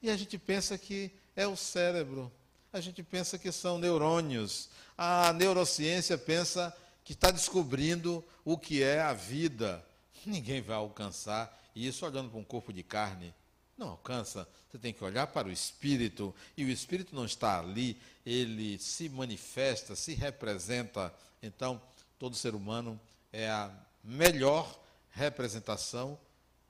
E 0.00 0.08
a 0.10 0.16
gente 0.16 0.38
pensa 0.38 0.78
que 0.78 1.10
é 1.34 1.46
o 1.46 1.56
cérebro. 1.56 2.30
A 2.72 2.80
gente 2.80 3.02
pensa 3.02 3.38
que 3.38 3.50
são 3.50 3.78
neurônios. 3.78 4.68
A 4.96 5.32
neurociência 5.32 6.16
pensa 6.16 6.74
que 7.02 7.14
está 7.14 7.30
descobrindo 7.30 8.22
o 8.44 8.56
que 8.56 8.82
é 8.82 9.00
a 9.00 9.14
vida. 9.14 9.84
Ninguém 10.24 10.60
vai 10.60 10.76
alcançar 10.76 11.58
isso 11.74 12.04
olhando 12.04 12.30
para 12.30 12.38
um 12.38 12.44
corpo 12.44 12.72
de 12.72 12.82
carne. 12.82 13.34
Não 13.80 13.88
alcança. 13.88 14.46
Você 14.68 14.76
tem 14.78 14.92
que 14.92 15.02
olhar 15.02 15.26
para 15.28 15.48
o 15.48 15.50
espírito, 15.50 16.34
e 16.54 16.66
o 16.66 16.68
espírito 16.68 17.14
não 17.16 17.24
está 17.24 17.58
ali, 17.58 17.98
ele 18.26 18.78
se 18.78 19.08
manifesta, 19.08 19.96
se 19.96 20.12
representa. 20.12 21.10
Então, 21.42 21.80
todo 22.18 22.36
ser 22.36 22.54
humano 22.54 23.00
é 23.32 23.48
a 23.48 23.74
melhor 24.04 24.78
representação 25.12 26.20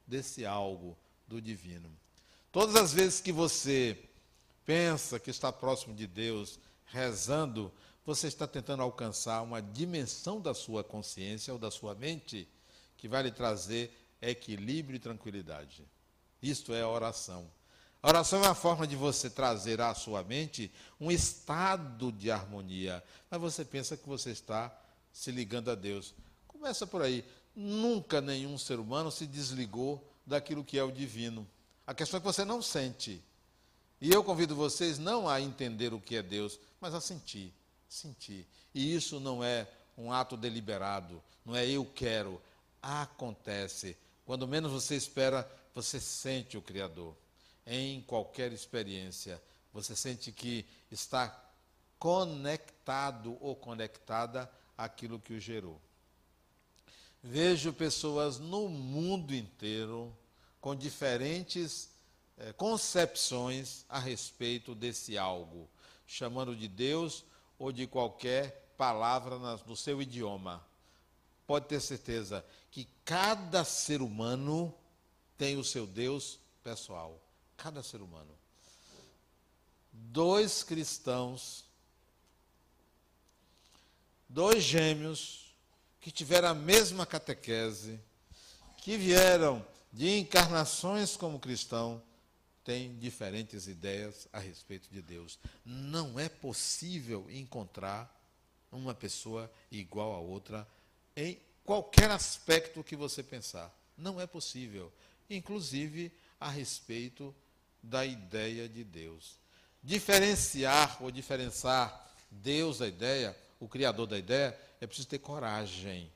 desse 0.07 0.47
algo 0.47 0.97
do 1.27 1.43
divino. 1.43 1.91
Todas 2.53 2.77
as 2.77 2.93
vezes 2.93 3.21
que 3.21 3.33
você 3.33 3.99
pensa 4.65 5.19
que 5.19 5.31
está 5.31 5.53
próximo 5.53 5.97
de 5.97 6.07
Deus, 6.07 6.61
rezando, 6.87 7.73
você 8.07 8.29
está 8.29 8.47
tentando 8.47 8.85
alcançar 8.85 9.43
uma 9.43 9.61
dimensão 9.61 10.41
da 10.41 10.55
sua 10.55 10.85
consciência 10.85 11.53
ou 11.53 11.59
da 11.59 11.73
sua 11.73 11.93
mente 11.93 12.47
que 12.97 13.09
vai 13.09 13.25
lhe 13.25 13.33
trazer 13.33 13.93
equilíbrio 14.23 14.95
e 14.95 15.01
tranquilidade. 15.01 15.85
Isto 16.43 16.73
é 16.73 16.83
a 16.83 16.89
oração. 16.89 17.47
A 18.03 18.09
oração 18.09 18.43
é 18.43 18.49
uma 18.49 18.55
forma 18.55 18.87
de 18.87 18.97
você 18.97 19.29
trazer 19.29 19.81
à 19.81 19.95
sua 19.95 20.23
mente 20.23 20.73
um 20.99 21.11
estado 21.11 22.11
de 22.11 22.31
harmonia, 22.31 23.05
mas 23.31 23.41
você 23.41 23.65
pensa 23.65 23.97
que 23.97 24.09
você 24.09 24.31
está 24.31 24.75
se 25.13 25.31
ligando 25.31 25.71
a 25.71 25.75
Deus. 25.75 26.15
Começa 26.47 26.87
por 26.87 27.03
aí. 27.03 27.25
Nunca 27.55 28.21
nenhum 28.21 28.57
ser 28.57 28.79
humano 28.79 29.11
se 29.11 29.27
desligou 29.27 30.03
daquilo 30.25 30.65
que 30.65 30.79
é 30.79 30.83
o 30.83 30.93
divino. 30.93 31.47
A 31.87 31.93
questão 31.93 32.19
é 32.19 32.21
que 32.21 32.27
você 32.27 32.45
não 32.45 32.63
sente. 32.63 33.23
E 34.01 34.11
eu 34.11 34.25
convido 34.25 34.57
vocês 34.57 34.99
não 34.99 35.29
a 35.29 35.41
entender 35.41 35.93
o 35.93 36.01
que 36.01 36.17
é 36.17 36.23
Deus, 36.23 36.59
mas 36.81 36.95
a 36.95 37.01
sentir. 37.01 37.53
Sentir. 37.89 38.47
E 38.75 38.95
isso 38.95 39.21
não 39.21 39.45
é 39.45 39.69
um 39.99 40.11
ato 40.11 40.37
deliberado, 40.37 41.23
não 41.45 41.55
é 41.55 41.69
eu 41.69 41.85
quero. 41.85 42.41
Acontece. 42.81 43.97
Quando 44.25 44.49
menos 44.49 44.73
você 44.73 44.95
espera, 44.95 45.47
você 45.75 46.01
sente 46.01 46.57
o 46.57 46.63
Criador. 46.63 47.15
Em 47.67 48.01
qualquer 48.03 48.53
experiência, 48.53 49.41
você 49.73 49.95
sente 49.95 50.33
que 50.33 50.67
está 50.91 51.51
conectado 51.99 53.37
ou 53.41 53.55
conectada 53.55 54.51
àquilo 54.77 55.21
que 55.21 55.35
o 55.35 55.41
gerou. 55.41 55.81
Vejo 57.23 57.73
pessoas 57.73 58.39
no 58.39 58.69
mundo 58.69 59.35
inteiro 59.35 60.17
com 60.61 60.75
diferentes 60.75 61.91
eh, 62.39 62.53
concepções 62.55 63.85
a 63.89 63.99
respeito 63.99 64.75
desse 64.75 65.19
algo, 65.19 65.69
chamando 66.07 66.57
de 66.57 66.67
Deus 66.67 67.25
ou 67.59 67.71
de 67.71 67.87
qualquer 67.87 68.73
palavra 68.79 69.39
no 69.67 69.77
seu 69.77 70.01
idioma. 70.01 70.65
Pode 71.47 71.67
ter 71.67 71.81
certeza 71.81 72.45
que 72.71 72.89
cada 73.05 73.65
ser 73.65 74.01
humano 74.01 74.75
tem 75.41 75.57
o 75.57 75.65
seu 75.65 75.87
Deus 75.87 76.39
pessoal. 76.63 77.19
Cada 77.57 77.83
ser 77.83 78.03
humano. 78.03 78.31
Dois 79.91 80.63
cristãos, 80.63 81.65
dois 84.29 84.63
gêmeos, 84.63 85.55
que 85.99 86.11
tiveram 86.11 86.49
a 86.49 86.55
mesma 86.55 87.07
catequese, 87.07 87.99
que 88.83 88.99
vieram 88.99 89.65
de 89.91 90.19
encarnações 90.19 91.17
como 91.17 91.41
cristão, 91.41 92.03
tem 92.63 92.95
diferentes 92.99 93.67
ideias 93.67 94.29
a 94.35 94.39
respeito 94.39 94.91
de 94.91 95.01
Deus. 95.01 95.39
Não 95.65 96.21
é 96.21 96.29
possível 96.29 97.27
encontrar 97.31 98.15
uma 98.71 98.95
pessoa 98.95 99.51
igual 99.71 100.13
a 100.13 100.19
outra 100.19 100.69
em 101.17 101.41
qualquer 101.65 102.11
aspecto 102.11 102.85
que 102.85 102.95
você 102.95 103.23
pensar. 103.23 103.75
Não 103.97 104.21
é 104.21 104.27
possível. 104.27 104.93
Inclusive 105.31 106.13
a 106.39 106.51
respeito 106.51 107.35
da 107.83 108.05
ideia 108.05 108.69
de 108.69 108.85
Deus. 108.85 109.39
Diferenciar 109.83 111.03
ou 111.03 111.11
diferenciar 111.11 112.09
Deus 112.31 112.79
da 112.79 112.89
ideia, 112.89 113.37
o 113.59 113.69
Criador 113.69 114.07
da 114.07 114.19
ideia, 114.19 114.59
é 114.81 114.87
preciso 114.87 115.09
ter 115.09 115.19
coragem. 115.19 116.11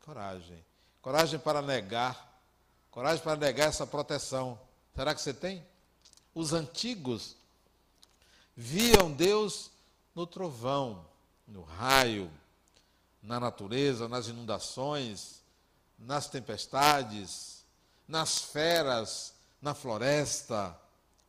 Coragem. 0.00 0.64
Coragem 1.00 1.38
para 1.38 1.62
negar. 1.62 2.40
Coragem 2.90 3.22
para 3.22 3.36
negar 3.36 3.68
essa 3.68 3.86
proteção. 3.86 4.58
Será 4.94 5.14
que 5.14 5.20
você 5.20 5.34
tem? 5.34 5.64
Os 6.34 6.52
antigos 6.52 7.36
viam 8.56 9.12
Deus 9.12 9.70
no 10.14 10.26
trovão, 10.26 11.06
no 11.46 11.62
raio, 11.62 12.30
na 13.22 13.38
natureza, 13.38 14.08
nas 14.08 14.28
inundações, 14.28 15.42
nas 15.98 16.28
tempestades, 16.28 17.55
nas 18.06 18.38
feras, 18.38 19.34
na 19.60 19.74
floresta. 19.74 20.78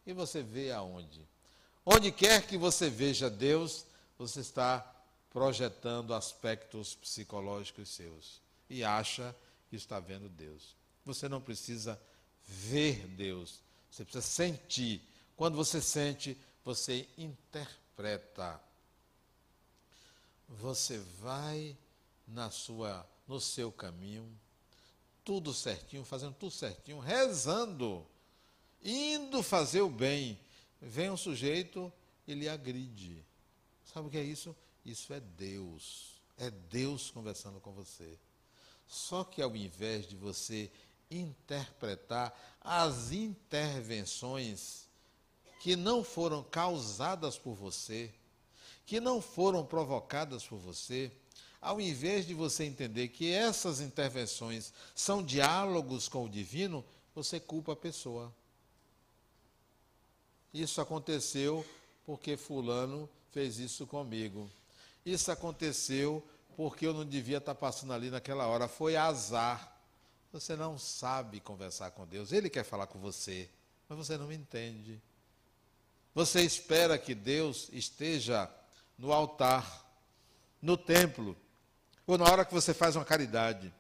E 0.06 0.14
você 0.14 0.42
vê 0.42 0.72
aonde? 0.72 1.28
Onde 1.86 2.12
quer 2.12 2.46
que 2.46 2.58
você 2.58 2.90
veja 2.90 3.30
Deus, 3.30 3.86
você 4.18 4.42
está 4.42 4.80
projetando 5.30 6.14
aspectos 6.14 6.96
psicológicos 6.96 7.90
seus 7.90 8.42
e 8.70 8.84
acha 8.84 9.36
que 9.70 9.76
está 9.76 10.00
vendo 10.00 10.30
Deus. 10.30 10.76
Você 11.06 11.30
não 11.30 11.42
precisa 11.42 12.00
ver 12.46 13.08
Deus, 13.08 13.60
você 13.90 14.04
precisa 14.04 14.26
sentir. 14.26 15.02
Quando 15.36 15.56
você 15.56 15.82
sente, 15.82 16.38
você 16.64 17.08
interpreta. 17.18 18.60
Você 20.50 20.98
vai 21.20 21.78
na 22.28 22.50
sua 22.50 23.06
no 23.28 23.42
seu 23.42 23.72
caminho, 23.72 24.26
tudo 25.28 25.54
certinho, 25.54 26.06
fazendo 26.06 26.36
tudo 26.36 26.54
certinho, 26.54 27.00
rezando, 27.00 28.08
indo 28.82 29.44
fazer 29.44 29.82
o 29.82 29.90
bem. 29.90 30.40
Vem 30.82 31.12
um 31.12 31.18
sujeito 31.18 31.92
e 32.26 32.34
lhe 32.34 32.48
agride. 32.48 33.26
Sabe 33.84 34.08
o 34.08 34.10
que 34.10 34.18
é 34.18 34.24
isso? 34.24 34.56
Isso 34.86 35.14
é 35.14 35.20
Deus. 35.20 36.14
É 36.38 36.50
Deus 36.50 37.12
conversando 37.12 37.60
com 37.60 37.74
você. 37.74 38.18
Só 38.88 39.26
que 39.26 39.42
ao 39.42 39.54
invés 39.54 40.08
de 40.08 40.16
você 40.16 40.72
interpretar 41.12 42.34
as 42.62 43.12
intervenções 43.12 44.88
que 45.60 45.76
não 45.76 46.06
foram 46.06 46.42
causadas 46.42 47.38
por 47.38 47.54
você, 47.54 48.14
que 48.86 49.02
não 49.02 49.22
foram 49.22 49.66
provocadas 49.66 50.48
por 50.48 50.58
você, 50.58 51.12
ao 51.62 51.82
invés 51.82 52.26
de 52.26 52.34
você 52.34 52.64
entender 52.64 53.10
que 53.10 53.32
essas 53.32 53.82
intervenções 53.82 54.74
são 54.94 55.24
diálogos 55.24 56.08
com 56.08 56.26
o 56.26 56.30
divino, 56.30 56.84
você 57.14 57.40
culpa 57.40 57.74
a 57.74 57.76
pessoa. 57.76 58.34
Isso 60.54 60.80
aconteceu 60.80 61.66
porque 62.06 62.38
Fulano 62.38 63.10
fez 63.32 63.60
isso 63.60 63.86
comigo. 63.86 64.50
Isso 65.06 65.32
aconteceu 65.32 66.24
porque 66.56 66.88
eu 66.88 66.94
não 66.94 67.06
devia 67.06 67.38
estar 67.38 67.56
passando 67.56 67.94
ali 67.94 68.10
naquela 68.10 68.48
hora. 68.48 68.68
Foi 68.68 68.96
azar. 68.96 69.76
Você 70.32 70.56
não 70.56 70.78
sabe 70.78 71.40
conversar 71.40 71.92
com 71.92 72.06
Deus. 72.06 72.32
Ele 72.32 72.50
quer 72.50 72.64
falar 72.64 72.88
com 72.88 73.00
você, 73.00 73.50
mas 73.88 73.98
você 73.98 74.18
não 74.18 74.32
entende. 74.32 75.02
Você 76.14 76.42
espera 76.42 76.98
que 76.98 77.14
Deus 77.14 77.70
esteja 77.72 78.50
no 78.98 79.14
altar, 79.14 79.86
no 80.62 80.76
templo, 80.76 81.38
ou 82.08 82.18
na 82.18 82.24
hora 82.24 82.46
que 82.46 82.54
você 82.54 82.74
faz 82.74 82.96
uma 82.96 83.04
caridade, 83.04 83.72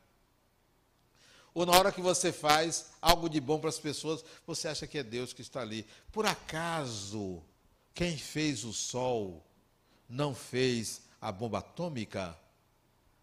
ou 1.53 1.65
na 1.65 1.71
hora 1.71 1.91
que 1.91 2.01
você 2.01 2.32
faz 2.32 2.91
algo 3.01 3.28
de 3.28 3.39
bom 3.39 3.57
para 3.57 3.69
as 3.69 3.80
pessoas, 3.80 4.23
você 4.45 4.67
acha 4.67 4.86
que 4.86 4.99
é 4.99 5.03
Deus 5.03 5.34
que 5.34 5.41
está 5.41 5.61
ali. 5.61 5.88
Por 6.11 6.25
acaso, 6.25 7.41
quem 7.95 8.15
fez 8.15 8.63
o 8.63 8.71
sol 8.71 9.43
não 10.07 10.36
fez 10.36 11.01
a 11.19 11.32
bomba 11.32 11.57
atômica? 11.57 12.38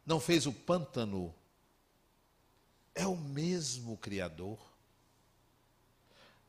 Não 0.05 0.19
fez 0.19 0.47
o 0.47 0.53
pântano? 0.53 1.33
É 2.93 3.07
o 3.07 3.17
mesmo 3.17 3.97
Criador. 3.99 4.59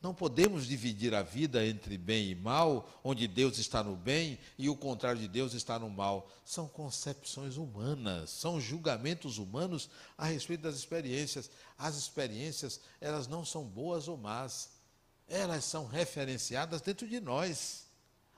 Não 0.05 0.13
podemos 0.13 0.67
dividir 0.67 1.15
a 1.15 1.23
vida 1.23 1.65
entre 1.65 1.97
bem 1.97 2.29
e 2.29 2.35
mal, 2.35 2.87
onde 3.03 3.27
Deus 3.27 3.57
está 3.57 3.83
no 3.83 3.95
bem 3.95 4.37
e 4.55 4.69
o 4.69 4.75
contrário 4.75 5.19
de 5.19 5.27
Deus 5.27 5.55
está 5.55 5.79
no 5.79 5.89
mal. 5.89 6.29
São 6.45 6.67
concepções 6.67 7.57
humanas, 7.57 8.29
são 8.29 8.61
julgamentos 8.61 9.39
humanos 9.39 9.89
a 10.15 10.27
respeito 10.27 10.61
das 10.61 10.75
experiências. 10.75 11.49
As 11.75 11.97
experiências, 11.97 12.79
elas 13.01 13.27
não 13.27 13.43
são 13.43 13.63
boas 13.63 14.07
ou 14.07 14.15
más, 14.15 14.69
elas 15.27 15.65
são 15.65 15.87
referenciadas 15.87 16.81
dentro 16.81 17.07
de 17.07 17.19
nós. 17.19 17.85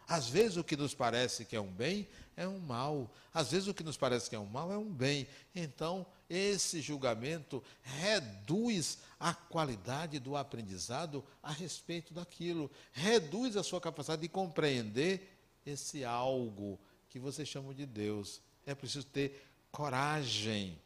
Às 0.08 0.30
vezes 0.30 0.56
o 0.56 0.64
que 0.64 0.78
nos 0.78 0.94
parece 0.94 1.44
que 1.44 1.54
é 1.58 1.60
um 1.60 1.74
bem 1.74 2.08
é 2.38 2.48
um 2.48 2.60
mal. 2.60 3.14
Às 3.34 3.52
vezes 3.52 3.68
o 3.68 3.74
que 3.74 3.84
nos 3.84 3.98
parece 3.98 4.30
que 4.30 4.36
é 4.38 4.40
um 4.40 4.46
mal 4.46 4.72
é 4.72 4.78
um 4.78 4.90
bem. 4.90 5.28
Então, 5.54 6.06
esse 6.30 6.80
julgamento 6.80 7.62
reduz 7.82 9.00
a 9.20 9.34
qualidade 9.34 10.20
do 10.20 10.36
aprendizado 10.36 11.24
a 11.42 11.52
respeito 11.52 12.14
daquilo, 12.14 12.70
reduz 12.92 13.58
a 13.58 13.64
sua 13.64 13.82
capacidade 13.82 14.22
de 14.22 14.30
compreender 14.30 15.38
esse 15.66 16.04
algo 16.04 16.80
que 17.10 17.20
você 17.20 17.46
chama 17.46 17.74
de 17.74 17.86
Deus. 17.86 18.42
É 18.66 18.76
preciso 18.76 19.06
ter 19.06 19.48
coragem 19.72 20.80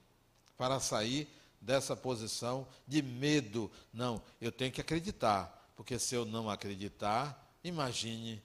para 0.58 0.80
sair 0.80 1.28
dessa 1.60 1.96
posição 1.96 2.68
de 2.88 3.02
medo. 3.02 3.72
Não, 3.94 4.22
eu 4.40 4.52
tenho 4.52 4.72
que 4.72 4.82
acreditar, 4.82 5.72
porque 5.76 6.00
se 6.00 6.16
eu 6.16 6.26
não 6.26 6.50
acreditar, 6.50 7.56
imagine 7.64 8.42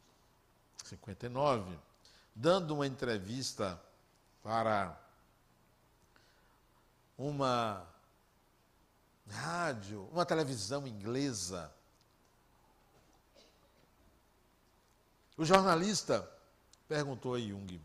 59, 0.85 1.79
dando 2.35 2.75
uma 2.75 2.87
entrevista 2.87 3.81
para 4.43 5.01
uma 7.17 7.87
rádio, 9.29 10.09
uma 10.13 10.27
televisão 10.27 10.87
inglesa. 10.87 11.73
O 15.37 15.45
jornalista 15.45 16.29
perguntou 16.89 17.35
a 17.35 17.39
Jung: 17.39 17.81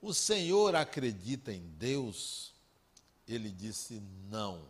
O 0.00 0.14
senhor 0.14 0.74
acredita 0.74 1.52
em 1.52 1.62
Deus? 1.62 2.52
Ele 3.26 3.50
disse 3.50 4.00
não. 4.28 4.66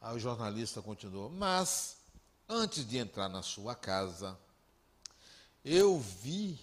Aí 0.00 0.14
o 0.16 0.18
jornalista 0.18 0.80
continuou: 0.80 1.28
Mas, 1.28 1.96
antes 2.48 2.86
de 2.86 2.98
entrar 2.98 3.28
na 3.28 3.42
sua 3.42 3.74
casa, 3.74 4.38
eu 5.64 5.98
vi 5.98 6.58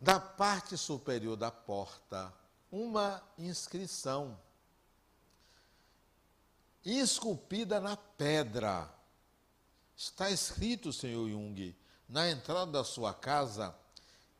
da 0.00 0.20
parte 0.20 0.76
superior 0.76 1.36
da 1.36 1.50
porta 1.50 2.32
uma 2.70 3.22
inscrição 3.38 4.38
esculpida 6.84 7.80
na 7.80 7.96
pedra. 7.96 8.92
Está 9.96 10.30
escrito, 10.30 10.92
senhor 10.92 11.28
Jung, 11.28 11.76
na 12.08 12.28
entrada 12.28 12.70
da 12.70 12.84
sua 12.84 13.14
casa, 13.14 13.74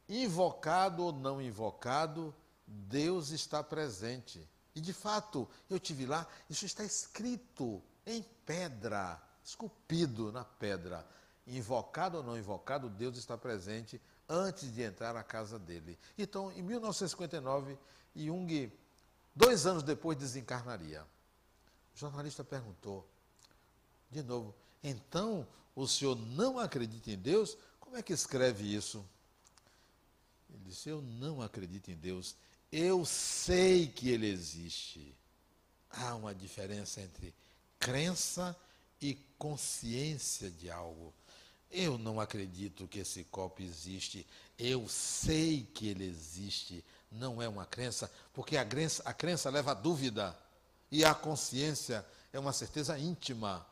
invocado 0.08 1.04
ou 1.04 1.12
não 1.12 1.40
invocado, 1.40 2.34
Deus 2.66 3.30
está 3.30 3.62
presente. 3.62 4.46
E 4.74 4.80
de 4.80 4.92
fato, 4.92 5.48
eu 5.70 5.78
tive 5.78 6.06
lá, 6.06 6.26
isso 6.50 6.66
está 6.66 6.84
escrito 6.84 7.82
em 8.04 8.22
pedra, 8.44 9.20
esculpido 9.44 10.32
na 10.32 10.44
pedra. 10.44 11.06
Invocado 11.46 12.18
ou 12.18 12.24
não 12.24 12.36
invocado, 12.36 12.88
Deus 12.88 13.16
está 13.16 13.36
presente 13.36 14.00
antes 14.28 14.72
de 14.74 14.82
entrar 14.82 15.14
na 15.14 15.22
casa 15.22 15.58
dele. 15.58 15.98
Então, 16.16 16.50
em 16.52 16.62
1959, 16.62 17.78
Jung, 18.16 18.72
dois 19.34 19.66
anos 19.66 19.82
depois, 19.82 20.18
desencarnaria. 20.18 21.02
O 21.94 21.98
jornalista 21.98 22.42
perguntou, 22.42 23.06
de 24.10 24.22
novo, 24.22 24.54
então 24.84 25.46
o 25.74 25.88
senhor 25.88 26.14
não 26.14 26.58
acredita 26.58 27.10
em 27.10 27.18
Deus? 27.18 27.56
Como 27.80 27.96
é 27.96 28.02
que 28.02 28.12
escreve 28.12 28.72
isso? 28.72 29.04
Ele 30.50 30.62
disse: 30.66 30.88
Eu 30.88 31.02
não 31.02 31.42
acredito 31.42 31.90
em 31.90 31.96
Deus. 31.96 32.36
Eu 32.70 33.04
sei 33.04 33.88
que 33.88 34.10
Ele 34.10 34.28
existe. 34.28 35.16
Há 35.90 36.14
uma 36.14 36.34
diferença 36.34 37.00
entre 37.00 37.34
crença 37.78 38.56
e 39.00 39.14
consciência 39.38 40.50
de 40.50 40.70
algo. 40.70 41.12
Eu 41.70 41.98
não 41.98 42.20
acredito 42.20 42.86
que 42.86 43.00
esse 43.00 43.24
copo 43.24 43.60
existe. 43.60 44.26
Eu 44.58 44.88
sei 44.88 45.68
que 45.74 45.88
ele 45.88 46.04
existe. 46.04 46.84
Não 47.10 47.42
é 47.42 47.48
uma 47.48 47.66
crença, 47.66 48.10
porque 48.32 48.56
a 48.56 48.64
crença, 48.64 49.02
a 49.04 49.12
crença 49.12 49.50
leva 49.50 49.72
a 49.72 49.74
dúvida. 49.74 50.38
E 50.90 51.04
a 51.04 51.12
consciência 51.12 52.06
é 52.32 52.38
uma 52.38 52.52
certeza 52.52 52.98
íntima. 52.98 53.66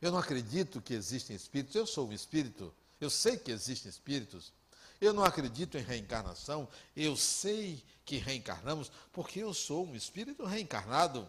Eu 0.00 0.12
não 0.12 0.18
acredito 0.18 0.80
que 0.80 0.94
existem 0.94 1.34
espíritos. 1.34 1.74
Eu 1.74 1.86
sou 1.86 2.08
um 2.08 2.12
espírito. 2.12 2.72
Eu 3.00 3.10
sei 3.10 3.36
que 3.36 3.50
existem 3.50 3.88
espíritos. 3.88 4.52
Eu 5.00 5.12
não 5.12 5.24
acredito 5.24 5.76
em 5.76 5.82
reencarnação. 5.82 6.68
Eu 6.94 7.16
sei 7.16 7.82
que 8.04 8.16
reencarnamos 8.16 8.90
porque 9.12 9.40
eu 9.40 9.52
sou 9.52 9.86
um 9.86 9.94
espírito 9.94 10.44
reencarnado. 10.44 11.28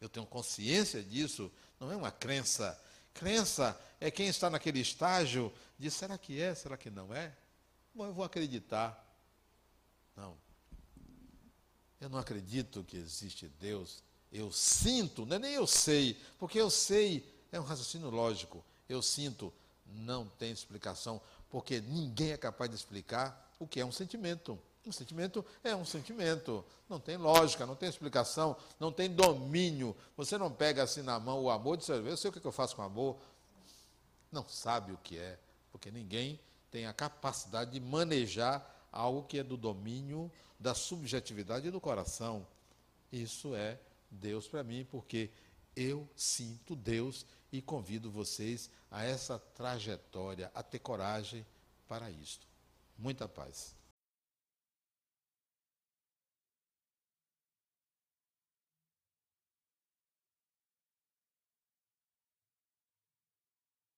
Eu 0.00 0.08
tenho 0.08 0.26
consciência 0.26 1.02
disso. 1.02 1.50
Não 1.78 1.90
é 1.90 1.96
uma 1.96 2.10
crença. 2.10 2.78
Crença 3.14 3.78
é 4.00 4.10
quem 4.10 4.28
está 4.28 4.48
naquele 4.48 4.80
estágio 4.80 5.52
de 5.78 5.90
será 5.90 6.16
que 6.16 6.40
é, 6.40 6.54
será 6.54 6.76
que 6.76 6.90
não 6.90 7.12
é? 7.14 7.34
Bom, 7.94 8.06
eu 8.06 8.12
vou 8.12 8.24
acreditar. 8.24 8.98
Não. 10.16 10.36
Eu 12.00 12.08
não 12.08 12.18
acredito 12.18 12.84
que 12.84 12.96
existe 12.96 13.48
Deus. 13.60 14.02
Eu 14.32 14.50
sinto, 14.50 15.26
não 15.26 15.36
é 15.36 15.38
nem 15.38 15.52
eu 15.52 15.66
sei, 15.66 16.18
porque 16.38 16.58
eu 16.58 16.70
sei 16.70 17.24
é 17.52 17.60
um 17.60 17.64
raciocínio 17.64 18.10
lógico. 18.10 18.64
Eu 18.88 19.02
sinto, 19.02 19.52
não 19.86 20.26
tem 20.26 20.50
explicação, 20.50 21.20
porque 21.50 21.80
ninguém 21.80 22.32
é 22.32 22.36
capaz 22.36 22.70
de 22.70 22.76
explicar 22.76 23.52
o 23.58 23.66
que 23.66 23.78
é 23.78 23.84
um 23.84 23.92
sentimento. 23.92 24.58
Um 24.84 24.90
sentimento 24.90 25.44
é 25.62 25.76
um 25.76 25.84
sentimento. 25.84 26.64
Não 26.88 26.98
tem 26.98 27.16
lógica, 27.16 27.64
não 27.64 27.76
tem 27.76 27.88
explicação, 27.88 28.56
não 28.80 28.90
tem 28.90 29.08
domínio. 29.14 29.94
Você 30.16 30.36
não 30.36 30.50
pega 30.50 30.82
assim 30.82 31.02
na 31.02 31.20
mão 31.20 31.42
o 31.42 31.50
amor 31.50 31.74
e 31.74 31.78
diz, 31.78 31.88
eu 31.88 32.16
sei 32.16 32.30
o 32.30 32.32
que 32.32 32.44
eu 32.44 32.50
faço 32.50 32.74
com 32.74 32.82
amor. 32.82 33.16
Não 34.32 34.48
sabe 34.48 34.92
o 34.92 34.98
que 34.98 35.18
é, 35.18 35.38
porque 35.70 35.90
ninguém 35.90 36.40
tem 36.70 36.86
a 36.86 36.92
capacidade 36.92 37.70
de 37.70 37.80
manejar 37.80 38.68
algo 38.90 39.24
que 39.24 39.38
é 39.38 39.42
do 39.42 39.56
domínio 39.56 40.32
da 40.58 40.74
subjetividade 40.74 41.70
do 41.70 41.80
coração. 41.80 42.46
Isso 43.12 43.54
é 43.54 43.78
Deus 44.10 44.48
para 44.48 44.64
mim, 44.64 44.86
porque 44.90 45.30
eu 45.76 46.08
sinto 46.16 46.74
Deus 46.74 47.26
e 47.52 47.60
convido 47.60 48.10
vocês 48.10 48.70
a 48.90 49.04
essa 49.04 49.38
trajetória, 49.38 50.50
a 50.54 50.62
ter 50.62 50.78
coragem 50.78 51.46
para 51.86 52.10
isto. 52.10 52.46
Muita 52.96 53.28
paz. 53.28 53.76